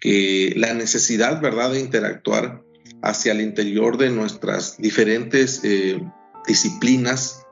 que 0.00 0.52
la 0.56 0.74
necesidad, 0.74 1.40
¿verdad?, 1.40 1.72
de 1.72 1.80
interactuar 1.80 2.62
hacia 3.02 3.32
el 3.32 3.40
interior 3.40 3.96
de 3.96 4.10
nuestras 4.10 4.76
diferentes 4.78 5.60
eh, 5.62 6.00
disciplinas 6.46 7.46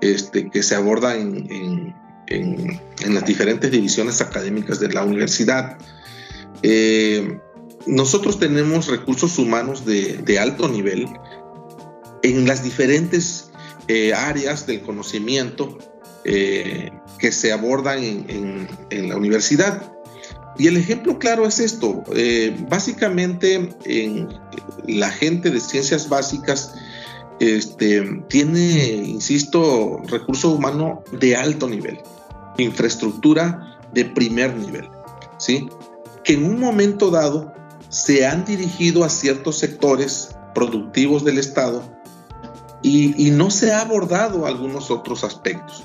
este, 0.00 0.50
que 0.50 0.62
se 0.62 0.74
abordan 0.74 1.46
en, 1.50 1.94
las 3.06 3.26
diferentes 3.26 3.70
divisiones 3.70 4.20
académicas 4.20 4.80
de 4.80 4.88
la 4.88 5.02
universidad. 5.04 5.78
Eh, 6.62 7.38
nosotros 7.86 8.40
tenemos 8.40 8.88
recursos 8.88 9.38
humanos 9.38 9.84
de, 9.84 10.38
alto 10.38 10.68
nivel 10.68 11.06
en 12.22 12.46
las 12.46 12.64
diferentes 12.64 13.50
eh, 13.88 14.14
áreas 14.14 14.66
del 14.66 14.80
conocimiento 14.80 15.78
que 16.24 17.32
se 17.32 17.52
abordan 17.52 18.02
en 18.02 19.08
la 19.10 19.16
universidad. 19.16 19.93
Y 20.58 20.68
el 20.68 20.76
ejemplo 20.76 21.18
claro 21.18 21.46
es 21.46 21.58
esto. 21.58 22.04
Eh, 22.14 22.56
básicamente, 22.68 23.70
en 23.84 24.28
la 24.86 25.10
gente 25.10 25.50
de 25.50 25.60
ciencias 25.60 26.08
básicas 26.08 26.74
este, 27.40 28.02
tiene, 28.28 28.86
insisto, 28.86 30.00
recurso 30.06 30.50
humano 30.50 31.02
de 31.12 31.36
alto 31.36 31.68
nivel, 31.68 31.98
infraestructura 32.58 33.78
de 33.92 34.04
primer 34.04 34.56
nivel, 34.56 34.88
¿sí? 35.38 35.68
Que 36.22 36.34
en 36.34 36.44
un 36.44 36.60
momento 36.60 37.10
dado 37.10 37.52
se 37.88 38.26
han 38.26 38.44
dirigido 38.44 39.04
a 39.04 39.08
ciertos 39.08 39.58
sectores 39.58 40.36
productivos 40.54 41.24
del 41.24 41.38
Estado 41.38 41.82
y 42.82 43.30
no 43.30 43.50
se 43.50 43.72
ha 43.72 43.80
abordado 43.80 44.46
algunos 44.46 44.90
otros 44.90 45.24
aspectos. 45.24 45.84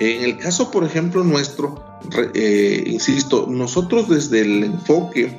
En 0.00 0.24
el 0.24 0.38
caso, 0.38 0.70
por 0.70 0.84
ejemplo, 0.84 1.22
nuestro, 1.24 2.00
eh, 2.34 2.84
insisto, 2.86 3.46
nosotros 3.46 4.08
desde 4.08 4.40
el 4.40 4.64
enfoque 4.64 5.38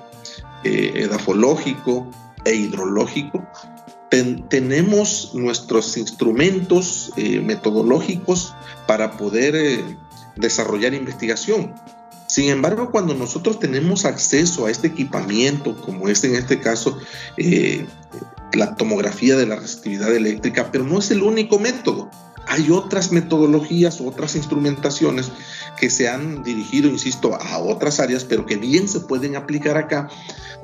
eh, 0.63 0.91
edafológico 0.95 2.07
e 2.45 2.53
hidrológico 2.55 3.43
tenemos 4.49 5.31
nuestros 5.33 5.95
instrumentos 5.95 7.13
eh, 7.15 7.39
metodológicos 7.39 8.53
para 8.85 9.17
poder 9.17 9.97
desarrollar 10.35 10.93
investigación. 10.93 11.73
Sin 12.27 12.49
embargo, 12.49 12.91
cuando 12.91 13.15
nosotros 13.15 13.57
tenemos 13.57 14.05
acceso 14.05 14.65
a 14.65 14.71
este 14.71 14.87
equipamiento, 14.87 15.79
como 15.79 16.09
es 16.09 16.23
en 16.25 16.35
este 16.35 16.59
caso 16.59 16.99
la 18.53 18.75
tomografía 18.75 19.37
de 19.37 19.45
la 19.47 19.55
resistividad 19.55 20.13
eléctrica, 20.13 20.71
pero 20.73 20.83
no 20.83 20.99
es 20.99 21.09
el 21.11 21.23
único 21.23 21.57
método 21.57 22.11
hay 22.51 22.69
otras 22.69 23.13
metodologías, 23.13 24.01
otras 24.01 24.35
instrumentaciones 24.35 25.31
que 25.79 25.89
se 25.89 26.09
han 26.09 26.43
dirigido, 26.43 26.89
insisto, 26.89 27.33
a 27.33 27.59
otras 27.59 28.01
áreas, 28.01 28.25
pero 28.25 28.45
que 28.45 28.57
bien 28.57 28.89
se 28.89 28.99
pueden 28.99 29.37
aplicar 29.37 29.77
acá, 29.77 30.09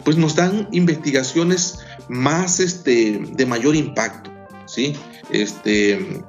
pues 0.03 0.17
nos 0.17 0.35
dan 0.35 0.67
investigaciones 0.73 1.79
más 2.09 2.59
este, 2.59 3.21
de 3.31 3.45
mayor 3.45 3.77
impacto, 3.77 4.29
¿sí? 4.65 4.97
Este, 5.29 6.21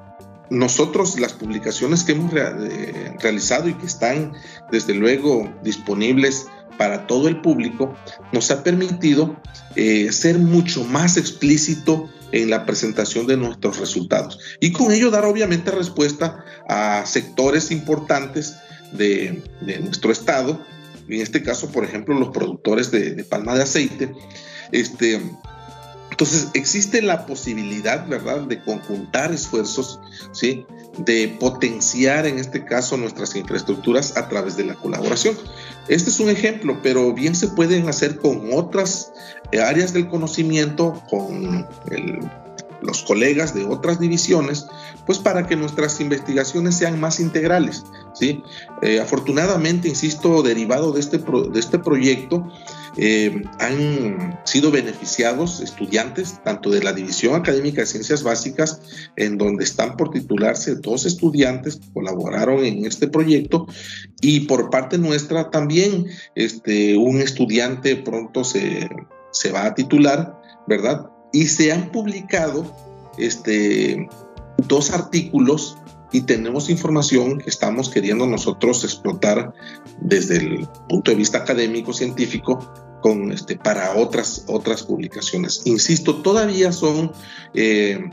nosotros 0.49 1.19
las 1.19 1.33
publicaciones 1.33 2.05
que 2.05 2.13
hemos 2.13 2.33
eh, 2.35 3.17
realizado 3.19 3.69
y 3.69 3.75
que 3.75 3.87
están 3.87 4.35
desde 4.71 4.95
luego 4.95 5.53
disponibles 5.65 6.47
para 6.77 7.09
todo 7.09 7.27
el 7.27 7.41
público, 7.41 7.97
nos 8.33 8.53
ha 8.53 8.63
permitido 8.63 9.37
eh, 9.75 10.13
ser 10.13 10.39
mucho 10.39 10.85
más 10.85 11.17
explícito 11.17 12.09
en 12.33 12.51
la 12.51 12.67
presentación 12.67 13.27
de 13.27 13.37
nuestros 13.37 13.79
resultados 13.79 14.39
y 14.61 14.73
con 14.73 14.93
ello 14.93 15.11
dar 15.11 15.25
obviamente 15.25 15.71
respuesta 15.71 16.45
a 16.69 17.05
sectores 17.07 17.71
importantes 17.71 18.57
de, 18.93 19.43
nuestro 19.81 20.13
estado 20.13 20.61
en 21.09 21.23
este 21.23 21.43
caso, 21.43 21.73
por 21.73 21.85
ejemplo, 21.85 22.19
los 22.19 22.29
productores 22.29 22.91
de, 22.91 23.25
palma 23.25 23.55
de 23.55 23.63
aceite. 23.63 24.13
Este, 24.73 25.21
entonces, 26.19 26.49
existe 26.55 27.01
la 27.01 27.27
posibilidad, 27.27 28.05
¿verdad?, 28.09 28.41
de 28.41 28.61
conjuntar 28.61 29.31
esfuerzos, 29.33 30.01
¿sí?, 30.33 30.67
de 30.99 31.29
potenciar, 31.39 32.27
en 32.27 32.41
este 32.41 32.65
caso, 32.65 32.97
nuestras 32.97 33.37
infraestructuras 33.37 34.17
a 34.17 34.29
través 34.29 34.57
de 34.57 34.65
la 34.65 34.75
colaboración. 34.75 35.39
Este 35.87 36.11
es 36.11 36.19
un 36.19 36.29
ejemplo, 36.29 36.81
pero 36.83 37.15
bien 37.15 37.37
se 37.37 37.47
pueden 37.47 37.89
hacer 37.89 38.19
con 38.19 38.53
otras 38.53 39.13
áreas 39.63 39.93
del 39.93 40.09
conocimiento, 40.09 41.01
con 41.09 41.69
los 42.83 43.03
colegas 43.03 43.55
de 43.55 43.65
otras 43.65 44.01
divisiones, 44.01 44.67
pues 45.07 45.19
para 45.19 45.47
que 45.47 45.57
nuestras 45.57 46.01
investigaciones 46.01 46.77
sean 46.77 47.01
más 47.01 47.21
integrales. 47.21 47.85
¿sí? 48.15 48.43
Eh, 48.83 49.01
afortunadamente, 49.01 49.89
insisto, 49.89 50.43
derivado 50.43 50.93
de 50.93 51.01
este, 51.01 51.19
de 51.19 51.61
este 51.61 51.79
proyecto, 51.79 52.51
eh, 52.97 53.43
han 53.61 54.41
sido 54.45 54.71
beneficiados 54.71 55.61
estudiantes, 55.61 56.41
tanto 56.43 56.71
de 56.71 56.83
la 56.83 56.93
División 56.93 57.37
Académica 57.37 57.83
de 57.83 57.87
Ciencias 57.87 58.23
Básicas, 58.23 58.81
en 59.17 59.39
donde 59.39 59.65
están 59.65 59.97
por 59.97 60.11
titularse 60.11 60.75
dos 60.75 61.07
estudiantes 61.07 61.77
que 61.77 61.93
colaboraron 61.93 62.65
en 62.65 62.85
este 62.85 63.07
proyecto, 63.07 63.67
y 64.21 64.41
por 64.41 64.71
parte 64.71 64.99
nuestra 64.99 65.51
también 65.51 66.07
este, 66.35 66.97
un 66.97 67.21
estudiante 67.21 67.97
pronto 67.97 68.43
se, 68.43 68.89
se 69.31 69.53
va 69.53 69.67
a 69.67 69.75
titular, 69.75 70.41
¿verdad? 70.67 71.09
Y 71.33 71.47
se 71.47 71.73
han 71.73 71.91
publicado 71.91 72.65
este, 73.19 74.09
dos 74.67 74.91
artículos 74.91 75.77
y 76.13 76.23
tenemos 76.23 76.71
información 76.71 77.39
que 77.39 77.51
estamos 77.51 77.91
queriendo 77.91 78.27
nosotros 78.27 78.83
explotar 78.85 79.53
desde 80.01 80.39
el 80.39 80.69
punto 80.89 81.11
de 81.11 81.17
vista 81.17 81.39
académico 81.39 81.93
científico 81.93 82.73
con 83.03 83.31
este 83.31 83.57
para 83.57 83.95
otras 83.95 84.45
otras 84.47 84.83
publicaciones. 84.83 85.63
Insisto 85.67 86.17
todavía 86.17 86.73
son 86.73 87.13
eh, 87.55 88.11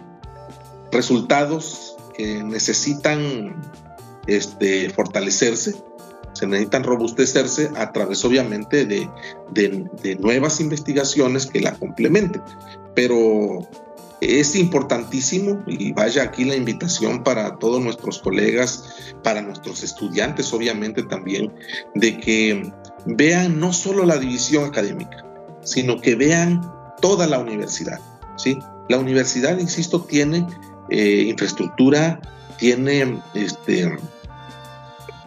resultados 0.92 1.96
que 2.18 2.44
necesitan 2.44 3.62
este 4.28 4.90
fortalecerse 4.90 5.76
se 6.36 6.46
necesitan 6.46 6.84
robustecerse 6.84 7.72
a 7.76 7.92
través 7.92 8.24
obviamente 8.24 8.86
de, 8.86 9.10
de 9.52 10.16
nuevas 10.20 10.60
investigaciones 10.60 11.48
que 11.48 11.62
la 11.62 11.74
complementen 11.74 12.44
pero 12.96 13.68
es 14.22 14.56
importantísimo 14.56 15.62
y 15.68 15.92
vaya 15.92 16.24
aquí 16.24 16.46
la 16.46 16.56
invitación 16.56 17.24
para 17.24 17.58
todos 17.58 17.84
nuestros 17.84 18.20
colegas, 18.20 19.14
para 19.24 19.42
nuestros 19.42 19.84
estudiantes 19.84 20.52
obviamente 20.54 21.04
también, 21.04 21.54
de 21.94 22.18
que 22.18 22.72
vean 23.06 23.60
no 23.60 23.74
solo 23.74 24.06
la 24.06 24.18
división 24.18 24.66
académica, 24.66 25.24
sino 25.64 26.00
que 26.00 26.16
vean 26.16 26.62
toda 27.02 27.28
la 27.28 27.40
universidad. 27.40 28.00
¿sí? 28.38 28.58
La 28.90 28.98
universidad, 28.98 29.60
insisto, 29.60 30.02
tiene 30.02 30.48
eh, 30.90 31.26
infraestructura, 31.28 32.20
tiene 32.58 33.22
este, 33.34 33.98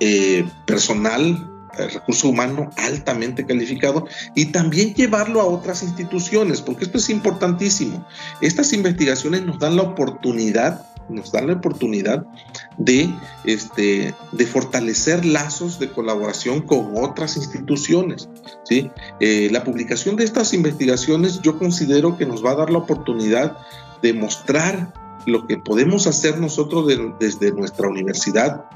eh, 0.01 0.49
personal 0.67 1.55
recurso 1.93 2.29
humano 2.29 2.71
altamente 2.77 3.47
calificado 3.47 4.07
y 4.35 4.47
también 4.47 4.95
llevarlo 4.95 5.41
a 5.41 5.47
otras 5.47 5.83
instituciones, 5.83 6.61
porque 6.61 6.85
esto 6.85 6.99
es 6.99 7.09
importantísimo. 7.09 8.05
Estas 8.41 8.73
investigaciones 8.73 9.43
nos 9.43 9.59
dan 9.59 9.77
la 9.77 9.83
oportunidad 9.83 10.85
nos 11.09 11.33
dan 11.33 11.47
la 11.47 11.55
oportunidad 11.55 12.27
de, 12.77 13.09
este, 13.45 14.15
de 14.33 14.47
fortalecer 14.47 15.25
lazos 15.25 15.79
de 15.79 15.91
colaboración 15.91 16.61
con 16.61 16.93
otras 16.97 17.37
instituciones. 17.37 18.29
¿sí? 18.65 18.91
Eh, 19.21 19.49
la 19.51 19.65
publicación 19.65 20.17
de 20.17 20.25
estas 20.25 20.53
investigaciones 20.53 21.41
yo 21.41 21.59
considero 21.59 22.19
que 22.19 22.27
nos 22.27 22.45
va 22.45 22.51
a 22.51 22.57
dar 22.57 22.71
la 22.71 22.79
oportunidad 22.79 23.57
de 24.03 24.13
mostrar 24.13 24.93
lo 25.27 25.47
que 25.47 25.57
podemos 25.57 26.07
hacer 26.07 26.39
nosotros 26.39 26.87
desde 27.19 27.53
nuestra 27.53 27.89
universidad 27.89 28.67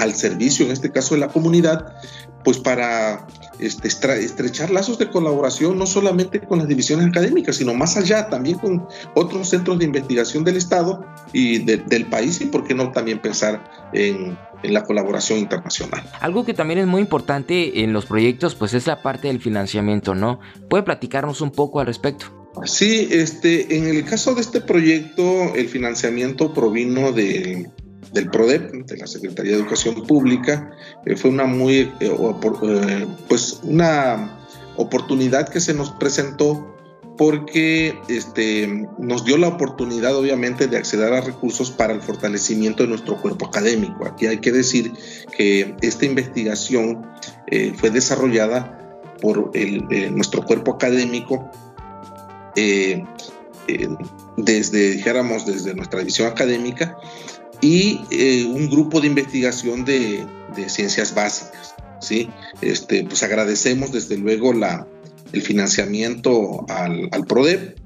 al 0.00 0.14
servicio, 0.14 0.64
en 0.64 0.72
este 0.72 0.90
caso 0.90 1.14
de 1.14 1.20
la 1.20 1.28
comunidad, 1.28 1.94
pues 2.42 2.58
para 2.58 3.26
este, 3.58 3.88
estrechar 3.88 4.70
lazos 4.70 4.98
de 4.98 5.10
colaboración 5.10 5.78
no 5.78 5.86
solamente 5.86 6.40
con 6.40 6.58
las 6.58 6.68
divisiones 6.68 7.06
académicas, 7.06 7.56
sino 7.56 7.74
más 7.74 7.96
allá, 7.96 8.28
también 8.28 8.58
con 8.58 8.86
otros 9.14 9.50
centros 9.50 9.78
de 9.78 9.84
investigación 9.84 10.42
del 10.44 10.56
Estado 10.56 11.04
y 11.32 11.58
del 11.58 12.06
país 12.06 12.40
y, 12.40 12.46
por 12.46 12.66
qué 12.66 12.74
no, 12.74 12.92
también 12.92 13.20
pensar 13.20 13.90
en, 13.92 14.38
en, 14.62 14.74
la 14.74 14.84
colaboración 14.84 15.38
internacional. 15.38 16.02
Algo 16.20 16.44
que 16.44 16.54
también 16.54 16.80
es 16.80 16.86
muy 16.86 17.02
importante 17.02 17.82
en 17.82 17.92
los 17.92 18.06
proyectos, 18.06 18.54
pues 18.54 18.72
es 18.72 18.86
la 18.86 19.02
parte 19.02 19.28
del 19.28 19.40
financiamiento, 19.40 20.14
¿no? 20.14 20.40
¿Puede 20.70 20.82
platicarnos 20.82 21.42
un 21.42 21.50
poco 21.50 21.80
al 21.80 21.86
respecto? 21.86 22.40
Sí, 22.64 23.08
este, 23.10 23.76
en 23.76 23.86
el 23.86 24.04
caso 24.04 24.34
de 24.34 24.40
este 24.40 24.60
proyecto, 24.60 25.54
el 25.54 25.68
financiamiento 25.68 26.52
provino 26.52 27.12
de 27.12 27.70
del 28.12 28.30
PRODEP, 28.30 28.86
de 28.86 28.96
la 28.96 29.06
Secretaría 29.06 29.52
de 29.52 29.58
Educación 29.58 30.06
Pública, 30.06 30.70
eh, 31.06 31.16
fue 31.16 31.30
una 31.30 31.44
muy, 31.44 31.78
eh, 31.78 31.92
eh, 32.00 33.06
pues 33.28 33.60
una 33.62 34.38
oportunidad 34.76 35.48
que 35.48 35.60
se 35.60 35.74
nos 35.74 35.90
presentó 35.92 36.66
porque 37.16 37.98
este, 38.08 38.88
nos 38.98 39.24
dio 39.24 39.36
la 39.36 39.48
oportunidad 39.48 40.16
obviamente 40.16 40.68
de 40.68 40.78
acceder 40.78 41.12
a 41.12 41.20
recursos 41.20 41.70
para 41.70 41.92
el 41.92 42.00
fortalecimiento 42.00 42.82
de 42.82 42.88
nuestro 42.88 43.20
cuerpo 43.20 43.46
académico. 43.46 44.06
Aquí 44.06 44.26
hay 44.26 44.38
que 44.38 44.52
decir 44.52 44.92
que 45.36 45.76
esta 45.82 46.06
investigación 46.06 47.06
fue 47.76 47.90
desarrollada 47.90 48.98
por 49.20 49.50
nuestro 50.12 50.46
cuerpo 50.46 50.76
académico 50.76 51.50
desde, 54.38 54.90
dijéramos, 54.92 55.44
desde 55.44 55.74
nuestra 55.74 55.98
división 55.98 56.28
académica 56.28 56.96
y 57.60 58.00
eh, 58.10 58.44
un 58.46 58.68
grupo 58.70 59.00
de 59.00 59.08
investigación 59.08 59.84
de, 59.84 60.26
ciencias 60.68 61.14
básicas. 61.14 61.74
¿sí? 62.00 62.28
Este, 62.60 63.04
pues 63.04 63.22
agradecemos 63.22 63.92
desde 63.92 64.16
luego 64.16 64.52
la, 64.52 64.86
el 65.32 65.42
financiamiento 65.42 66.64
al, 66.68 67.08
al 67.12 67.24
PRODEP 67.26 67.79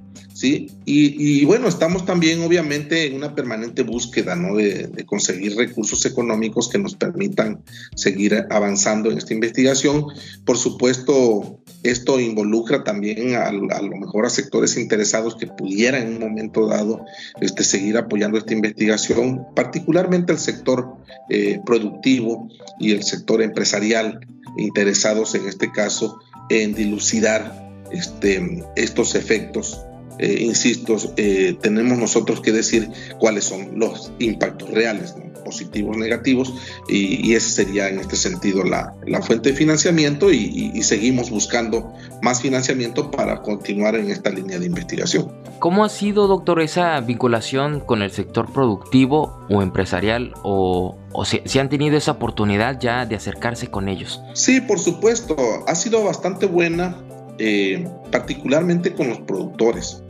Y, 0.45 1.45
bueno, 1.45 1.68
estamos 1.68 2.05
también 2.05 2.42
obviamente 2.42 3.07
en 3.07 3.14
una 3.14 3.34
permanente 3.34 3.82
búsqueda, 3.82 4.36
¿no? 4.36 4.57
De, 4.57 5.05
conseguir 5.07 5.57
recursos 5.57 6.05
económicos 6.07 6.68
que 6.68 6.78
nos 6.78 6.95
permitan 6.95 7.62
seguir 7.95 8.47
avanzando 8.51 9.11
en 9.11 9.18
esta 9.18 9.34
investigación. 9.34 10.07
Por 10.45 10.59
supuesto, 10.59 11.61
esto 11.82 12.20
involucra 12.20 12.84
también 12.84 13.34
a, 13.36 13.53
lo 13.53 13.97
mejor 13.97 14.26
a 14.26 14.30
sectores 14.30 14.76
interesados 14.76 15.36
que 15.36 15.47
pudieran 15.47 16.03
en 16.03 16.14
un 16.14 16.20
momento 16.20 16.66
dado 16.66 17.05
este, 17.40 17.64
seguir 17.64 17.97
apoyando 17.97 18.38
esta 18.38 18.53
investigación, 18.53 19.47
particularmente 19.55 20.32
el 20.32 20.38
sector 20.38 20.97
eh, 21.30 21.61
productivo 21.64 22.49
y 22.78 22.92
el 22.92 23.03
sector 23.03 23.42
empresarial 23.42 24.20
interesados 24.57 25.34
en 25.34 25.49
este 25.49 25.70
caso 25.72 26.20
en 26.49 26.74
dilucidar 26.74 27.64
este, 27.92 28.64
estos 28.76 29.14
efectos 29.14 29.84
eh, 30.19 30.39
insisto, 30.41 30.97
eh, 31.17 31.57
tenemos 31.61 31.99
nosotros 31.99 32.41
que 32.41 32.53
decir 32.53 32.89
cuáles 33.19 33.45
son 33.45 33.79
los 33.79 34.12
impactos 34.19 34.71
reales, 34.71 35.15
positivos, 35.45 35.97
negativos, 35.97 36.55
y, 36.89 37.29
y 37.29 37.35
esa 37.35 37.51
sería 37.51 37.89
en 37.89 38.01
este 38.01 38.17
sentido 38.17 38.65
la, 38.65 38.95
fuente 39.23 39.51
de 39.51 39.57
financiamiento 39.57 40.33
y, 40.33 40.83
seguimos 40.83 41.31
buscando 41.31 41.95
más 42.21 42.43
financiamiento 42.43 43.11
para 43.11 43.41
continuar 43.43 43.95
en 43.95 44.11
esta 44.11 44.31
línea 44.31 44.59
de 44.59 44.67
investigación. 44.67 45.33
¿Cómo 45.61 45.85
ha 45.85 45.89
sido, 45.89 46.27
doctor, 46.27 46.61
esa 46.61 47.01
vinculación 47.01 47.81
con 47.81 48.03
el 48.03 48.11
sector 48.11 48.53
productivo 48.53 49.47
o 49.49 49.62
empresarial 49.62 50.35
o, 50.43 50.99
o 51.12 51.25
si, 51.25 51.59
han 51.59 51.69
tenido 51.69 51.97
esa 51.97 52.12
oportunidad 52.12 52.79
ya 52.81 53.07
de 53.07 53.17
acercarse 53.17 53.69
con 53.69 53.89
ellos? 53.89 54.21
Sí, 54.35 54.61
por 54.61 54.79
supuesto, 54.79 55.37
ha 55.67 55.75
sido 55.75 56.03
bastante 56.05 56.47
buena. 56.47 56.99
Eh, 57.37 57.85
particularmente 58.12 58.95
con 58.95 59.09
los 59.09 59.19
productores. 59.19 60.04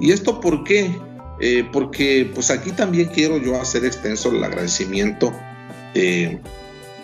¿Y 0.00 0.12
esto 0.12 0.40
por 0.40 0.64
qué? 0.64 1.00
Eh, 1.40 1.68
porque 1.72 2.30
pues 2.34 2.50
aquí 2.50 2.72
también 2.72 3.08
quiero 3.08 3.38
yo 3.38 3.60
hacer 3.60 3.84
extenso 3.84 4.30
el 4.30 4.42
agradecimiento 4.42 5.32
eh, 5.94 6.40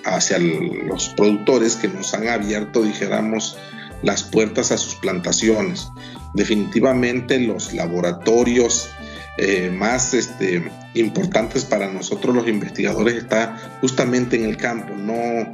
hacia 0.05 0.39
los 0.39 1.11
productores 1.11 1.77
que 1.77 1.89
nos 1.89 2.15
han 2.15 2.29
abierto, 2.29 2.83
dijéramos, 2.83 3.57
las 4.03 4.23
puertas 4.23 4.73
a 4.73 4.79
sus 4.79 4.95
plantaciones. 4.97 5.89
Definitivamente 6.35 7.39
los 7.39 7.73
laboratorios 7.73 8.91
eh, 9.39 9.71
más 9.71 10.15
este, 10.15 10.71
importantes 10.95 11.65
para 11.65 11.91
nosotros 11.91 12.35
los 12.35 12.49
investigadores 12.49 13.15
está 13.15 13.79
justamente 13.81 14.37
en 14.37 14.45
el 14.45 14.57
campo, 14.57 14.95
no 14.95 15.53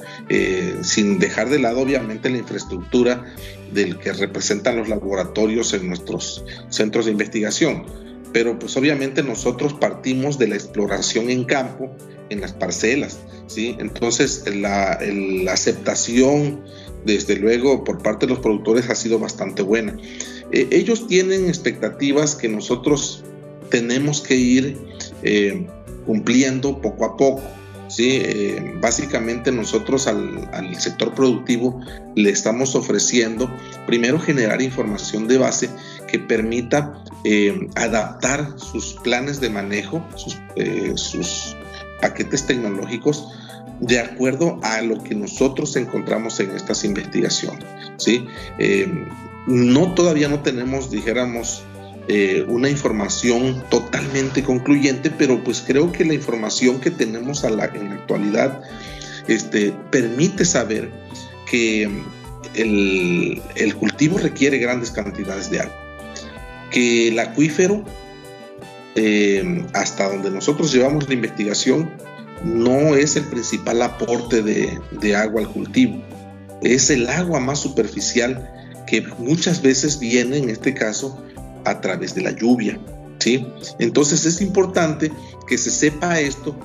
sin 0.83 1.19
dejar 1.19 1.49
de 1.49 1.59
lado 1.59 1.81
obviamente 1.81 2.29
la 2.29 2.39
infraestructura 2.39 3.25
del 3.73 3.99
que 3.99 4.13
representan 4.13 4.77
los 4.77 4.89
laboratorios 4.89 5.73
en 5.75 5.89
nuestros 5.89 6.45
centros 6.69 7.07
de 7.07 7.13
investigación. 7.13 7.85
Pero 8.33 8.59
pues 8.59 8.77
obviamente 8.77 9.23
nosotros 9.23 9.73
partimos 9.75 10.39
de 10.39 10.49
la 10.49 10.55
exploración 10.55 11.31
en 11.31 11.45
campo, 11.45 11.91
en 12.29 12.41
las 12.41 12.53
parcelas, 12.53 13.21
¿sí? 13.47 13.75
Entonces 13.79 14.45
la, 14.55 14.99
aceptación 15.51 16.63
desde 17.07 17.37
luego 17.37 17.85
por 17.85 18.03
parte 18.03 18.27
de 18.27 18.35
los 18.35 18.41
productores 18.41 18.91
ha 18.91 18.95
sido 18.95 19.19
bastante 19.19 19.63
buena. 19.63 19.97
Eh, 20.53 20.69
ellos 20.71 21.07
tienen 21.07 21.49
expectativas 21.49 22.35
que 22.35 22.49
nosotros 22.49 23.25
tenemos 23.71 24.21
que 24.21 24.37
ir 24.37 24.79
eh, 25.23 25.67
cumpliendo 26.07 26.81
poco 26.81 27.05
a 27.05 27.17
poco. 27.17 27.43
¿sí? 27.89 28.21
Eh, 28.23 28.75
básicamente 28.81 29.53
nosotros 29.53 30.07
al, 30.07 30.77
sector 30.79 31.15
productivo 31.15 31.81
le 32.15 32.31
estamos 32.31 32.75
ofreciendo 32.75 33.51
primero 33.87 34.19
generar 34.19 34.61
información 34.63 35.27
de 35.29 35.39
base 35.39 35.71
que 36.07 36.19
permita 36.19 37.05
adaptar 37.75 38.55
sus 38.57 38.95
planes 38.95 39.41
de 39.41 39.51
manejo, 39.51 40.03
sus, 40.95 41.57
paquetes 42.01 42.47
tecnológicos 42.47 43.27
de 43.81 44.01
acuerdo 44.01 44.59
a 44.63 44.81
lo 44.83 45.03
que 45.03 45.15
nosotros 45.15 45.77
encontramos 45.77 46.41
en 46.41 46.51
estas 46.51 46.85
investigaciones. 46.85 47.65
¿sí? 47.97 48.27
Eh, 48.59 48.89
no 49.47 49.95
todavía 49.95 50.29
no 50.29 50.41
tenemos, 50.41 50.91
dijéramos, 50.91 51.63
eh, 52.09 52.45
una 52.49 52.71
información 52.71 53.63
totalmente 53.69 54.43
concluyente, 54.43 55.11
pero 55.11 55.45
pues 55.45 55.63
creo 55.67 55.93
que 55.93 56.05
la 56.07 56.15
información 56.15 56.81
que 56.81 56.91
tenemos 56.91 57.45
en 57.45 57.59
la 57.59 57.65
actualidad 57.65 58.63
este, 59.27 59.75
permite 59.91 60.47
saber 60.47 60.91
que 61.51 61.89
el, 62.55 63.75
cultivo 63.79 64.17
requiere 64.19 64.59
grandes 64.59 64.91
cantidades 64.91 65.51
de 65.51 65.61
agua, 65.61 65.77
que 66.71 67.09
el 67.09 67.19
acuífero, 67.19 67.85
eh, 68.95 69.65
hasta 69.75 70.09
donde 70.09 70.31
nosotros 70.31 70.73
llevamos 70.73 71.07
la 71.09 71.15
investigación, 71.15 71.91
no 72.43 72.97
es 72.97 73.17
el 73.17 73.25
principal 73.25 73.83
aporte 73.83 74.43
de, 74.43 75.17
agua 75.17 75.43
al 75.43 75.49
cultivo, 75.49 76.03
es 76.63 76.89
el 76.91 77.09
agua 77.09 77.39
más 77.41 77.59
superficial 77.59 78.51
que 78.87 79.03
muchas 79.19 79.61
veces 79.61 79.99
viene, 79.99 80.39
en 80.39 80.49
este 80.49 80.73
caso, 80.73 81.23
a 81.71 81.81
través 81.81 82.15
de 82.15 82.23
la 82.23 82.33
lluvia. 82.33 82.79
¿sí? 83.19 83.47
Entonces 83.79 84.25
es 84.25 84.41
importante 84.41 85.11
que 85.47 85.59
se 85.59 85.71
sepa 85.71 86.21
esto, 86.21 86.59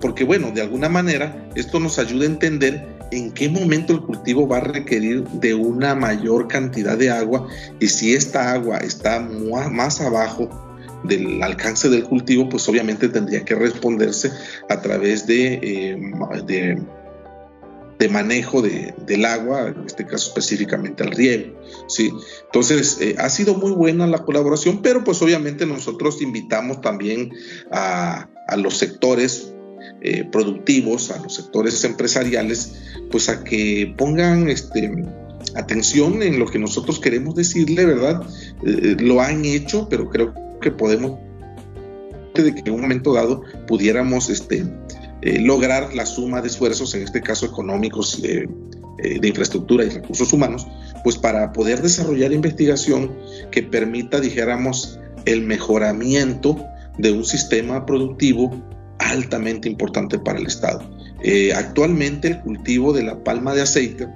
porque 0.00 0.24
bueno, 0.24 0.50
de 0.50 0.62
alguna 0.62 0.88
manera 0.88 1.48
esto 1.54 1.80
nos 1.80 1.98
ayuda 1.98 2.24
a 2.24 2.26
entender 2.26 2.86
en 3.10 3.30
qué 3.32 3.48
momento 3.48 3.92
el 3.92 4.00
cultivo 4.00 4.48
va 4.48 4.58
a 4.58 4.60
requerir 4.60 5.24
de 5.28 5.54
una 5.54 5.94
mayor 5.94 6.48
cantidad 6.48 6.96
de 6.96 7.10
agua 7.10 7.46
y 7.78 7.88
si 7.88 8.14
esta 8.14 8.52
agua 8.52 8.78
está 8.78 9.20
más 9.20 10.00
abajo 10.00 10.48
del 11.04 11.42
alcance 11.42 11.88
del 11.88 12.04
cultivo, 12.04 12.48
pues 12.48 12.68
obviamente 12.68 13.08
tendría 13.08 13.44
que 13.44 13.54
responderse 13.54 14.30
a 14.68 14.80
través 14.80 15.26
de, 15.26 15.54
eh, 15.54 16.14
manejo 18.08 18.62
del 18.62 19.24
agua, 19.24 19.68
en 19.68 19.86
este 19.86 20.06
caso 20.06 20.28
específicamente 20.28 21.02
al 21.02 21.12
riego. 21.12 21.58
¿sí? 21.88 22.12
Entonces, 22.46 22.98
eh, 23.00 23.14
ha 23.18 23.28
sido 23.28 23.54
muy 23.54 23.72
buena 23.72 24.06
la 24.06 24.24
colaboración, 24.24 24.82
pero 24.82 25.04
pues 25.04 25.20
obviamente 25.22 25.66
nosotros 25.66 26.22
invitamos 26.22 26.80
también 26.80 27.32
a, 27.70 28.28
los 28.56 28.76
sectores 28.76 29.54
eh, 30.02 30.24
productivos, 30.30 31.10
a 31.10 31.22
los 31.22 31.34
sectores 31.34 31.82
empresariales, 31.84 32.74
pues 33.10 33.28
a 33.28 33.44
que 33.44 33.94
pongan 33.96 34.48
este, 34.48 34.92
atención 35.54 36.22
en 36.22 36.38
lo 36.38 36.46
que 36.46 36.58
nosotros 36.58 37.00
queremos 37.00 37.34
decirle, 37.34 37.86
¿verdad? 37.86 38.26
lo 38.62 39.20
han 39.20 39.44
hecho, 39.44 39.88
pero 39.88 40.10
creo 40.10 40.34
que 40.60 40.70
podemos 40.70 41.18
de 42.40 42.54
que 42.54 42.62
en 42.64 42.74
un 42.74 42.80
momento 42.80 43.12
dado 43.12 43.42
pudiéramos 43.66 44.30
este, 44.30 44.64
eh, 45.22 45.40
lograr 45.40 45.94
la 45.94 46.04
suma 46.04 46.40
de 46.40 46.48
esfuerzos, 46.48 46.94
en 46.96 47.02
este 47.02 47.20
caso 47.20 47.46
económicos, 47.46 48.20
eh, 48.24 48.48
eh, 48.98 49.20
de 49.20 49.28
infraestructura 49.28 49.84
y 49.84 49.90
recursos 49.90 50.32
humanos, 50.32 50.66
pues 51.04 51.16
para 51.16 51.52
poder 51.52 51.80
desarrollar 51.80 52.32
investigación 52.32 53.12
que 53.52 53.62
permita, 53.62 54.20
dijéramos, 54.20 54.98
el 55.24 55.42
mejoramiento 55.42 56.60
de 56.98 57.12
un 57.12 57.24
sistema 57.24 57.86
productivo 57.86 58.50
altamente 58.98 59.68
importante 59.68 60.18
para 60.18 60.40
el 60.40 60.46
Estado. 60.46 60.82
actualmente 61.54 62.28
el 62.28 62.40
cultivo 62.40 62.92
de 62.92 63.04
la 63.04 63.22
palma 63.22 63.54
de 63.54 63.62
aceite 63.62 64.08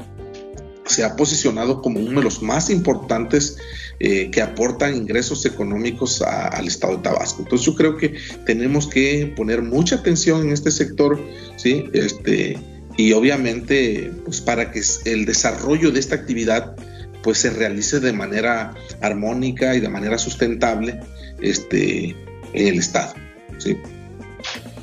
se 0.87 1.05
ha 1.05 1.15
posicionado 1.15 1.83
como 1.83 2.01
uno 2.01 2.19
de 2.21 2.25
los 2.25 2.43
más 2.43 2.69
importantes 2.69 3.59
eh, 3.99 4.31
que 4.31 4.43
aportan 4.43 4.97
ingresos 4.97 5.45
económicos 5.47 6.23
al 6.23 6.67
estado 6.67 6.97
de 6.97 7.03
Tabasco. 7.03 7.43
Entonces 7.43 7.67
yo 7.67 7.75
creo 7.75 7.97
que 7.97 8.15
tenemos 8.45 8.87
que 8.87 9.33
poner 9.37 9.63
mucha 9.63 9.97
atención 9.97 10.43
en 10.43 10.53
este 10.53 10.71
sector, 10.71 11.19
¿sí? 11.57 11.85
Este, 11.93 12.59
y 12.97 13.13
obviamente 13.13 14.13
pues 14.25 14.41
para 14.41 14.71
que 14.71 14.83
el 15.05 15.25
desarrollo 15.25 15.91
de 15.91 16.01
esta 16.01 16.15
actividad 16.15 16.77
pues 17.23 17.39
se 17.39 17.51
realice 17.51 18.01
de 18.01 18.13
manera 18.13 18.75
armónica 19.01 19.75
y 19.75 19.81
de 19.81 19.89
manera 19.89 20.19
sustentable 20.19 21.01
este, 21.41 22.11
en 22.53 22.69
el 22.69 22.79
estado. 22.79 23.15
¿sí? 23.59 23.77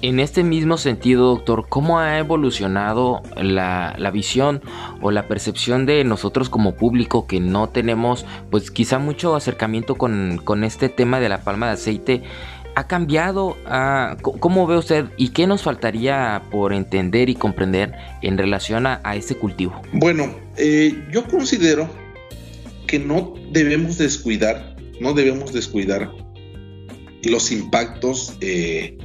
En 0.04 0.20
este 0.20 0.43
mismo 0.43 0.78
sentido, 0.78 1.28
doctor, 1.28 1.66
¿cómo 1.70 1.97
ha 1.97 2.20
evolucionado 2.20 3.22
la, 3.38 4.12
visión 4.12 4.62
o 5.01 5.12
la 5.12 5.30
percepción 5.30 5.86
de 5.86 6.04
nosotros 6.04 6.49
como 6.49 6.76
público 6.76 7.26
que 7.26 7.39
no 7.39 7.70
tenemos, 7.70 8.26
pues 8.51 8.70
quizá 8.70 8.99
mucho 8.99 9.34
acercamiento 9.34 9.95
con, 9.95 10.64
este 10.66 10.89
tema 10.89 11.22
de 11.22 11.30
la 11.30 11.45
palma 11.45 11.68
de 11.68 11.72
aceite? 11.72 12.22
¿Ha 12.76 12.86
cambiado? 12.86 13.56
¿Cómo 14.22 14.68
ve 14.68 14.78
usted 14.78 15.06
y 15.16 15.30
qué 15.30 15.47
nos 15.47 15.62
faltaría 15.62 16.41
por 16.51 16.74
entender 16.74 17.30
y 17.30 17.36
comprender 17.36 17.93
en 18.22 18.38
relación 18.38 18.86
a, 18.86 19.16
este 19.16 19.36
cultivo? 19.36 19.82
Bueno, 19.93 20.36
eh, 20.58 21.01
yo 21.14 21.24
considero 21.30 21.88
que 22.88 22.99
no 22.99 23.36
debemos 23.54 23.99
descuidar, 23.99 24.76
no 24.99 25.14
debemos 25.14 25.54
descuidar 25.54 26.12
los 27.24 27.54
impactos 27.54 28.36
eh, 28.41 28.97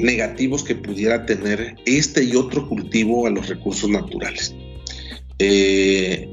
negativos 0.00 0.64
que 0.64 0.74
pudiera 0.74 1.26
tener 1.26 1.76
este 1.86 2.24
y 2.24 2.34
otro 2.36 2.68
cultivo 2.68 3.26
a 3.26 3.30
los 3.30 3.48
recursos 3.48 3.88
naturales. 3.88 4.54
Eh, 5.38 6.28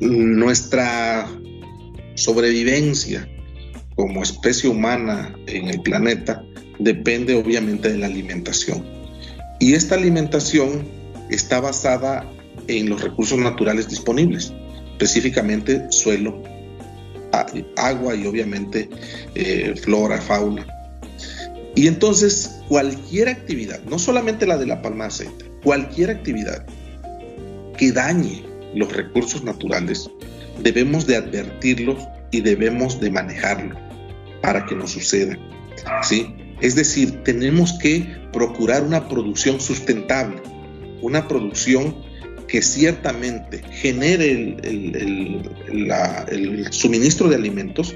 nuestra 0.00 1.28
sobrevivencia 2.14 3.28
como 3.94 4.22
especie 4.22 4.68
humana 4.68 5.34
en 5.46 5.68
el 5.68 5.80
planeta 5.80 6.44
depende 6.78 7.34
obviamente 7.34 7.90
de 7.90 7.98
la 7.98 8.06
alimentación. 8.06 8.84
Y 9.58 9.74
esta 9.74 9.94
alimentación 9.94 10.86
está 11.30 11.60
basada 11.60 12.30
en 12.68 12.88
los 12.90 13.02
recursos 13.02 13.38
naturales 13.38 13.88
disponibles, 13.88 14.52
específicamente 14.92 15.86
suelo, 15.90 16.42
agua 17.76 18.14
y 18.14 18.26
obviamente 18.26 18.88
eh, 19.34 19.74
flora, 19.82 20.20
fauna. 20.20 20.66
Y 21.76 21.88
entonces 21.88 22.62
cualquier 22.68 23.28
actividad, 23.28 23.80
no 23.84 23.98
solamente 23.98 24.46
la 24.46 24.56
de 24.56 24.66
la 24.66 24.80
palma 24.80 25.04
de 25.04 25.08
aceite, 25.08 25.44
cualquier 25.62 26.10
actividad 26.10 26.66
que 27.76 27.92
dañe 27.92 28.42
los 28.74 28.90
recursos 28.92 29.44
naturales, 29.44 30.10
debemos 30.62 31.06
de 31.06 31.16
advertirlos 31.16 31.98
y 32.30 32.40
debemos 32.40 32.98
de 32.98 33.10
manejarlo 33.10 33.76
para 34.40 34.64
que 34.64 34.74
no 34.74 34.86
suceda. 34.88 35.38
¿sí? 36.02 36.34
Es 36.62 36.74
decir, 36.74 37.22
tenemos 37.24 37.74
que 37.74 38.06
procurar 38.32 38.82
una 38.82 39.06
producción 39.06 39.60
sustentable, 39.60 40.40
una 41.02 41.28
producción 41.28 41.94
que 42.48 42.62
ciertamente 42.62 43.62
genere 43.70 44.30
el, 44.30 45.50
el 45.68 46.72
suministro 46.72 47.28
de 47.28 47.36
alimentos, 47.36 47.94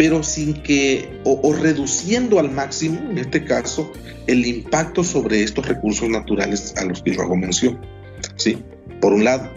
pero 0.00 0.22
sin 0.22 0.54
que, 0.54 1.20
o, 1.24 1.52
reduciendo 1.52 2.38
al 2.38 2.50
máximo, 2.50 3.10
en 3.10 3.18
este 3.18 3.44
caso, 3.44 3.92
el 4.26 4.46
impacto 4.46 5.04
sobre 5.04 5.42
estos 5.42 5.68
recursos 5.68 6.08
naturales 6.08 6.72
a 6.78 6.86
los 6.86 7.02
que 7.02 7.14
yo 7.14 7.20
hago 7.20 7.36
mención. 7.36 7.78
¿sí? 8.36 8.56
Por 9.02 9.12
un 9.12 9.24
lado. 9.24 9.50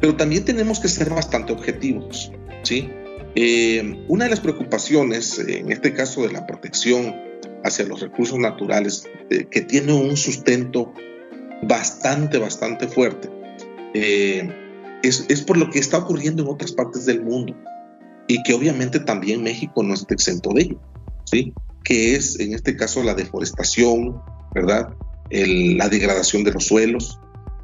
Pero 0.00 0.16
también 0.16 0.46
tenemos 0.46 0.80
que 0.80 0.88
ser 0.88 1.10
bastante 1.10 1.52
objetivos. 1.52 2.32
¿sí? 2.62 2.88
Eh, 3.34 4.06
una 4.08 4.24
de 4.24 4.30
las 4.30 4.40
preocupaciones, 4.40 5.38
en 5.38 5.70
este 5.70 5.92
caso 5.92 6.22
de 6.22 6.32
la 6.32 6.46
protección 6.46 7.14
hacia 7.62 7.84
los 7.84 8.00
recursos 8.00 8.38
naturales, 8.38 9.06
eh, 9.28 9.48
que 9.50 9.60
tiene 9.60 9.92
un 9.92 10.16
sustento 10.16 10.94
bastante, 11.60 12.38
bastante 12.38 12.88
fuerte, 12.88 13.28
eh, 13.92 14.48
es, 15.02 15.26
es 15.28 15.42
por 15.42 15.58
lo 15.58 15.68
que 15.68 15.78
está 15.78 15.98
ocurriendo 15.98 16.42
en 16.42 16.48
otras 16.48 16.72
partes 16.72 17.04
del 17.04 17.22
mundo 17.22 17.54
y 18.28 18.42
que 18.42 18.54
obviamente 18.54 19.00
también 19.00 19.42
México 19.42 19.82
no 19.82 19.94
está 19.94 20.14
exento 20.14 20.50
de 20.50 20.62
ello, 20.62 20.80
¿sí? 21.24 21.52
Que 21.84 22.16
es 22.16 22.38
en 22.40 22.52
este 22.52 22.76
caso 22.76 23.02
la 23.02 23.14
deforestación, 23.14 24.20
¿verdad? 24.54 24.88
la 25.28 25.88
degradación 25.88 26.44
de 26.44 26.52
los 26.52 26.66
suelos, 26.66 27.18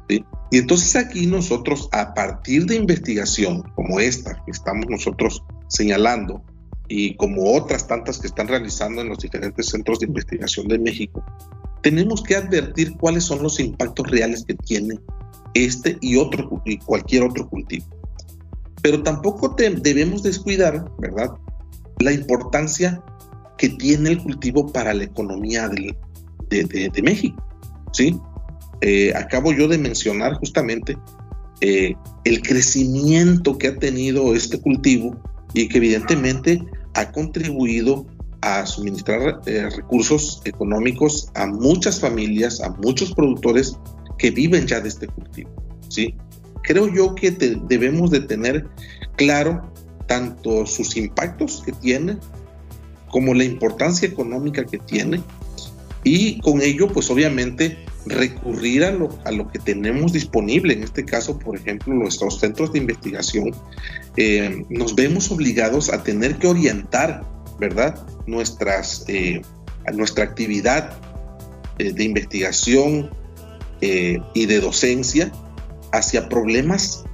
¿sí? 0.09 0.23
Y 0.51 0.57
entonces 0.57 0.95
aquí 0.97 1.25
nosotros, 1.25 1.87
a 1.91 2.13
partir 2.13 2.65
de 2.65 2.75
investigación 2.75 3.63
como 3.75 3.99
esta 3.99 4.33
que 4.45 4.51
estamos 4.51 4.85
nosotros 4.89 5.41
señalando, 5.69 6.43
y 6.87 7.15
como 7.15 7.53
otras 7.53 7.87
tantas 7.87 8.19
que 8.19 8.27
están 8.27 8.47
realizando 8.47 9.01
en 9.01 9.09
los 9.09 9.19
diferentes 9.19 9.67
centros 9.67 9.99
de 9.99 10.07
investigación 10.07 10.67
de 10.67 10.79
México, 10.79 11.23
tenemos 11.81 12.21
que 12.21 12.35
advertir 12.35 12.95
cuáles 12.97 13.23
son 13.23 13.41
los 13.41 13.59
impactos 13.59 14.09
reales 14.09 14.45
que 14.45 14.53
tiene 14.53 14.99
este 15.53 15.97
y 16.01 16.17
otro 16.17 16.61
y 16.65 16.77
cualquier 16.77 17.23
otro 17.23 17.49
cultivo. 17.49 17.85
Pero 18.83 19.01
tampoco 19.01 19.55
debemos 19.57 20.21
descuidar, 20.21 20.85
¿verdad? 20.99 21.31
La 21.99 22.11
importancia 22.11 23.01
que 23.57 23.69
tiene 23.69 24.11
el 24.11 24.21
cultivo 24.21 24.71
para 24.71 24.93
la 24.93 25.05
economía 25.05 25.69
de, 25.69 25.95
México, 27.01 27.43
¿sí? 27.93 28.15
Eh, 28.81 29.13
acabo 29.15 29.53
yo 29.53 29.67
de 29.67 29.77
mencionar 29.77 30.33
justamente 30.33 30.97
eh, 31.61 31.95
el 32.25 32.41
crecimiento 32.41 33.57
que 33.57 33.69
ha 33.69 33.79
tenido 33.79 34.35
este 34.35 34.59
cultivo 34.59 35.15
y 35.53 35.69
que 35.69 35.77
evidentemente 35.77 36.61
ha 36.93 37.11
contribuido 37.11 38.05
a 38.41 38.65
suministrar 38.65 39.39
eh, 39.45 39.69
recursos 39.73 40.41
económicos 40.43 41.29
a 41.33 41.47
muchas 41.47 42.01
familias, 42.01 42.59
a 42.59 42.69
muchos 42.71 43.13
productores 43.13 43.77
que 44.17 44.31
viven 44.31 44.67
ya 44.67 44.81
de 44.81 44.89
este 44.89 45.07
cultivo. 45.07 45.49
¿sí? 45.87 46.13
Creo 46.63 46.87
yo 46.93 47.15
que 47.15 47.31
debemos 47.31 48.09
de 48.11 48.21
tener 48.21 48.67
claro 49.15 49.71
tanto 50.07 50.65
sus 50.65 50.95
impactos 50.97 51.61
que 51.65 51.71
tiene 51.71 52.17
como 53.09 53.33
la 53.33 53.43
importancia 53.43 54.07
económica 54.07 54.65
que 54.65 54.79
tiene 54.79 55.21
y 56.03 56.39
con 56.41 56.61
ello 56.61 56.87
pues 56.87 57.09
obviamente 57.09 57.77
recurrir 58.05 58.83
a 58.83 58.91
lo, 58.91 59.17
a 59.23 59.31
lo 59.31 59.47
que 59.47 59.59
tenemos 59.59 60.11
disponible, 60.11 60.73
en 60.73 60.83
este 60.83 61.05
caso 61.05 61.39
por 61.39 61.55
ejemplo 61.55 61.93
nuestros 61.93 62.39
centros 62.39 62.73
de 62.73 62.79
investigación, 62.79 63.51
eh, 64.17 64.65
nos 64.69 64.95
vemos 64.95 65.31
obligados 65.31 65.91
a 65.91 66.03
tener 66.03 66.37
que 66.37 66.47
orientar 66.47 67.23
¿verdad? 67.59 68.05
Nuestras, 68.25 69.05
eh, 69.07 69.41
nuestra 69.93 70.25
actividad 70.25 70.97
eh, 71.77 71.93
de 71.93 72.03
investigación 72.03 73.09
y 74.33 74.45
de 74.45 74.61
docencia 74.61 75.29
hacia 75.93 76.27
problemas 76.27 77.05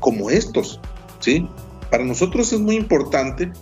como 0.00 0.30
estos, 0.30 0.80
¿sí? 1.20 1.46
Para 1.90 2.04
nosotros 2.04 2.52
es 2.52 2.58
muy 2.58 2.74
importante 2.74 3.52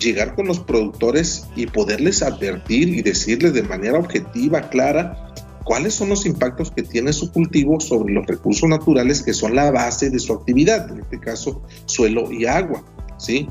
llegar 0.00 0.34
con 0.34 0.46
los 0.46 0.58
productores 0.58 1.46
y 1.54 1.66
poderles 1.66 2.22
advertir 2.22 2.88
y 2.88 3.02
decirles 3.02 3.54
de 3.54 3.62
manera 3.62 3.98
objetiva, 3.98 4.68
clara, 4.68 5.32
cuáles 5.64 5.94
son 5.94 6.08
los 6.08 6.26
impactos 6.26 6.70
que 6.70 6.82
tiene 6.82 7.12
su 7.12 7.30
cultivo 7.30 7.78
sobre 7.80 8.12
los 8.12 8.26
recursos 8.26 8.68
naturales 8.68 9.22
que 9.22 9.32
son 9.32 9.54
la 9.54 9.70
base 9.70 10.10
de 10.10 10.18
su 10.18 10.32
actividad, 10.32 10.90
en 10.90 11.00
este 11.00 11.20
caso 11.20 11.62
suelo 11.84 12.30
y 12.32 12.46
agua, 12.46 12.84
¿sí? 13.18 13.48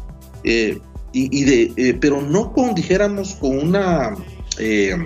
y, 1.11 1.43
de, 1.43 1.73
eh, 1.77 1.97
pero 1.99 2.21
no 2.21 2.51
con, 2.53 2.75
dijéramos, 2.75 3.35
con 3.35 3.57
una 3.57 4.15
eh, 4.59 4.97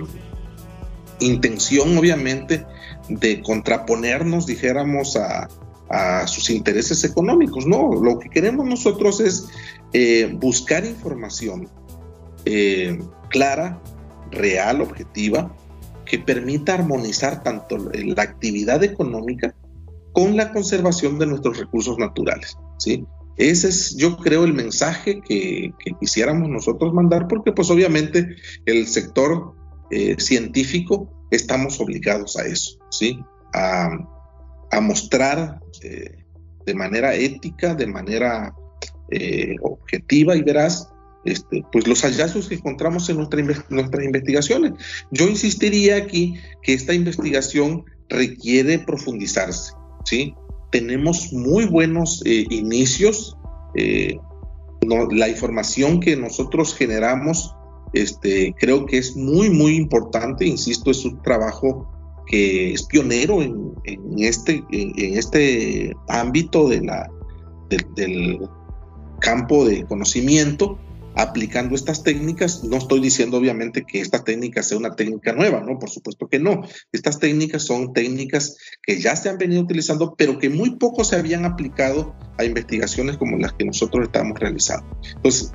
intención, 1.20 1.96
obviamente, 1.96 2.66
de 3.10 3.42
contraponernos, 3.42 4.46
dijéramos, 4.46 5.16
a, 5.16 5.48
sus 6.28 6.50
intereses 6.50 7.02
económicos. 7.02 7.66
No, 7.66 7.92
lo 8.00 8.20
que 8.20 8.28
queremos 8.28 8.64
nosotros 8.64 9.18
es 9.18 9.48
eh, 9.92 10.32
buscar 10.38 10.84
información 10.84 11.68
clara, 13.28 13.82
real, 14.30 14.80
objetiva, 14.82 15.52
que 16.04 16.18
permita 16.18 16.74
armonizar 16.74 17.42
tanto 17.42 17.76
la 17.76 18.22
actividad 18.22 18.84
económica 18.84 19.54
con 20.12 20.36
la 20.36 20.52
conservación 20.52 21.18
de 21.18 21.26
nuestros 21.26 21.58
recursos 21.58 21.98
naturales. 21.98 22.56
¿sí? 22.78 23.04
Ese 23.36 23.68
es, 23.68 23.96
yo 23.96 24.16
creo, 24.16 24.44
el 24.44 24.52
mensaje 24.52 25.20
que, 25.20 25.72
quisiéramos 25.98 26.48
nosotros 26.48 26.92
mandar, 26.92 27.28
porque 27.28 27.52
pues 27.52 27.70
obviamente 27.70 28.36
el 28.66 28.86
sector 28.86 29.54
eh, 29.90 30.14
científico 30.18 31.26
estamos 31.32 31.80
obligados 31.80 32.36
a 32.36 32.46
eso, 32.46 32.78
¿sí? 32.90 33.18
A, 33.52 33.90
mostrar 34.80 35.60
eh, 35.82 36.24
de 36.64 36.74
manera 36.74 37.12
ética, 37.16 37.74
de 37.74 37.88
manera 37.88 38.54
eh, 39.10 39.56
objetiva 39.62 40.36
y 40.36 40.42
veraz, 40.42 40.88
este, 41.24 41.64
pues 41.72 41.88
los 41.88 42.02
hallazgos 42.02 42.48
que 42.48 42.54
encontramos 42.54 43.08
en 43.10 43.16
nuestra, 43.16 43.42
nuestras 43.68 44.04
investigaciones. 44.04 44.74
Yo 45.10 45.26
insistiría 45.26 45.96
aquí 45.96 46.36
que 46.62 46.72
esta 46.72 46.94
investigación 46.94 47.84
requiere 48.08 48.78
profundizarse, 48.78 49.72
¿sí? 50.04 50.34
tenemos 50.70 51.32
muy 51.32 51.66
buenos 51.66 52.22
inicios. 52.24 53.36
La 53.74 55.28
información 55.28 55.98
que 55.98 56.16
nosotros 56.16 56.76
generamos, 56.76 57.56
este, 57.92 58.54
creo 58.58 58.86
que 58.86 58.98
es 58.98 59.16
muy, 59.16 59.50
muy 59.50 59.76
importante. 59.76 60.46
Insisto, 60.46 60.90
es 60.90 61.04
un 61.04 61.20
trabajo 61.22 61.88
que 62.26 62.72
es 62.72 62.84
pionero 62.84 63.42
en, 63.42 63.74
este, 64.18 64.62
en, 64.70 65.18
este 65.18 65.94
ámbito 66.08 66.68
del 66.68 66.88
campo 69.20 69.64
de 69.64 69.84
conocimiento 69.84 70.78
aplicando 71.16 71.74
estas 71.74 72.02
técnicas. 72.02 72.64
No 72.64 72.76
estoy 72.76 73.00
diciendo 73.00 73.36
obviamente 73.36 73.84
que 73.84 74.00
esta 74.00 74.22
técnica 74.24 74.62
sea 74.62 74.78
una 74.78 74.94
técnica 74.94 75.32
nueva, 75.32 75.60
¿no? 75.60 75.78
Por 75.78 75.90
supuesto 75.90 76.28
que 76.28 76.38
no. 76.38 76.62
Estas 76.92 77.18
técnicas 77.18 77.62
son 77.62 77.92
técnicas 77.92 78.56
que 78.82 79.00
ya 79.00 79.16
se 79.16 79.28
han 79.28 79.38
venido 79.38 79.62
utilizando, 79.62 80.14
pero 80.16 80.38
que 80.38 80.50
muy 80.50 80.76
poco 80.76 81.04
se 81.04 81.16
habían 81.16 81.44
aplicado 81.44 82.14
a 82.38 82.44
investigaciones 82.44 83.16
como 83.16 83.36
las 83.38 83.52
que 83.52 83.64
nosotros 83.64 84.04
estamos 84.04 84.38
realizando. 84.38 84.86
Entonces, 85.16 85.52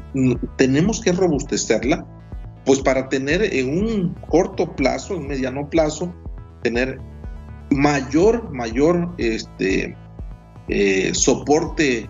tenemos 0.58 1.02
que 1.02 1.12
robustecerla, 1.12 2.06
pues 2.66 2.80
para 2.80 3.10
tener 3.10 3.44
en 3.44 3.70
un 3.70 4.16
corto 4.30 4.76
plazo, 4.76 5.16
en 5.16 5.28
mediano 5.28 5.70
plazo, 5.70 6.14
tener 6.64 7.00
mayor, 7.70 8.52
mayor 8.52 9.14
este, 9.18 9.96
eh, 10.68 11.12
soporte 11.14 12.10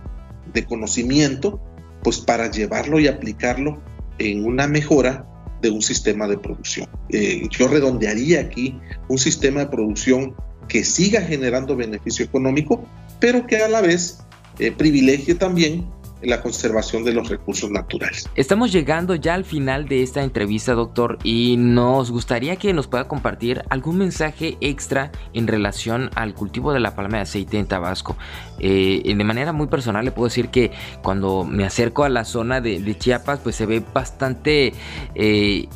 de 0.54 0.66
conocimiento 0.66 1.60
pues 2.04 2.20
para 2.20 2.50
llevarlo 2.50 3.00
y 3.00 3.08
aplicarlo 3.08 3.82
en 4.20 4.46
una 4.46 4.68
mejora 4.68 5.26
de 5.62 5.72
un 5.72 5.82
sistema 5.82 6.28
de 6.28 6.38
producción. 6.38 6.88
Eh, 7.10 7.48
yo 7.50 7.68
redondearía 7.68 8.42
aquí 8.42 8.80
un 9.08 9.18
sistema 9.18 9.62
de 9.62 9.68
producción 9.68 10.36
que 10.68 10.84
siga 10.84 11.22
generando 11.22 11.76
beneficio 11.76 12.24
económico, 12.24 12.86
pero 13.20 13.48
que 13.48 13.58
a 13.58 13.68
la 13.68 13.82
vez 13.82 14.20
eh, 14.60 14.72
privilegie 14.72 15.36
también 15.36 15.86
la 16.22 16.42
conservación 16.42 17.04
de 17.04 17.14
los 17.14 17.30
recursos 17.30 17.70
naturales. 17.70 18.30
Estamos 18.36 18.72
llegando 18.72 19.16
ya 19.16 19.34
al 19.34 19.46
final 19.46 19.88
de 19.88 20.04
esta 20.04 20.24
entrevista, 20.24 20.74
doctor, 20.74 21.18
y 21.24 21.56
nos 21.58 22.12
gustaría 22.12 22.56
que 22.56 22.74
nos 22.74 22.88
pueda 22.88 23.08
compartir 23.08 23.64
algún 23.70 23.98
mensaje 23.98 24.58
extra 24.62 25.12
en 25.34 25.48
relación 25.48 26.10
al 26.16 26.34
cultivo 26.34 26.74
de 26.74 26.80
la 26.80 26.96
palma 26.96 27.18
de 27.18 27.24
aceite 27.24 27.58
en 27.58 27.68
Tabasco. 27.68 28.16
Eh, 28.60 29.02
de 29.06 29.24
manera 29.24 29.52
muy 29.52 29.68
personal 29.68 30.06
le 30.06 30.12
puedo 30.12 30.28
decir 30.28 30.50
que 30.50 30.72
cuando 31.02 31.44
me 31.44 31.66
acerco 31.66 32.04
a 32.04 32.10
la 32.10 32.26
zona 32.26 32.62
de, 32.62 32.96
Chiapas, 32.98 33.40
pues 33.40 33.56
se 33.56 33.66
ve 33.66 33.84
bastante... 33.94 34.74
Eh, 35.16 35.68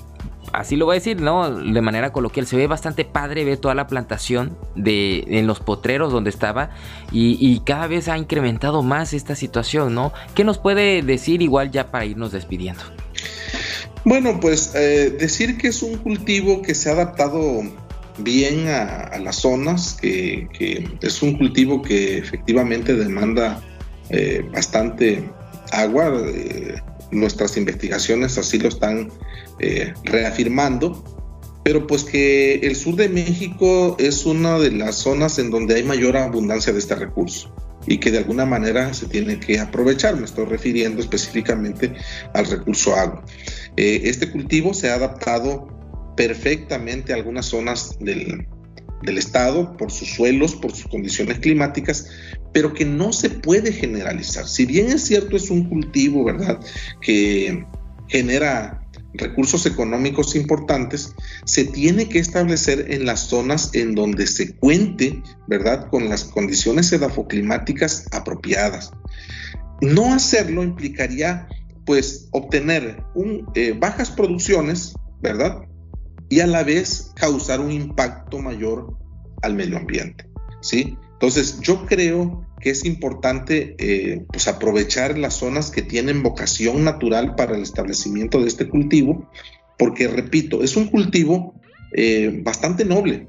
así 0.53 0.75
lo 0.75 0.85
voy 0.85 0.95
a 0.95 0.99
decir, 0.99 1.21
¿no? 1.21 1.49
De 1.51 1.81
manera 1.81 2.11
coloquial, 2.11 2.45
se 2.47 2.57
ve 2.57 2.67
bastante 2.67 3.05
padre 3.05 3.43
ver 3.45 3.57
toda 3.57 3.75
la 3.75 3.87
plantación 3.87 4.57
de, 4.75 5.25
en 5.27 5.47
los 5.47 5.59
potreros 5.59 6.11
donde 6.11 6.29
estaba 6.29 6.71
y, 7.11 7.59
cada 7.65 7.87
vez 7.87 8.07
ha 8.07 8.17
incrementado 8.17 8.81
más 8.81 9.13
esta 9.13 9.35
situación, 9.35 9.93
¿no? 9.93 10.13
¿Qué 10.33 10.43
nos 10.43 10.57
puede 10.57 11.01
decir 11.01 11.41
igual 11.41 11.71
ya 11.71 11.91
para 11.91 12.05
irnos 12.05 12.31
despidiendo? 12.31 12.81
Bueno, 14.05 14.39
pues 14.39 14.73
eh, 14.75 15.11
decir 15.19 15.57
que 15.57 15.67
es 15.67 15.83
un 15.83 15.97
cultivo 15.97 16.61
que 16.61 16.73
se 16.73 16.89
ha 16.89 16.93
adaptado 16.93 17.61
bien 18.17 18.67
a, 18.67 19.17
las 19.19 19.37
zonas, 19.37 19.97
que, 20.01 20.47
es 21.01 21.21
un 21.21 21.37
cultivo 21.37 21.81
que 21.81 22.17
efectivamente 22.17 22.95
demanda 22.95 23.61
eh, 24.09 24.43
bastante 24.51 25.29
agua. 25.71 26.11
Eh, 26.25 26.75
nuestras 27.11 27.57
investigaciones 27.57 28.37
así 28.37 28.59
lo 28.59 28.69
están 28.69 29.11
eh, 29.59 29.93
reafirmando, 30.03 31.03
pero 31.63 31.87
pues 31.87 32.03
que 32.03 32.55
el 32.55 32.75
sur 32.75 32.95
de 32.95 33.09
México 33.09 33.95
es 33.99 34.25
una 34.25 34.57
de 34.59 34.71
las 34.71 34.95
zonas 34.95 35.39
en 35.39 35.51
donde 35.51 35.75
hay 35.75 35.83
mayor 35.83 36.17
abundancia 36.17 36.73
de 36.73 36.79
este 36.79 36.95
recurso 36.95 37.53
y 37.87 37.97
que 37.97 38.11
de 38.11 38.19
alguna 38.19 38.45
manera 38.45 38.93
se 38.93 39.07
tiene 39.07 39.39
que 39.39 39.59
aprovechar. 39.59 40.15
Me 40.15 40.25
estoy 40.25 40.45
refiriendo 40.45 41.01
específicamente 41.01 41.93
al 42.33 42.45
recurso 42.45 42.95
agua. 42.95 43.23
Eh, 43.77 44.01
este 44.05 44.31
cultivo 44.31 44.73
se 44.73 44.89
ha 44.89 44.95
adaptado 44.95 45.67
perfectamente 46.15 47.13
a 47.13 47.15
algunas 47.15 47.45
zonas 47.45 47.97
del, 47.99 48.47
del 49.03 49.17
estado 49.17 49.75
por 49.77 49.91
sus 49.91 50.09
suelos, 50.09 50.55
por 50.55 50.71
sus 50.71 50.87
condiciones 50.87 51.39
climáticas, 51.39 52.07
pero 52.53 52.73
que 52.73 52.85
no 52.85 53.13
se 53.13 53.29
puede 53.29 53.71
generalizar. 53.71 54.47
Si 54.47 54.65
bien 54.65 54.87
es 54.87 55.03
cierto, 55.05 55.37
es 55.37 55.49
un 55.49 55.69
cultivo, 55.69 56.23
¿verdad?, 56.23 56.59
que 57.01 57.65
genera 58.07 58.81
recursos 59.13 59.65
económicos 59.65 60.35
importantes, 60.35 61.13
se 61.45 61.65
tiene 61.65 62.09
que 62.09 62.19
establecer 62.19 62.87
en 62.89 63.05
las 63.05 63.21
zonas 63.21 63.71
en 63.73 63.95
donde 63.95 64.27
se 64.27 64.55
cuente, 64.55 65.21
¿verdad?, 65.47 65.87
con 65.89 66.09
las 66.09 66.25
condiciones 66.25 66.91
edafoclimáticas 66.91 68.07
apropiadas. 68.11 68.91
No 69.81 70.13
hacerlo 70.13 70.63
implicaría, 70.63 71.47
pues, 71.85 72.27
obtener 72.31 73.03
eh, 73.55 73.75
bajas 73.79 74.11
producciones, 74.11 74.93
¿verdad?, 75.21 75.68
y 76.29 76.39
a 76.39 76.47
la 76.47 76.63
vez 76.63 77.11
causar 77.15 77.59
un 77.59 77.71
impacto 77.71 78.39
mayor 78.39 78.95
al 79.41 79.55
medio 79.55 79.77
ambiente, 79.77 80.25
¿sí? 80.61 80.97
Entonces, 81.13 81.59
yo 81.61 81.85
creo 81.85 82.45
que 82.61 82.69
es 82.69 82.85
importante 82.85 83.75
eh, 83.77 84.25
pues 84.31 84.47
aprovechar 84.47 85.17
las 85.17 85.35
zonas 85.35 85.71
que 85.71 85.81
tienen 85.81 86.23
vocación 86.23 86.83
natural 86.83 87.35
para 87.35 87.55
el 87.55 87.63
establecimiento 87.63 88.39
de 88.41 88.47
este 88.47 88.69
cultivo, 88.69 89.29
porque, 89.77 90.07
repito, 90.07 90.63
es 90.63 90.75
un 90.75 90.87
cultivo 90.87 91.59
eh, 91.93 92.41
bastante 92.43 92.85
noble, 92.85 93.27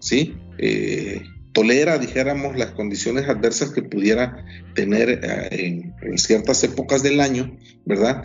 ¿sí? 0.00 0.34
Eh, 0.58 1.22
tolera, 1.52 1.98
dijéramos, 1.98 2.56
las 2.56 2.72
condiciones 2.72 3.28
adversas 3.28 3.70
que 3.70 3.82
pudiera 3.82 4.44
tener 4.74 5.20
en, 5.50 5.94
en, 6.02 6.18
ciertas 6.18 6.62
épocas 6.64 7.02
del 7.02 7.20
año, 7.20 7.56
¿verdad? 7.84 8.22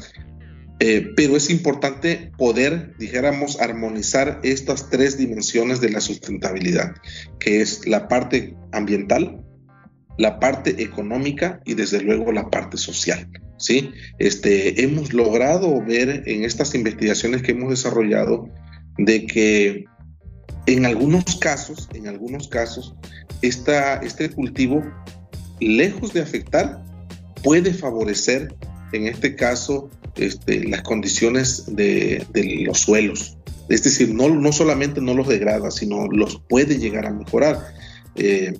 Eh, 0.79 1.13
pero 1.15 1.37
es 1.37 1.49
importante 1.49 2.31
poder, 2.37 2.95
dijéramos, 2.97 3.61
armonizar 3.61 4.41
estas 4.43 4.89
tres 4.89 5.17
dimensiones 5.17 5.79
de 5.79 5.89
la 5.89 6.01
sustentabilidad, 6.01 6.93
que 7.39 7.61
es 7.61 7.87
la 7.87 8.09
parte 8.09 8.55
ambiental, 8.73 9.41
la 10.17 10.39
parte 10.39 10.81
económica 10.83 11.61
y 11.65 11.75
desde 11.75 12.01
luego 12.01 12.31
la 12.31 12.49
parte 12.49 12.77
social. 12.77 13.29
¿sí? 13.57 13.91
Este, 14.19 14.83
hemos 14.83 15.13
logrado 15.13 15.81
ver 15.83 16.23
en 16.25 16.43
estas 16.43 16.75
investigaciones 16.75 17.41
que 17.41 17.51
hemos 17.51 17.69
desarrollado 17.69 18.49
de 18.97 19.25
que 19.25 19.85
en 20.67 20.85
algunos 20.85 21.37
casos, 21.37 21.89
en 21.93 22.07
algunos 22.07 22.47
casos, 22.47 22.95
esta, 23.41 23.95
este 23.97 24.29
cultivo, 24.29 24.83
lejos 25.59 26.13
de 26.13 26.21
afectar, 26.21 26.83
puede 27.43 27.73
favorecer, 27.73 28.53
en 28.91 29.07
este 29.07 29.35
caso, 29.35 29.89
este, 30.15 30.67
las 30.67 30.81
condiciones 30.81 31.75
de, 31.75 32.25
los 32.65 32.79
suelos. 32.79 33.37
Es 33.69 33.83
decir, 33.83 34.13
no, 34.13 34.29
no 34.29 34.51
solamente 34.51 35.01
no 35.01 35.13
los 35.13 35.27
degrada, 35.27 35.71
sino 35.71 36.07
los 36.07 36.41
puede 36.47 36.77
llegar 36.77 37.05
a 37.05 37.11
mejorar. 37.11 37.59
Eh, 38.15 38.57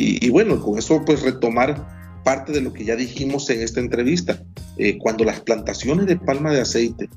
y, 0.00 0.28
bueno, 0.30 0.60
con 0.62 0.78
eso 0.78 1.04
pues 1.04 1.22
retomar 1.22 2.20
parte 2.22 2.52
de 2.52 2.60
lo 2.60 2.72
que 2.72 2.84
ya 2.84 2.94
dijimos 2.94 3.50
en 3.50 3.62
esta 3.62 3.80
entrevista. 3.80 4.40
Eh, 4.76 4.96
cuando 4.96 5.24
las 5.24 5.40
plantaciones 5.40 6.06
de 6.06 6.16
palma 6.16 6.52
de 6.52 6.60
aceite 6.60 7.08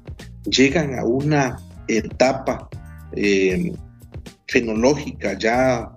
llegan 0.50 0.98
a 0.98 1.06
una 1.06 1.60
etapa 1.88 2.70
eh, 3.16 3.74
fenológica 4.48 5.38
ya 5.38 5.92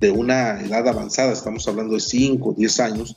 de 0.00 0.10
una 0.10 0.60
edad 0.62 0.88
avanzada, 0.88 1.32
estamos 1.32 1.68
hablando 1.68 1.94
de 1.94 2.00
5 2.00 2.48
o 2.48 2.54
10 2.54 2.80
años, 2.80 3.16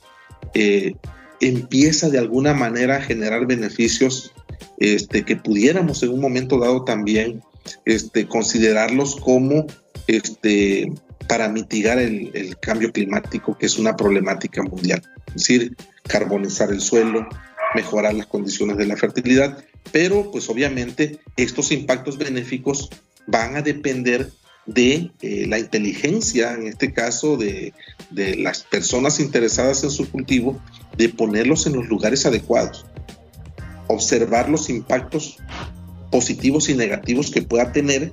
empieza 1.41 2.09
de 2.09 2.19
alguna 2.19 2.53
manera 2.53 2.97
a 2.97 3.01
generar 3.01 3.45
beneficios 3.45 4.33
este, 4.77 5.23
que 5.23 5.35
pudiéramos 5.35 6.03
en 6.03 6.09
un 6.09 6.21
momento 6.21 6.59
dado 6.59 6.83
también 6.83 7.41
este, 7.85 8.27
considerarlos 8.27 9.15
como 9.15 9.67
este, 10.07 10.91
para 11.27 11.49
mitigar 11.49 11.99
el, 11.99 12.57
cambio 12.59 12.91
climático, 12.91 13.57
que 13.57 13.67
es 13.67 13.77
una 13.77 13.95
problemática 13.95 14.63
mundial. 14.63 15.01
Es 15.27 15.33
decir, 15.33 15.75
carbonizar 16.07 16.71
el 16.71 16.81
suelo, 16.81 17.27
mejorar 17.75 18.15
las 18.15 18.25
condiciones 18.25 18.77
de 18.77 18.87
la 18.87 18.97
fertilidad, 18.97 19.63
pero 19.91 20.31
pues 20.31 20.49
obviamente 20.49 21.19
estos 21.37 21.71
impactos 21.71 22.17
benéficos 22.17 22.89
van 23.27 23.55
a 23.55 23.61
depender 23.61 24.31
de 24.65 25.11
eh, 25.21 25.45
la 25.47 25.59
inteligencia, 25.59 26.53
en 26.53 26.67
este 26.67 26.93
caso 26.93 27.37
de, 27.37 27.73
de, 28.09 28.35
las 28.35 28.63
personas 28.63 29.19
interesadas 29.19 29.83
en 29.83 29.91
su 29.91 30.09
cultivo, 30.09 30.59
de 30.97 31.09
ponerlos 31.09 31.65
en 31.67 31.73
los 31.73 31.87
lugares 31.87 32.25
adecuados, 32.25 32.85
observar 33.87 34.49
los 34.49 34.69
impactos 34.69 35.37
positivos 36.11 36.69
y 36.69 36.75
negativos 36.75 37.31
que 37.31 37.41
pueda 37.41 37.71
tener 37.71 38.11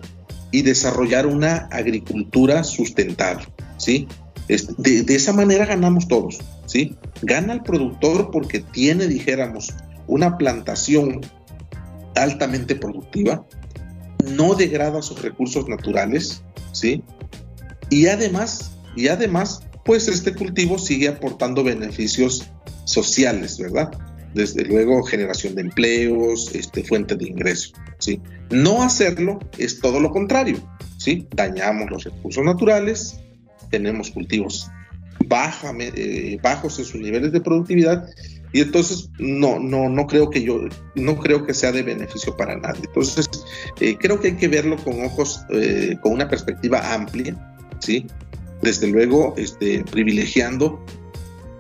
y 0.51 0.63
desarrollar 0.63 1.27
una 1.27 1.69
agricultura 1.71 2.65
sustentable, 2.65 3.47
¿sí? 3.79 4.09
De, 4.49 5.05
esa 5.09 5.33
manera 5.33 5.67
ganamos 5.67 6.07
todos, 6.07 6.39
¿sí? 6.67 6.97
Gana 7.23 7.53
el 7.53 7.63
productor 7.63 8.31
porque 8.31 8.61
tiene, 8.61 9.09
dijéramos, 9.09 9.75
una 10.07 10.39
plantación 10.39 11.21
altamente 12.15 12.77
productiva, 12.77 13.45
no 14.25 14.55
degrada 14.55 15.03
sus 15.03 15.21
recursos 15.21 15.69
naturales, 15.69 16.43
¿sí? 16.73 17.03
Y 17.91 18.07
además, 18.07 18.73
y 18.95 19.09
además, 19.09 19.63
pues 19.85 20.09
este 20.09 20.35
cultivo 20.35 20.79
sigue 20.79 21.09
aportando 21.09 21.65
beneficios 21.65 22.47
sociales, 22.87 23.59
¿verdad? 23.59 23.91
Desde 24.33 24.65
luego 24.65 25.03
generación 25.03 25.55
de 25.55 25.63
empleos, 25.63 26.55
este, 26.55 26.83
fuente 26.83 27.15
de 27.17 27.29
ingresos, 27.29 27.75
¿sí? 27.99 28.21
No 28.51 28.83
hacerlo 28.83 29.39
es 29.59 29.81
todo 29.81 30.01
lo 30.01 30.11
contrario, 30.11 30.57
¿sí? 30.97 31.29
Dañamos 31.35 31.91
los 31.91 32.05
recursos 32.05 32.43
naturales, 32.45 33.21
tenemos 33.71 34.11
cultivos 34.11 34.71
baja, 35.27 35.73
eh, 35.79 36.39
bajos 36.43 36.79
en 36.79 36.85
sus 36.85 37.01
niveles 37.01 37.33
de 37.33 37.41
productividad 37.41 38.07
y 38.53 38.61
entonces 38.61 39.11
no, 39.19 39.59
no, 39.59 39.89
no 39.89 40.07
creo 40.07 40.31
que 40.31 40.43
yo, 40.43 40.61
no 40.95 41.19
creo 41.19 41.45
que 41.45 41.53
sea 41.53 41.73
de 41.73 41.83
beneficio 41.83 42.37
para 42.37 42.57
nadie. 42.57 42.83
Entonces, 42.87 43.29
eh, 43.81 43.97
creo 43.99 44.21
que 44.21 44.29
hay 44.29 44.37
que 44.37 44.49
verlo 44.49 44.77
con 44.77 45.05
ojos, 45.05 45.43
eh, 45.51 45.97
con 46.01 46.13
una 46.13 46.29
perspectiva 46.29 46.95
amplia, 46.95 47.37
¿sí? 47.81 48.07
Desde 48.63 48.87
luego, 48.87 49.35
este, 49.37 49.85
privilegiando 49.91 50.83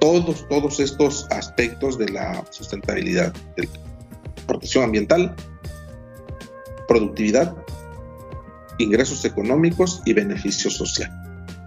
todos, 0.06 0.46
todos 0.48 0.78
estos 0.78 1.26
aspectos 1.30 1.98
de 1.98 2.08
la 2.10 2.44
sustentabilidad, 2.50 3.32
de 3.56 3.68
protección 4.46 4.84
ambiental, 4.84 5.34
productividad, 6.86 7.56
ingresos 8.78 9.24
económicos 9.24 10.02
y 10.06 10.12
beneficio 10.12 10.70
social. 10.70 11.10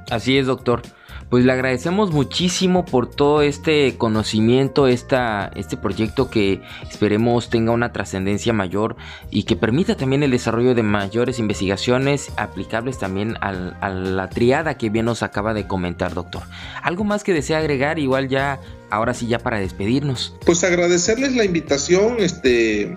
Así 0.10 0.38
es, 0.38 0.48
doctor 0.48 0.82
pues 1.30 1.46
le 1.46 1.52
agradecemos 1.52 2.12
muchísimo 2.12 2.86
por 2.86 3.10
todo 3.10 3.42
este 3.42 3.96
conocimiento, 3.98 4.88
esta, 4.88 5.52
este 5.56 5.78
proyecto 5.78 6.30
que 6.30 6.62
esperemos 6.90 7.50
tenga 7.50 7.72
una 7.72 7.92
trascendencia 7.92 8.52
mayor 8.52 8.96
y 9.30 9.44
que 9.44 9.56
permita 9.56 9.96
también 9.96 10.24
el 10.24 10.32
desarrollo 10.32 10.74
de 10.74 10.84
mayores 10.84 11.40
investigaciones 11.40 12.32
aplicables 12.36 12.98
también 12.98 13.36
a 13.42 13.52
la 13.90 14.30
triada 14.30 14.78
que 14.78 14.90
bien 14.90 15.06
nos 15.06 15.24
acaba 15.24 15.54
de 15.54 15.68
comentar, 15.68 16.14
doctor. 16.14 16.44
¿Algo 16.82 17.04
más 17.04 17.24
que 17.24 17.34
desea 17.34 17.60
agregar? 17.60 18.00
Igual 18.00 18.28
ya, 18.28 18.60
ahora 18.90 19.14
sí, 19.14 19.28
ya 19.28 19.40
para 19.40 19.60
despedirnos. 19.60 20.36
Pues 20.46 20.64
agradecerles 20.64 21.36
la 21.36 21.46
invitación, 21.46 22.18
este 22.20 22.96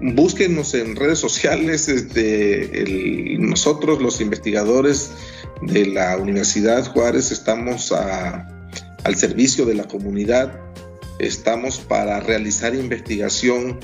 búsquenos 0.00 0.74
en 0.74 0.96
redes 0.96 1.18
sociales, 1.18 1.88
este, 1.88 3.36
nosotros 3.38 4.00
los 4.00 4.20
investigadores 4.20 5.10
de 5.62 5.86
la 5.86 6.16
Universidad 6.16 6.86
Juárez 6.86 7.32
estamos 7.32 7.92
al 7.92 9.16
servicio 9.16 9.64
de 9.66 9.74
la 9.74 9.84
comunidad, 9.84 10.60
estamos 11.18 11.78
para 11.78 12.20
realizar 12.20 12.74
investigación 12.74 13.80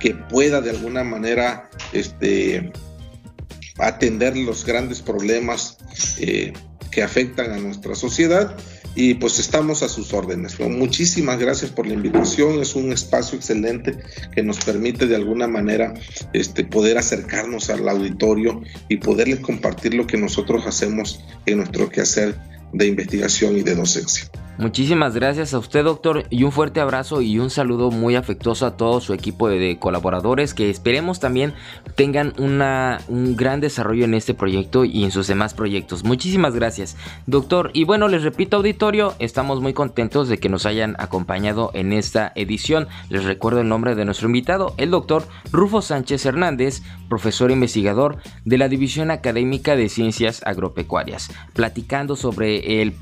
que 0.00 0.14
pueda 0.14 0.60
de 0.60 0.70
alguna 0.70 1.02
manera 1.04 1.68
este, 1.92 2.72
atender 3.78 4.36
los 4.36 4.64
grandes 4.64 5.00
problemas 5.00 5.78
eh, 6.18 6.52
que 6.90 7.02
afectan 7.02 7.52
a 7.52 7.58
nuestra 7.58 7.94
sociedad 7.94 8.56
y 9.00 9.14
pues 9.14 9.38
estamos 9.38 9.84
a 9.84 9.88
sus 9.88 10.12
órdenes. 10.12 10.58
Muchísimas 10.58 11.38
gracias 11.38 11.70
por 11.70 11.86
la 11.86 11.94
invitación, 11.94 12.60
es 12.60 12.74
un 12.74 12.90
espacio 12.90 13.38
excelente 13.38 13.96
que 14.34 14.42
nos 14.42 14.58
permite 14.58 15.06
de 15.06 15.14
alguna 15.14 15.46
manera 15.46 15.94
este, 16.32 16.64
poder 16.64 16.98
acercarnos 16.98 17.70
al 17.70 17.88
auditorio 17.88 18.60
y 18.88 18.96
poderles 18.96 19.38
compartir 19.38 19.94
lo 19.94 20.08
que 20.08 20.16
nosotros 20.16 20.66
hacemos 20.66 21.20
en 21.46 21.58
nuestro 21.58 21.88
quehacer 21.88 22.34
de 22.72 22.86
investigación 22.86 23.56
y 23.56 23.62
de 23.62 23.74
docencia. 23.74 24.30
Muchísimas 24.58 25.14
gracias 25.14 25.54
a 25.54 25.58
usted, 25.60 25.84
doctor, 25.84 26.24
y 26.30 26.42
un 26.42 26.50
fuerte 26.50 26.80
abrazo 26.80 27.22
y 27.22 27.38
un 27.38 27.48
saludo 27.48 27.92
muy 27.92 28.16
afectuoso 28.16 28.66
a 28.66 28.76
todo 28.76 29.00
su 29.00 29.14
equipo 29.14 29.48
de, 29.48 29.78
colaboradores 29.78 30.52
que 30.52 30.68
esperemos 30.68 31.20
también 31.20 31.54
tengan 31.94 32.32
una, 32.38 32.98
un 33.06 33.36
gran 33.36 33.60
desarrollo 33.60 34.04
en 34.04 34.14
este 34.14 34.34
proyecto 34.34 34.84
y 34.84 35.04
en 35.04 35.12
sus 35.12 35.28
demás 35.28 35.54
proyectos. 35.54 36.02
Muchísimas 36.02 36.56
gracias, 36.56 36.96
doctor. 37.26 37.70
Y 37.72 37.84
bueno, 37.84 38.08
les 38.08 38.24
repito, 38.24 38.56
auditorio, 38.56 39.14
estamos 39.20 39.60
muy 39.60 39.74
contentos 39.74 40.28
de 40.28 40.38
que 40.38 40.48
nos 40.48 40.66
hayan 40.66 40.96
acompañado 40.98 41.70
en 41.74 41.92
esta 41.92 42.32
edición. 42.34 42.88
Les 43.10 43.22
recuerdo 43.22 43.60
el 43.60 43.68
nombre 43.68 43.94
de 43.94 44.04
nuestro 44.06 44.26
invitado, 44.26 44.74
el 44.76 44.90
doctor 44.90 45.28
Rufo 45.52 45.82
Sánchez 45.82 46.26
Hernández, 46.26 46.82
profesor 47.08 47.52
investigador 47.52 48.18
de 48.44 48.58
la 48.58 48.68
División 48.68 49.12
Académica 49.12 49.76
de 49.76 49.88
Ciencias 49.88 50.42
Agropecuarias, 50.44 51.30
platicando 51.52 52.16
sobre 52.16 52.57
el, 52.64 52.94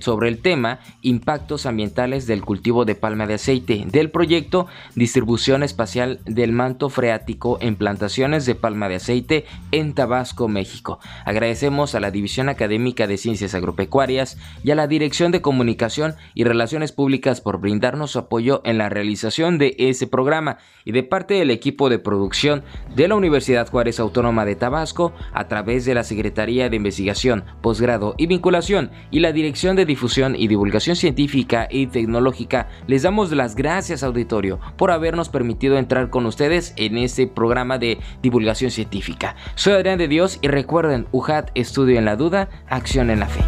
sobre 0.00 0.28
el 0.28 0.38
tema 0.38 0.80
impactos 1.02 1.66
ambientales 1.66 2.26
del 2.26 2.44
cultivo 2.44 2.84
de 2.84 2.94
palma 2.94 3.26
de 3.26 3.34
aceite 3.34 3.84
del 3.86 4.10
proyecto 4.10 4.66
Distribución 4.94 5.62
Espacial 5.62 6.20
del 6.24 6.52
Manto 6.52 6.88
Freático 6.88 7.58
en 7.60 7.76
plantaciones 7.76 8.46
de 8.46 8.54
palma 8.54 8.88
de 8.88 8.96
aceite 8.96 9.44
en 9.72 9.94
Tabasco, 9.94 10.48
México. 10.48 10.98
Agradecemos 11.24 11.94
a 11.94 12.00
la 12.00 12.10
División 12.10 12.48
Académica 12.48 13.06
de 13.06 13.16
Ciencias 13.16 13.54
Agropecuarias 13.54 14.38
y 14.62 14.70
a 14.70 14.74
la 14.74 14.86
Dirección 14.86 15.32
de 15.32 15.42
Comunicación 15.42 16.14
y 16.34 16.44
Relaciones 16.44 16.92
Públicas 16.92 17.40
por 17.40 17.60
brindarnos 17.60 18.12
su 18.12 18.18
apoyo 18.18 18.62
en 18.64 18.78
la 18.78 18.88
realización 18.88 19.58
de 19.58 19.74
ese 19.78 20.06
programa 20.06 20.58
y 20.84 20.92
de 20.92 21.02
parte 21.02 21.34
del 21.34 21.50
equipo 21.50 21.88
de 21.88 21.98
producción 21.98 22.62
de 22.94 23.08
la 23.08 23.14
Universidad 23.14 23.68
Juárez 23.68 24.00
Autónoma 24.00 24.44
de 24.44 24.56
Tabasco 24.56 25.12
a 25.32 25.48
través 25.48 25.84
de 25.84 25.94
la 25.94 26.04
Secretaría 26.04 26.68
de 26.68 26.76
Investigación, 26.76 27.44
Posgrado 27.60 28.14
y 28.16 28.26
Vinculación 28.26 28.90
y 29.10 29.20
la 29.20 29.32
Dirección 29.32 29.76
de 29.76 29.84
Difusión 29.84 30.34
y 30.36 30.48
Divulgación 30.48 30.96
Científica 30.96 31.68
y 31.70 31.86
Tecnológica, 31.86 32.68
les 32.86 33.02
damos 33.02 33.30
las 33.32 33.54
gracias 33.54 34.02
auditorio 34.02 34.60
por 34.76 34.90
habernos 34.90 35.28
permitido 35.28 35.78
entrar 35.78 36.10
con 36.10 36.26
ustedes 36.26 36.74
en 36.76 36.98
este 36.98 37.26
programa 37.26 37.78
de 37.78 37.98
divulgación 38.22 38.70
científica. 38.70 39.36
Soy 39.54 39.74
Adrián 39.74 39.98
de 39.98 40.08
Dios 40.08 40.38
y 40.42 40.48
recuerden, 40.48 41.06
UJAT 41.12 41.50
Estudio 41.54 41.98
en 41.98 42.04
la 42.04 42.16
Duda, 42.16 42.48
Acción 42.68 43.10
en 43.10 43.20
la 43.20 43.26
Fe. 43.26 43.40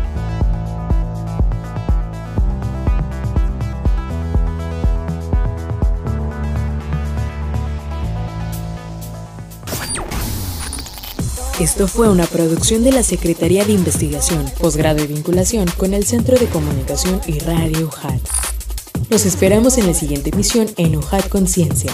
Esto 11.60 11.86
fue 11.86 12.08
una 12.08 12.24
producción 12.24 12.84
de 12.84 12.90
la 12.90 13.02
Secretaría 13.02 13.66
de 13.66 13.72
Investigación, 13.72 14.46
Posgrado 14.58 15.04
y 15.04 15.06
Vinculación 15.06 15.66
con 15.76 15.92
el 15.92 16.06
Centro 16.06 16.38
de 16.38 16.46
Comunicación 16.46 17.20
y 17.26 17.38
Radio 17.38 17.86
UJAT. 17.86 18.18
Los 19.10 19.26
esperamos 19.26 19.76
en 19.76 19.86
la 19.86 19.92
siguiente 19.92 20.30
emisión 20.30 20.68
en 20.78 20.96
UJAT 20.96 21.28
Conciencia. 21.28 21.92